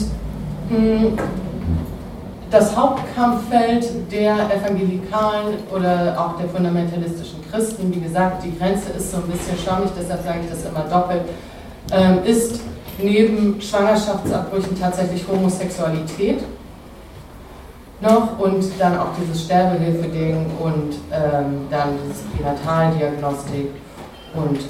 das 2.51 2.77
Hauptkampffeld 2.77 4.13
der 4.13 4.35
evangelikalen 4.51 5.59
oder 5.75 6.15
auch 6.19 6.39
der 6.39 6.49
fundamentalistischen 6.49 7.41
Christen, 7.51 7.93
wie 7.95 8.01
gesagt, 8.01 8.45
die 8.45 8.57
Grenze 8.57 8.93
ist 8.93 9.11
so 9.11 9.19
ein 9.19 9.25
bisschen 9.25 9.59
schwammig, 9.59 9.91
deshalb 9.99 10.25
sage 10.25 10.41
ich 10.45 10.51
das 10.51 10.65
immer 10.65 10.85
doppelt, 10.89 11.23
ähm, 11.93 12.25
ist 12.25 12.61
neben 12.99 13.61
Schwangerschaftsabbrüchen 13.61 14.79
tatsächlich 14.79 15.25
Homosexualität 15.29 16.41
noch 18.01 18.39
und 18.39 18.65
dann 18.79 18.99
auch 18.99 19.09
dieses 19.21 19.45
Sterbehilfe-Ding 19.45 20.47
und 20.61 20.95
ähm, 21.13 21.67
dann 21.71 21.89
dieses 22.05 22.23
Pränataldiagnostik 22.23 23.71
und 24.35 24.61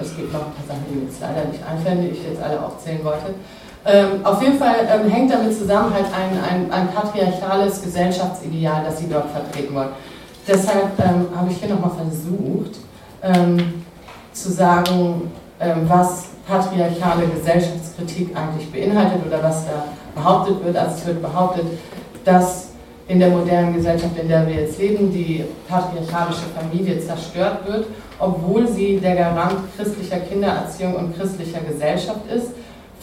es 0.00 0.16
gibt 0.16 0.32
noch 0.32 0.46
ein 0.46 0.52
paar 0.52 0.66
Sachen, 0.68 0.84
die 0.90 0.96
mir 0.96 1.04
jetzt 1.04 1.20
leider 1.20 1.44
nicht 1.46 1.60
einfallen, 1.64 2.02
die 2.02 2.08
ich 2.08 2.24
jetzt 2.24 2.42
alle 2.42 2.60
aufzählen 2.64 3.04
wollte. 3.04 3.34
Ähm, 3.86 4.24
auf 4.24 4.40
jeden 4.42 4.58
Fall 4.58 4.76
ähm, 4.90 5.10
hängt 5.10 5.30
damit 5.30 5.56
zusammen 5.56 5.92
halt 5.92 6.06
ein, 6.06 6.38
ein, 6.42 6.72
ein, 6.72 6.88
patriarchales 6.88 7.82
Gesellschaftsideal, 7.82 8.82
das 8.84 8.98
sie 8.98 9.08
dort 9.08 9.30
vertreten 9.30 9.74
wollen. 9.74 9.90
Deshalb 10.48 10.98
ähm, 10.98 11.26
habe 11.36 11.50
ich 11.50 11.58
hier 11.58 11.68
nochmal 11.68 11.90
versucht 11.90 12.78
ähm, 13.22 13.84
zu 14.32 14.50
sagen, 14.50 15.30
ähm, 15.60 15.82
was 15.86 16.28
patriarchale 16.46 17.26
Gesellschaftskritik 17.26 18.34
eigentlich 18.34 18.72
beinhaltet 18.72 19.26
oder 19.26 19.42
was 19.42 19.66
da 19.66 19.84
behauptet 20.14 20.64
wird. 20.64 20.76
Also 20.76 20.96
es 20.96 21.06
wird 21.06 21.22
behauptet, 21.22 21.66
dass 22.24 22.68
in 23.06 23.18
der 23.18 23.28
modernen 23.28 23.74
Gesellschaft, 23.74 24.16
in 24.18 24.28
der 24.28 24.46
wir 24.46 24.54
jetzt 24.54 24.78
leben, 24.78 25.12
die 25.12 25.44
patriarchalische 25.68 26.46
Familie 26.58 26.98
zerstört 27.00 27.66
wird, 27.66 27.86
obwohl 28.18 28.66
sie 28.66 28.98
der 28.98 29.14
Garant 29.14 29.56
christlicher 29.76 30.20
Kindererziehung 30.20 30.94
und 30.94 31.16
christlicher 31.16 31.60
Gesellschaft 31.60 32.20
ist 32.34 32.48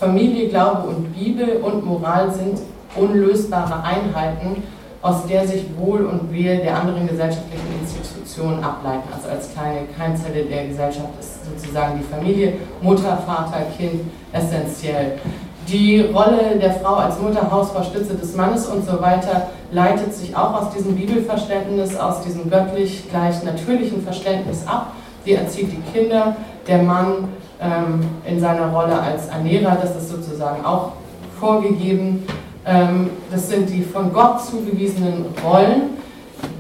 Familie, 0.02 0.50
Glaube 0.50 0.88
und 0.88 1.14
Bibel 1.14 1.62
und 1.62 1.86
Moral 1.86 2.32
sind 2.32 2.58
unlösbare 2.96 3.84
Einheiten, 3.84 4.64
aus 5.04 5.28
der 5.28 5.48
sich 5.48 5.64
Wohl 5.78 6.06
und 6.06 6.34
Wehe 6.34 6.58
der 6.58 6.76
anderen 6.76 7.08
gesellschaftlichen 7.08 7.68
Institutionen 7.80 8.64
ableiten. 8.64 9.08
Also 9.14 9.30
als 9.30 9.54
kleine 9.54 9.82
Keimzelle 9.96 10.46
der 10.46 10.70
Gesellschaft 10.70 11.10
ist 11.20 11.46
sozusagen 11.46 12.00
die 12.00 12.04
Familie, 12.04 12.54
Mutter, 12.82 13.16
Vater, 13.28 13.62
Kind 13.78 14.02
essentiell. 14.34 15.20
Die 15.68 16.02
Rolle 16.02 16.58
der 16.60 16.74
Frau 16.74 16.96
als 16.96 17.20
Mutter, 17.20 17.52
Hausfrau, 17.52 17.84
Stütze 17.84 18.16
des 18.16 18.36
Mannes 18.36 18.66
und 18.66 18.84
so 18.84 19.00
weiter 19.00 19.50
leitet 19.72 20.16
sich 20.16 20.36
auch 20.36 20.64
aus 20.64 20.74
diesem 20.74 20.96
Bibelverständnis, 20.96 21.96
aus 21.96 22.24
diesem 22.24 22.50
göttlich 22.50 23.08
gleich 23.12 23.44
natürlichen 23.44 24.02
Verständnis 24.02 24.66
ab. 24.66 24.94
Sie 25.24 25.34
erzieht 25.34 25.72
die 25.72 25.92
Kinder, 25.96 26.36
der 26.68 26.82
Mann 26.82 27.30
ähm, 27.62 28.02
in 28.26 28.40
seiner 28.40 28.72
Rolle 28.72 29.00
als 29.00 29.28
Ernährer, 29.28 29.78
das 29.82 29.96
ist 29.96 30.10
sozusagen 30.10 30.66
auch 30.66 30.94
vorgegeben. 31.40 32.26
Ähm, 32.66 33.12
das 33.32 33.50
sind 33.50 33.70
die 33.70 33.84
von 33.84 34.12
Gott 34.12 34.42
zugewiesenen 34.44 35.26
Rollen, 35.44 35.98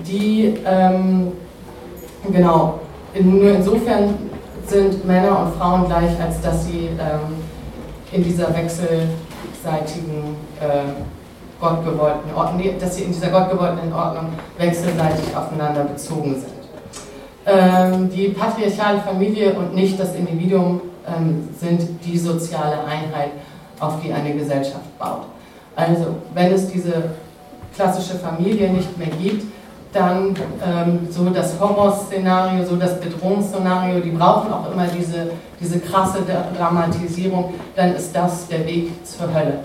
die 0.05 0.55
ähm, 0.65 1.31
genau 2.31 2.79
nur 3.19 3.51
insofern 3.51 4.15
sind 4.65 5.05
Männer 5.05 5.39
und 5.41 5.55
Frauen 5.55 5.85
gleich, 5.85 6.19
als 6.21 6.39
dass 6.41 6.65
sie 6.65 6.87
ähm, 6.87 7.35
in 8.11 8.23
dieser 8.23 8.55
wechselseitigen 8.55 10.35
äh, 10.61 11.59
gottgewollten 11.59 12.33
Ordnung, 12.33 12.79
dass 12.79 12.95
sie 12.95 13.03
in 13.03 13.11
dieser 13.11 13.29
gottgewollten 13.29 13.91
Ordnung 13.93 14.29
wechselseitig 14.57 15.35
aufeinander 15.35 15.83
bezogen 15.83 16.35
sind. 16.35 16.53
Ähm, 17.45 18.09
die 18.09 18.29
patriarchale 18.29 18.99
Familie 19.01 19.53
und 19.53 19.75
nicht 19.75 19.99
das 19.99 20.15
Individuum 20.15 20.81
sind 21.59 22.05
die 22.05 22.17
soziale 22.17 22.83
Einheit, 22.83 23.31
auf 23.79 24.01
die 24.01 24.13
eine 24.13 24.33
Gesellschaft 24.33 24.97
baut. 24.99 25.25
Also, 25.75 26.15
wenn 26.33 26.53
es 26.53 26.67
diese 26.67 27.11
klassische 27.75 28.15
Familie 28.15 28.71
nicht 28.71 28.97
mehr 28.97 29.07
gibt, 29.07 29.45
dann 29.93 30.35
ähm, 30.65 31.07
so 31.09 31.29
das 31.29 31.59
Horrorszenario, 31.59 32.65
so 32.65 32.75
das 32.75 32.99
Bedrohungsszenario, 32.99 33.99
die 33.99 34.11
brauchen 34.11 34.51
auch 34.53 34.71
immer 34.71 34.87
diese, 34.87 35.31
diese 35.59 35.79
krasse 35.79 36.19
Dramatisierung, 36.57 37.53
dann 37.75 37.95
ist 37.95 38.15
das 38.15 38.47
der 38.47 38.65
Weg 38.65 39.05
zur 39.05 39.33
Hölle. 39.33 39.59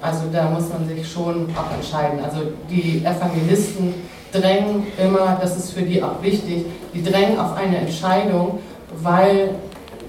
Also 0.00 0.22
da 0.32 0.48
muss 0.48 0.68
man 0.70 0.88
sich 0.88 1.10
schon 1.10 1.48
auch 1.54 1.74
entscheiden. 1.74 2.20
Also 2.24 2.52
die 2.70 3.04
Evangelisten 3.04 3.94
drängen 4.32 4.86
immer, 4.96 5.38
das 5.40 5.56
ist 5.58 5.72
für 5.72 5.82
die 5.82 6.02
auch 6.02 6.22
wichtig, 6.22 6.64
die 6.94 7.02
drängen 7.02 7.38
auf 7.38 7.54
eine 7.56 7.78
Entscheidung, 7.78 8.60
weil 9.02 9.56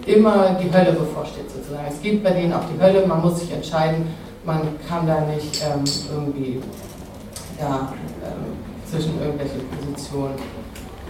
immer 0.06 0.58
die 0.62 0.72
Hölle 0.74 0.94
bevorsteht 0.94 1.50
sozusagen. 1.50 1.86
Es 1.90 2.02
gibt 2.02 2.24
bei 2.24 2.32
denen 2.32 2.54
auch 2.54 2.64
die 2.74 2.82
Hölle, 2.82 3.06
man 3.06 3.22
muss 3.22 3.40
sich 3.40 3.52
entscheiden, 3.52 4.08
man 4.46 4.62
kann 4.88 5.06
da 5.06 5.22
nicht 5.22 5.64
ähm, 5.64 5.84
irgendwie 6.12 6.62
ja, 7.60 7.94
ähm, 8.26 8.58
zwischen 8.90 9.20
irgendwelchen 9.20 9.62
Positionen 9.70 10.36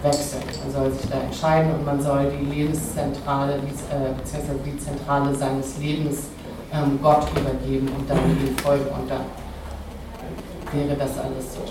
wechseln. 0.04 0.44
Man 0.64 0.74
soll 0.74 0.92
sich 0.92 1.10
da 1.10 1.18
entscheiden 1.18 1.72
und 1.74 1.86
man 1.86 2.02
soll 2.02 2.32
die 2.32 2.46
Lebenszentrale, 2.46 3.54
äh, 3.54 4.14
beziehungsweise 4.18 4.60
die 4.66 4.78
Zentrale 4.78 5.34
seines 5.36 5.78
Lebens 5.78 6.28
ähm, 6.74 7.00
Gott 7.02 7.28
übergeben 7.32 7.90
und 7.98 8.10
dann 8.10 8.18
ihm 8.18 8.58
folgen 8.58 8.86
und 8.86 9.10
dann 9.10 9.22
wäre 10.74 10.98
das 10.98 11.12
alles 11.18 11.54
so. 11.54 11.62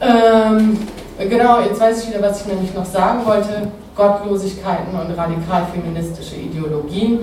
Ähm, 0.00 0.78
genau, 1.18 1.60
jetzt 1.60 1.80
weiß 1.80 2.02
ich 2.04 2.10
wieder, 2.10 2.22
was 2.22 2.42
ich 2.42 2.46
nämlich 2.46 2.74
noch 2.74 2.84
sagen 2.84 3.24
wollte. 3.26 3.68
Gottlosigkeiten 3.98 4.94
und 4.94 5.18
radikal 5.18 5.66
feministische 5.74 6.36
Ideologien. 6.36 7.18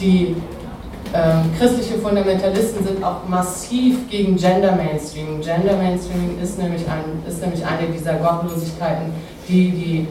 Die 0.00 0.36
ähm, 1.14 1.50
christliche 1.56 1.94
Fundamentalisten 1.98 2.84
sind 2.84 3.02
auch 3.02 3.26
massiv 3.28 4.10
gegen 4.10 4.36
Gender 4.36 4.72
Mainstreaming. 4.72 5.40
Gender 5.40 5.76
Mainstreaming 5.76 6.38
ist 6.42 6.58
nämlich, 6.58 6.82
ein, 6.82 7.22
ist 7.26 7.40
nämlich 7.40 7.64
eine 7.64 7.86
dieser 7.86 8.14
Gottlosigkeiten, 8.14 9.12
die 9.48 9.70
die 9.70 10.08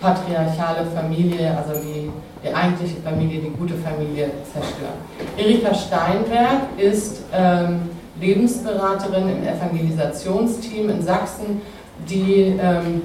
patriarchale 0.00 0.86
Familie, 0.94 1.54
also 1.56 1.78
die, 1.80 2.10
die 2.42 2.54
eigentliche 2.54 2.96
Familie, 3.04 3.42
die 3.42 3.50
gute 3.50 3.74
Familie 3.74 4.30
zerstören. 4.50 4.96
Erika 5.36 5.74
Steinberg 5.74 6.78
ist 6.78 7.20
ähm, 7.34 7.82
Lebensberaterin 8.18 9.28
im 9.28 9.46
Evangelisationsteam 9.46 10.88
in 10.88 11.02
Sachsen, 11.02 11.60
die 12.08 12.56
ähm, 12.58 13.02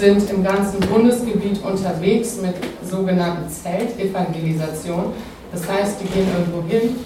sind 0.00 0.30
im 0.30 0.42
ganzen 0.42 0.80
Bundesgebiet 0.80 1.62
unterwegs 1.62 2.38
mit 2.40 2.54
sogenannten 2.82 3.48
Zeltevangelisation. 3.50 5.12
Das 5.52 5.68
heißt, 5.68 6.00
die 6.00 6.06
gehen 6.06 6.26
irgendwo 6.32 6.66
hin. 6.66 6.96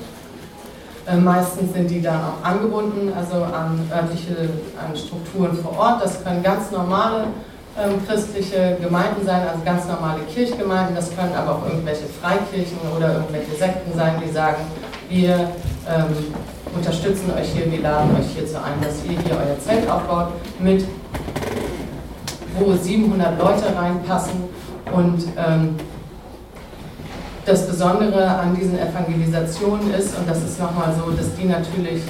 Äh, 1.07 1.16
meistens 1.16 1.72
sind 1.74 1.90
die 1.90 2.01
dann 2.01 2.20
auch 2.20 2.49
angebunden, 2.49 3.12
also 3.14 3.42
an 3.45 3.80
örtliche 3.92 4.49
an 4.78 4.97
Strukturen 4.97 5.59
vor 5.59 5.76
Ort. 5.76 6.05
Das 6.05 6.22
können 6.22 6.42
ganz 6.42 6.70
normale 6.70 7.24
ähm, 7.76 7.95
christliche 8.07 8.76
Gemeinden 8.80 9.26
sein, 9.26 9.42
also 9.42 9.61
ganz 9.64 9.86
normale 9.86 10.20
Kirchgemeinden. 10.32 10.95
Das 10.95 11.14
können 11.14 11.34
aber 11.34 11.57
auch 11.57 11.66
irgendwelche 11.68 12.07
Freikirchen 12.22 12.78
oder 12.97 13.14
irgendwelche 13.14 13.57
Sekten 13.59 13.99
sein, 13.99 14.22
die 14.24 14.32
sagen, 14.32 14.62
wir 15.09 15.51
ähm, 15.90 16.32
unterstützen 16.74 17.32
euch 17.36 17.49
hier, 17.49 17.70
wir 17.70 17.82
laden 17.82 18.14
euch 18.16 18.30
hierzu 18.36 18.57
ein, 18.57 18.80
dass 18.80 19.05
ihr 19.05 19.18
hier 19.18 19.34
euer 19.34 19.59
Zelt 19.59 19.90
aufbaut 19.90 20.28
mit 20.61 20.84
wo 22.59 22.74
700 22.74 23.38
Leute 23.38 23.76
reinpassen 23.76 24.44
und 24.92 25.24
ähm, 25.36 25.76
das 27.46 27.66
Besondere 27.66 28.26
an 28.26 28.57
diesen 28.57 28.78
Evangelisationen 28.78 29.92
ist, 29.92 30.16
und 30.18 30.28
das 30.28 30.42
ist 30.42 30.59
nochmal 30.59 30.94
so, 30.94 31.11
dass 31.11 31.34
die 31.34 31.44
natürlich 31.44 32.02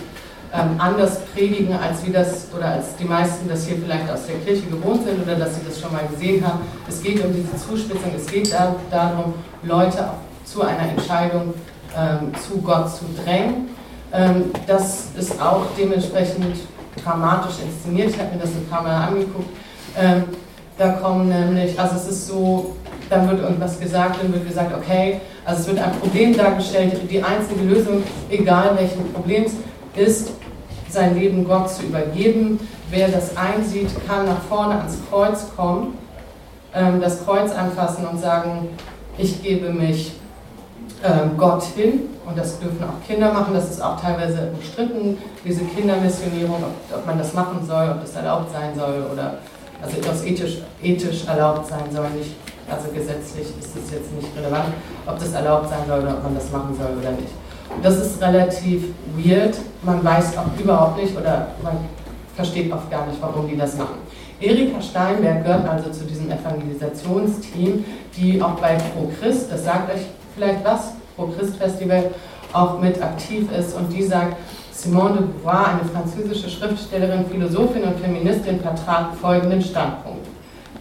ähm, 0.52 0.76
anders 0.78 1.20
predigen, 1.34 1.72
als 1.72 2.06
wie 2.06 2.12
das 2.12 2.46
oder 2.56 2.66
als 2.66 2.94
die 2.96 3.04
meisten 3.04 3.48
das 3.48 3.66
hier 3.66 3.76
vielleicht 3.76 4.08
aus 4.10 4.26
der 4.26 4.36
Kirche 4.36 4.66
gewohnt 4.66 5.04
sind 5.04 5.20
oder 5.22 5.34
dass 5.34 5.56
sie 5.56 5.62
das 5.66 5.80
schon 5.80 5.92
mal 5.92 6.06
gesehen 6.06 6.46
haben. 6.46 6.60
Es 6.88 7.02
geht 7.02 7.24
um 7.24 7.32
diese 7.34 7.56
Zuspitzung, 7.56 8.12
es 8.16 8.26
geht 8.26 8.52
da, 8.52 8.76
darum, 8.90 9.34
Leute 9.64 10.10
zu 10.44 10.62
einer 10.62 10.90
Entscheidung 10.90 11.54
ähm, 11.96 12.32
zu 12.46 12.60
Gott 12.60 12.94
zu 12.94 13.04
drängen. 13.24 13.68
Ähm, 14.12 14.44
das 14.66 15.06
ist 15.18 15.40
auch 15.40 15.66
dementsprechend 15.76 16.56
dramatisch 17.02 17.56
inszeniert. 17.64 18.10
Ich 18.10 18.18
habe 18.20 18.34
mir 18.34 18.40
das 18.40 18.50
ein 18.50 18.66
paar 18.70 18.82
Mal 18.82 19.08
angeguckt. 19.08 19.48
Ähm, 19.98 20.24
da 20.76 20.92
kommen 20.92 21.28
nämlich, 21.28 21.78
also 21.78 21.96
es 21.96 22.08
ist 22.08 22.26
so, 22.26 22.74
dann 23.08 23.28
wird 23.30 23.40
irgendwas 23.40 23.78
gesagt, 23.78 24.18
dann 24.22 24.32
wird 24.32 24.46
gesagt, 24.46 24.74
okay, 24.76 25.20
also 25.44 25.60
es 25.60 25.68
wird 25.68 25.78
ein 25.78 25.92
Problem 25.92 26.36
dargestellt, 26.36 27.00
die 27.08 27.22
einzige 27.22 27.62
Lösung, 27.62 28.02
egal 28.30 28.76
welchen 28.76 29.12
Problems, 29.12 29.52
ist, 29.94 30.30
sein 30.88 31.14
Leben 31.14 31.44
Gott 31.44 31.70
zu 31.70 31.84
übergeben. 31.84 32.58
Wer 32.90 33.08
das 33.08 33.36
einsieht, 33.36 33.90
kann 34.06 34.26
nach 34.26 34.40
vorne 34.42 34.76
ans 34.76 34.98
Kreuz 35.10 35.46
kommen, 35.56 35.98
ähm, 36.74 37.00
das 37.00 37.24
Kreuz 37.24 37.52
anfassen 37.52 38.06
und 38.06 38.20
sagen, 38.20 38.68
ich 39.18 39.42
gebe 39.42 39.70
mich 39.70 40.12
ähm, 41.04 41.36
Gott 41.36 41.62
hin. 41.76 42.08
Und 42.26 42.38
das 42.38 42.58
dürfen 42.58 42.82
auch 42.84 43.06
Kinder 43.06 43.32
machen. 43.32 43.52
Das 43.52 43.70
ist 43.70 43.82
auch 43.82 44.00
teilweise 44.00 44.50
umstritten, 44.54 45.18
diese 45.44 45.62
Kindermissionierung, 45.64 46.64
ob, 46.94 47.06
man 47.06 47.18
das 47.18 47.34
machen 47.34 47.66
soll, 47.66 47.90
ob 47.90 48.00
das 48.00 48.16
erlaubt 48.16 48.50
sein 48.50 48.70
soll 48.74 49.06
oder 49.12 49.34
also 49.84 49.98
etwas 49.98 50.24
ethisch, 50.24 50.58
ethisch 50.82 51.26
erlaubt 51.26 51.68
sein 51.68 51.84
soll, 51.92 52.08
nicht, 52.10 52.32
also 52.70 52.88
gesetzlich 52.88 53.48
ist 53.48 53.76
es 53.76 53.92
jetzt 53.92 54.12
nicht 54.14 54.28
relevant, 54.36 54.72
ob 55.06 55.18
das 55.18 55.32
erlaubt 55.32 55.68
sein 55.68 55.80
soll 55.86 56.00
oder 56.00 56.14
ob 56.14 56.22
man 56.22 56.34
das 56.34 56.50
machen 56.50 56.74
soll 56.76 56.98
oder 56.98 57.10
nicht. 57.12 57.32
Und 57.74 57.84
das 57.84 57.96
ist 57.98 58.22
relativ 58.22 58.84
weird, 59.16 59.56
man 59.82 60.02
weiß 60.02 60.38
auch 60.38 60.58
überhaupt 60.58 61.02
nicht 61.02 61.16
oder 61.16 61.48
man 61.62 61.76
versteht 62.34 62.72
oft 62.72 62.90
gar 62.90 63.06
nicht, 63.06 63.20
warum 63.20 63.48
die 63.48 63.56
das 63.56 63.76
machen. 63.76 63.98
Erika 64.40 64.80
Steinberg 64.80 65.44
gehört 65.44 65.68
also 65.68 65.90
zu 65.90 66.04
diesem 66.04 66.30
Evangelisationsteam, 66.30 67.84
die 68.16 68.42
auch 68.42 68.54
bei 68.54 68.76
Pro 68.76 69.10
Christ, 69.20 69.50
das 69.50 69.64
sagt 69.64 69.94
euch 69.94 70.02
vielleicht 70.34 70.64
was, 70.64 70.92
Pro 71.16 71.26
Christ 71.28 71.56
Festival, 71.56 72.10
auch 72.52 72.80
mit 72.80 73.00
aktiv 73.02 73.50
ist 73.52 73.76
und 73.76 73.92
die 73.92 74.02
sagt, 74.02 74.36
Simone 74.76 75.18
de 75.18 75.26
Beauvoir, 75.26 75.68
eine 75.68 75.88
französische 75.88 76.50
Schriftstellerin, 76.50 77.26
Philosophin 77.26 77.84
und 77.84 78.00
Feministin, 78.00 78.60
vertrat 78.60 79.14
folgenden 79.14 79.62
Standpunkt. 79.62 80.26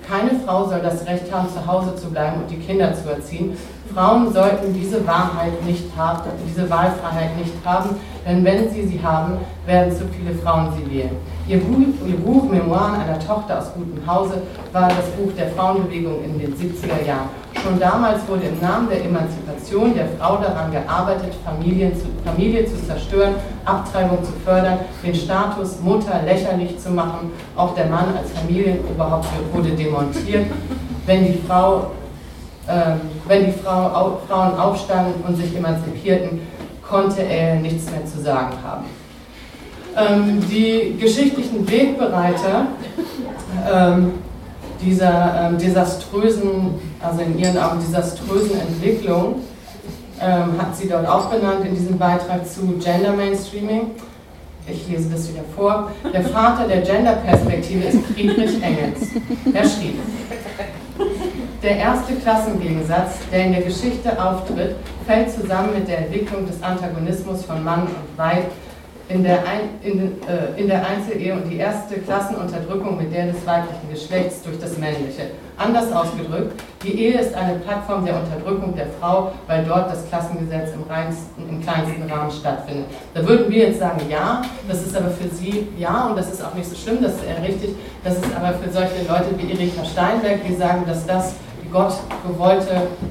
Keine 0.08 0.32
Frau 0.40 0.68
soll 0.68 0.82
das 0.82 1.06
Recht 1.06 1.32
haben, 1.32 1.48
zu 1.48 1.66
Hause 1.66 1.96
zu 1.96 2.10
bleiben 2.10 2.42
und 2.42 2.50
die 2.50 2.58
Kinder 2.58 2.94
zu 2.94 3.10
erziehen. 3.10 3.56
Frauen 3.94 4.32
sollten 4.32 4.74
diese 4.74 5.06
Wahrheit 5.06 5.64
nicht 5.66 5.86
haben, 5.98 6.22
diese 6.48 6.70
Wahlfreiheit 6.70 7.38
nicht 7.38 7.54
haben, 7.66 7.90
denn 8.26 8.44
wenn 8.44 8.70
sie 8.70 8.88
sie 8.88 9.00
haben, 9.04 9.34
werden 9.66 9.92
zu 9.92 10.06
viele 10.08 10.36
Frauen 10.40 10.70
sie 10.76 10.90
wählen. 10.90 11.16
Ihr 11.48 11.60
Buch, 11.60 11.78
ihr 12.08 12.18
Buch 12.18 12.50
Memoiren 12.50 12.96
einer 12.96 13.20
Tochter 13.20 13.60
aus 13.60 13.74
gutem 13.74 14.06
Hause 14.08 14.42
war 14.72 14.88
das 14.88 15.10
Buch 15.12 15.32
der 15.38 15.50
Frauenbewegung 15.50 16.24
in 16.24 16.40
den 16.40 16.54
70er 16.54 17.06
Jahren. 17.06 17.30
Schon 17.62 17.80
damals 17.80 18.28
wurde 18.28 18.44
im 18.44 18.60
Namen 18.60 18.90
der 18.90 19.04
Emanzipation 19.04 19.94
der 19.94 20.08
Frau 20.18 20.38
daran 20.38 20.72
gearbeitet, 20.72 21.34
Familien 21.46 21.94
zu, 21.96 22.06
Familie 22.26 22.66
zu 22.66 22.76
zerstören, 22.86 23.36
Abtreibung 23.66 24.24
zu 24.24 24.32
fördern, 24.46 24.80
den 25.04 25.14
Status 25.14 25.80
Mutter 25.82 26.22
lächerlich 26.26 26.80
zu 26.80 26.90
machen. 26.90 27.32
Auch 27.56 27.76
der 27.76 27.88
Mann 27.88 28.06
als 28.18 28.32
Familienoberhaupt 28.32 29.28
wurde 29.54 29.72
demontiert. 29.72 30.48
Wenn 31.06 31.26
die 31.26 31.40
Frau 31.48 31.92
wenn 33.28 33.46
die 33.46 33.52
Frau, 33.52 33.88
au, 33.88 34.20
Frauen 34.28 34.58
aufstanden 34.58 35.22
und 35.28 35.36
sich 35.36 35.56
emanzipierten, 35.56 36.40
konnte 36.88 37.22
er 37.22 37.56
nichts 37.56 37.92
mehr 37.92 38.06
zu 38.06 38.22
sagen 38.22 38.56
haben. 38.64 38.86
Ähm, 39.96 40.40
die 40.50 40.98
geschichtlichen 41.00 41.70
Wegbereiter 41.70 42.68
ähm, 43.72 44.14
dieser 44.82 45.50
ähm, 45.50 45.58
desaströsen, 45.58 46.76
also 47.00 47.22
in 47.22 47.38
ihren 47.38 47.58
Augen 47.58 47.80
desaströsen 47.80 48.60
Entwicklung, 48.60 49.36
ähm, 50.20 50.58
hat 50.58 50.76
sie 50.76 50.88
dort 50.88 51.08
auch 51.08 51.26
benannt 51.26 51.66
in 51.66 51.76
diesem 51.76 51.98
Beitrag 51.98 52.48
zu 52.48 52.62
Gender 52.84 53.14
Mainstreaming. 53.14 53.92
Ich 54.66 54.88
lese 54.88 55.10
das 55.10 55.30
wieder 55.30 55.44
vor. 55.56 55.92
Der 56.14 56.24
Vater 56.24 56.68
der 56.68 56.82
Gender-Perspektive 56.82 57.84
ist 57.84 58.00
Friedrich 58.14 58.64
Engels. 58.64 59.10
Er 59.54 59.64
schrieb, 59.64 60.00
der 61.64 61.78
erste 61.78 62.14
Klassengegensatz, 62.16 63.20
der 63.32 63.46
in 63.46 63.54
der 63.54 63.62
Geschichte 63.62 64.22
auftritt, 64.22 64.76
fällt 65.08 65.32
zusammen 65.32 65.74
mit 65.74 65.88
der 65.88 66.00
Entwicklung 66.00 66.46
des 66.46 66.62
Antagonismus 66.62 67.46
von 67.46 67.64
Mann 67.64 67.84
und 67.84 68.18
Weib 68.18 68.52
in 69.10 69.24
der, 69.24 69.40
Ein, 69.40 69.70
in, 69.84 70.14
äh, 70.28 70.68
der 70.68 70.86
Einzelehe 70.88 71.34
und 71.34 71.50
die 71.50 71.58
erste 71.58 71.96
Klassenunterdrückung 71.96 72.98
mit 72.98 73.14
der 73.14 73.28
des 73.28 73.46
weiblichen 73.46 73.90
Geschlechts 73.92 74.42
durch 74.44 74.60
das 74.60 74.78
männliche. 74.78 75.32
Anders 75.58 75.92
ausgedrückt, 75.92 76.60
die 76.82 77.00
Ehe 77.00 77.20
ist 77.20 77.36
eine 77.36 77.60
Plattform 77.60 78.06
der 78.06 78.16
Unterdrückung 78.16 78.76
der 78.76 78.88
Frau, 79.00 79.34
weil 79.48 79.66
dort 79.66 79.92
das 79.92 80.08
Klassengesetz 80.08 80.72
im, 80.74 80.84
reinsten, 80.90 81.48
im 81.50 81.62
kleinsten 81.62 82.10
Rahmen 82.10 82.32
stattfindet. 82.32 82.86
Da 83.14 83.28
würden 83.28 83.52
wir 83.52 83.68
jetzt 83.68 83.80
sagen, 83.80 84.02
ja, 84.10 84.42
das 84.68 84.82
ist 84.82 84.96
aber 84.96 85.10
für 85.10 85.28
Sie 85.28 85.68
ja 85.78 86.08
und 86.08 86.18
das 86.18 86.32
ist 86.32 86.44
auch 86.44 86.54
nicht 86.56 86.70
so 86.70 86.76
schlimm, 86.76 87.04
das 87.04 87.14
ist 87.14 87.26
eher 87.26 87.44
richtig. 87.48 87.76
Das 88.04 88.16
ist 88.16 88.36
aber 88.36 88.54
für 88.54 88.72
solche 88.72 89.08
Leute 89.08 89.38
wie 89.38 89.52
Erika 89.52 89.86
Steinberg, 89.86 90.40
die 90.48 90.56
sagen, 90.56 90.86
dass 90.88 91.06
das 91.06 91.36
Gott 91.74 91.96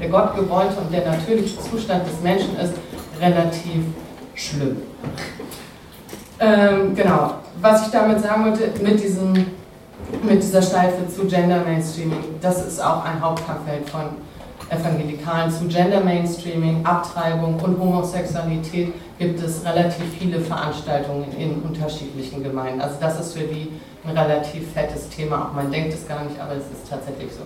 der 0.00 0.08
Gott 0.08 0.36
gewollte 0.36 0.80
und 0.80 0.92
der 0.92 1.04
natürliche 1.04 1.58
Zustand 1.60 2.06
des 2.06 2.20
Menschen 2.22 2.56
ist, 2.56 2.74
relativ 3.20 3.84
schlimm. 4.34 4.76
Ähm, 6.40 6.94
genau, 6.94 7.34
was 7.60 7.86
ich 7.86 7.92
damit 7.92 8.20
sagen 8.20 8.44
wollte, 8.46 8.70
mit 8.82 9.02
diesem 9.02 9.34
mit 10.22 10.42
dieser 10.42 10.62
Schleife 10.62 11.08
zu 11.08 11.24
Gender 11.26 11.62
Mainstreaming, 11.64 12.36
das 12.40 12.66
ist 12.66 12.80
auch 12.80 13.04
ein 13.04 13.20
Hauptkampffeld 13.20 13.88
von 13.88 14.02
Evangelikalen 14.68 15.50
zu 15.50 15.66
Gender 15.66 16.00
Mainstreaming, 16.00 16.84
Abtreibung 16.84 17.58
und 17.60 17.78
Homosexualität 17.78 18.92
gibt 19.18 19.42
es 19.42 19.64
relativ 19.64 20.04
viele 20.18 20.40
Veranstaltungen 20.40 21.26
in 21.38 21.62
unterschiedlichen 21.62 22.42
Gemeinden. 22.42 22.80
Also 22.80 22.96
das 23.00 23.20
ist 23.20 23.34
für 23.34 23.44
die 23.44 23.72
ein 24.04 24.16
relativ 24.16 24.72
fettes 24.72 25.08
Thema. 25.08 25.46
Auch 25.46 25.54
man 25.54 25.70
denkt 25.70 25.94
es 25.94 26.08
gar 26.08 26.24
nicht, 26.24 26.40
aber 26.40 26.52
es 26.52 26.64
ist 26.64 26.88
tatsächlich 26.88 27.30
so. 27.32 27.42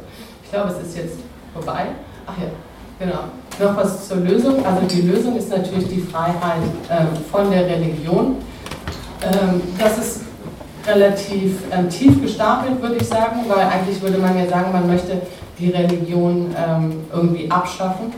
Ich 0.47 0.53
glaube, 0.53 0.71
es 0.71 0.87
ist 0.87 0.97
jetzt 0.97 1.19
vorbei. 1.53 1.87
Ach 2.25 2.35
ja, 2.39 3.05
genau. 3.05 3.25
Noch 3.59 3.77
was 3.77 4.07
zur 4.07 4.19
Lösung. 4.19 4.65
Also 4.65 4.83
die 4.87 5.03
Lösung 5.03 5.37
ist 5.37 5.51
natürlich 5.51 5.89
die 5.89 6.01
Freiheit 6.01 6.63
ähm, 6.89 7.09
von 7.33 7.51
der 7.51 7.67
Religion. 7.67 8.37
Ähm, 9.23 9.61
das 9.77 9.99
ist 9.99 10.21
relativ 10.87 11.59
ähm, 11.73 11.91
tief 11.91 12.23
gestapelt, 12.23 12.81
würde 12.81 12.95
ich 12.95 13.09
sagen, 13.09 13.41
weil 13.49 13.67
eigentlich 13.67 14.01
würde 14.01 14.19
man 14.19 14.39
ja 14.39 14.47
sagen, 14.47 14.71
man 14.71 14.87
möchte 14.87 15.21
die 15.59 15.71
Religion 15.71 16.55
ähm, 16.57 17.05
irgendwie 17.13 17.51
abschaffen. 17.51 18.13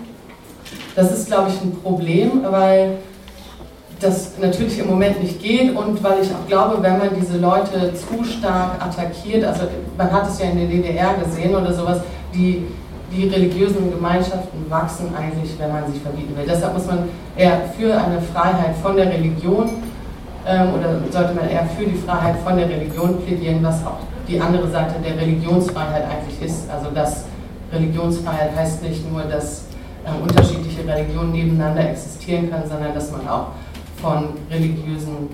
Das 0.95 1.11
ist, 1.11 1.29
glaube 1.29 1.49
ich, 1.49 1.59
ein 1.63 1.81
Problem, 1.81 2.43
weil 2.51 2.99
das 4.01 4.33
natürlich 4.41 4.79
im 4.79 4.89
Moment 4.89 5.23
nicht 5.23 5.43
geht 5.43 5.75
und 5.75 6.03
weil 6.03 6.23
ich 6.23 6.29
auch 6.31 6.47
glaube, 6.47 6.83
wenn 6.83 6.99
man 6.99 7.11
diese 7.19 7.39
Leute 7.39 7.93
zu 7.95 8.23
stark 8.25 8.81
attackiert, 8.81 9.45
also 9.45 9.63
man 9.97 10.13
hat 10.13 10.29
es 10.29 10.39
ja 10.39 10.47
in 10.47 10.59
der 10.59 10.67
DDR 10.67 11.15
gesehen 11.15 11.55
oder 11.55 11.73
sowas, 11.73 12.01
die, 12.35 12.67
die 13.13 13.29
religiösen 13.29 13.91
Gemeinschaften 13.91 14.69
wachsen 14.69 15.15
eigentlich, 15.15 15.59
wenn 15.59 15.73
man 15.73 15.93
sie 15.93 15.99
verbieten 15.99 16.37
will. 16.37 16.45
Deshalb 16.47 16.75
muss 16.75 16.87
man 16.87 17.09
eher 17.37 17.63
für 17.77 17.93
eine 17.95 18.21
Freiheit 18.21 18.77
von 18.83 18.97
der 18.97 19.11
Religion 19.11 19.69
ähm, 20.47 20.75
oder 20.75 21.01
sollte 21.11 21.35
man 21.35 21.49
eher 21.49 21.67
für 21.67 21.85
die 21.85 21.97
Freiheit 21.97 22.37
von 22.45 22.57
der 22.57 22.69
Religion 22.69 23.21
plädieren, 23.25 23.59
was 23.63 23.85
auch 23.85 23.99
die 24.29 24.41
andere 24.41 24.69
Seite 24.69 24.95
der 25.03 25.17
Religionsfreiheit 25.17 26.05
eigentlich 26.05 26.43
ist. 26.43 26.71
Also 26.71 26.91
dass 26.91 27.25
Religionsfreiheit 27.73 28.55
heißt 28.55 28.83
nicht 28.83 29.11
nur, 29.11 29.23
dass 29.23 29.65
äh, 30.05 30.23
unterschiedliche 30.23 30.87
Religionen 30.87 31.33
nebeneinander 31.33 31.91
existieren 31.91 32.51
können, 32.51 32.69
sondern 32.69 32.95
dass 32.95 33.11
man 33.11 33.27
auch 33.29 33.49
von 34.01 34.29
religiösen 34.51 35.29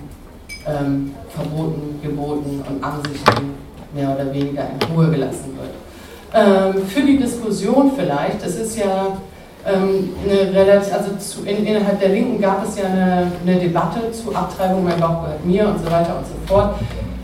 ähm, 0.65 1.11
Verboten, 1.29 1.99
Geboten 2.01 2.63
und 2.67 2.83
Ansichten 2.83 3.53
mehr 3.93 4.13
oder 4.13 4.33
weniger 4.33 4.63
in 4.63 4.95
Ruhe 4.95 5.09
gelassen 5.11 5.55
wird. 5.57 5.84
Ähm, 6.33 6.85
für 6.87 7.01
die 7.01 7.17
Diskussion 7.17 7.91
vielleicht, 7.95 8.43
es 8.45 8.55
ist 8.55 8.77
ja 8.77 9.17
ähm, 9.65 10.09
eine 10.23 10.53
relativ, 10.53 10.93
also 10.93 11.15
zu, 11.17 11.45
in, 11.45 11.65
innerhalb 11.65 11.99
der 11.99 12.09
Linken 12.09 12.41
gab 12.41 12.63
es 12.67 12.77
ja 12.77 12.85
eine, 12.85 13.31
eine 13.45 13.59
Debatte 13.59 14.11
zu 14.11 14.35
Abtreibung, 14.35 14.83
mein 14.83 14.99
Bauch 14.99 15.23
gehört 15.23 15.45
mir 15.45 15.67
und 15.67 15.79
so 15.79 15.85
weiter 15.85 16.17
und 16.17 16.25
so 16.25 16.33
fort. 16.45 16.75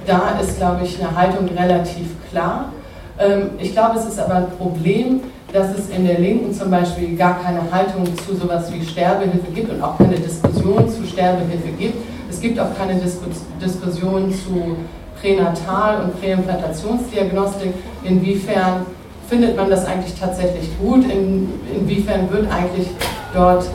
Da 0.06 0.40
ist, 0.42 0.58
glaube 0.58 0.84
ich, 0.84 1.00
eine 1.00 1.16
Haltung 1.16 1.48
relativ 1.50 2.08
klar. 2.30 2.72
Ähm, 3.20 3.52
ich 3.60 3.74
glaube, 3.74 4.00
es 4.00 4.06
ist 4.06 4.20
aber 4.20 4.36
ein 4.36 4.52
Problem, 4.58 5.22
dass 5.54 5.78
es 5.78 5.90
in 5.90 6.06
der 6.06 6.20
Linken 6.20 6.54
zum 6.54 6.72
Beispiel 6.72 7.16
gar 7.16 7.40
keine 7.44 7.60
Haltung 7.72 8.06
zu 8.26 8.36
sowas 8.36 8.72
wie 8.72 8.84
Sterbehilfe 8.84 9.52
gibt 9.54 9.70
und 9.70 9.82
auch 9.82 9.98
keine 9.98 10.16
Diskussion 10.16 10.90
zu 10.90 11.06
Sterbehilfe 11.06 11.70
gibt. 11.78 11.98
Es 12.30 12.40
gibt 12.40 12.60
auch 12.60 12.74
keine 12.78 12.96
Diskus 12.96 13.42
Diskussion 13.62 14.32
zu 14.32 14.78
Pränatal- 15.22 16.04
und 16.04 16.20
Präimplantationsdiagnostik. 16.20 17.74
Inwiefern 18.04 18.86
findet 19.30 19.56
man 19.56 19.70
das 19.70 19.86
eigentlich 19.86 20.20
tatsächlich 20.20 20.70
gut? 20.80 21.06
In, 21.06 21.50
inwiefern 21.74 22.30
wird 22.32 22.52
eigentlich 22.52 22.88
dort 23.34 23.66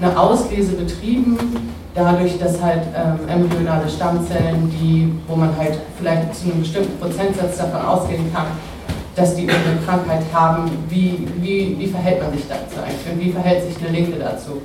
eine 0.00 0.18
Auslese 0.18 0.72
betrieben, 0.72 1.38
dadurch, 1.94 2.38
dass 2.38 2.60
halt 2.60 2.82
ähm, 2.96 3.28
embryonale 3.28 3.88
Stammzellen, 3.88 4.70
die, 4.70 5.12
wo 5.28 5.36
man 5.36 5.56
halt 5.56 5.78
vielleicht 5.98 6.34
zu 6.34 6.46
einem 6.46 6.60
bestimmten 6.60 6.98
Prozentsatz 6.98 7.58
davon 7.58 7.80
ausgehen 7.82 8.32
kann, 8.34 8.46
dass 9.14 9.36
die 9.36 9.42
irgendeine 9.42 9.78
Krankheit 9.86 10.22
haben, 10.32 10.70
wie, 10.88 11.28
wie, 11.40 11.76
wie 11.78 11.86
verhält 11.86 12.20
man 12.20 12.32
sich 12.32 12.48
dazu 12.48 12.82
eigentlich 12.84 13.12
und 13.12 13.20
wie 13.20 13.30
verhält 13.30 13.62
sich 13.64 13.76
eine 13.78 13.96
Linke 13.96 14.18
dazu? 14.18 14.60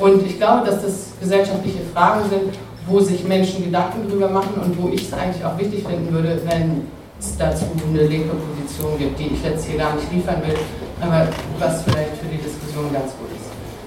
Und 0.00 0.26
ich 0.26 0.38
glaube, 0.38 0.66
dass 0.66 0.82
das 0.82 1.12
gesellschaftliche 1.20 1.78
Fragen 1.94 2.22
sind, 2.28 2.58
wo 2.86 3.00
sich 3.00 3.24
Menschen 3.24 3.64
Gedanken 3.64 4.08
drüber 4.08 4.28
machen 4.28 4.54
und 4.62 4.82
wo 4.82 4.88
ich 4.88 5.02
es 5.02 5.12
eigentlich 5.12 5.44
auch 5.44 5.58
wichtig 5.58 5.84
finden 5.86 6.12
würde, 6.12 6.40
wenn 6.44 6.88
es 7.18 7.36
dazu 7.36 7.66
eine 7.88 8.02
linke 8.02 8.34
Position 8.34 8.98
gibt, 8.98 9.18
die 9.18 9.26
ich 9.34 9.42
jetzt 9.44 9.66
hier 9.66 9.78
gar 9.78 9.94
nicht 9.94 10.12
liefern 10.12 10.42
will, 10.44 10.56
aber 11.00 11.28
was 11.58 11.82
vielleicht 11.84 12.16
für 12.16 12.26
die 12.26 12.38
Diskussion 12.38 12.92
ganz 12.92 13.12
gut 13.16 13.30
ist. 13.30 13.31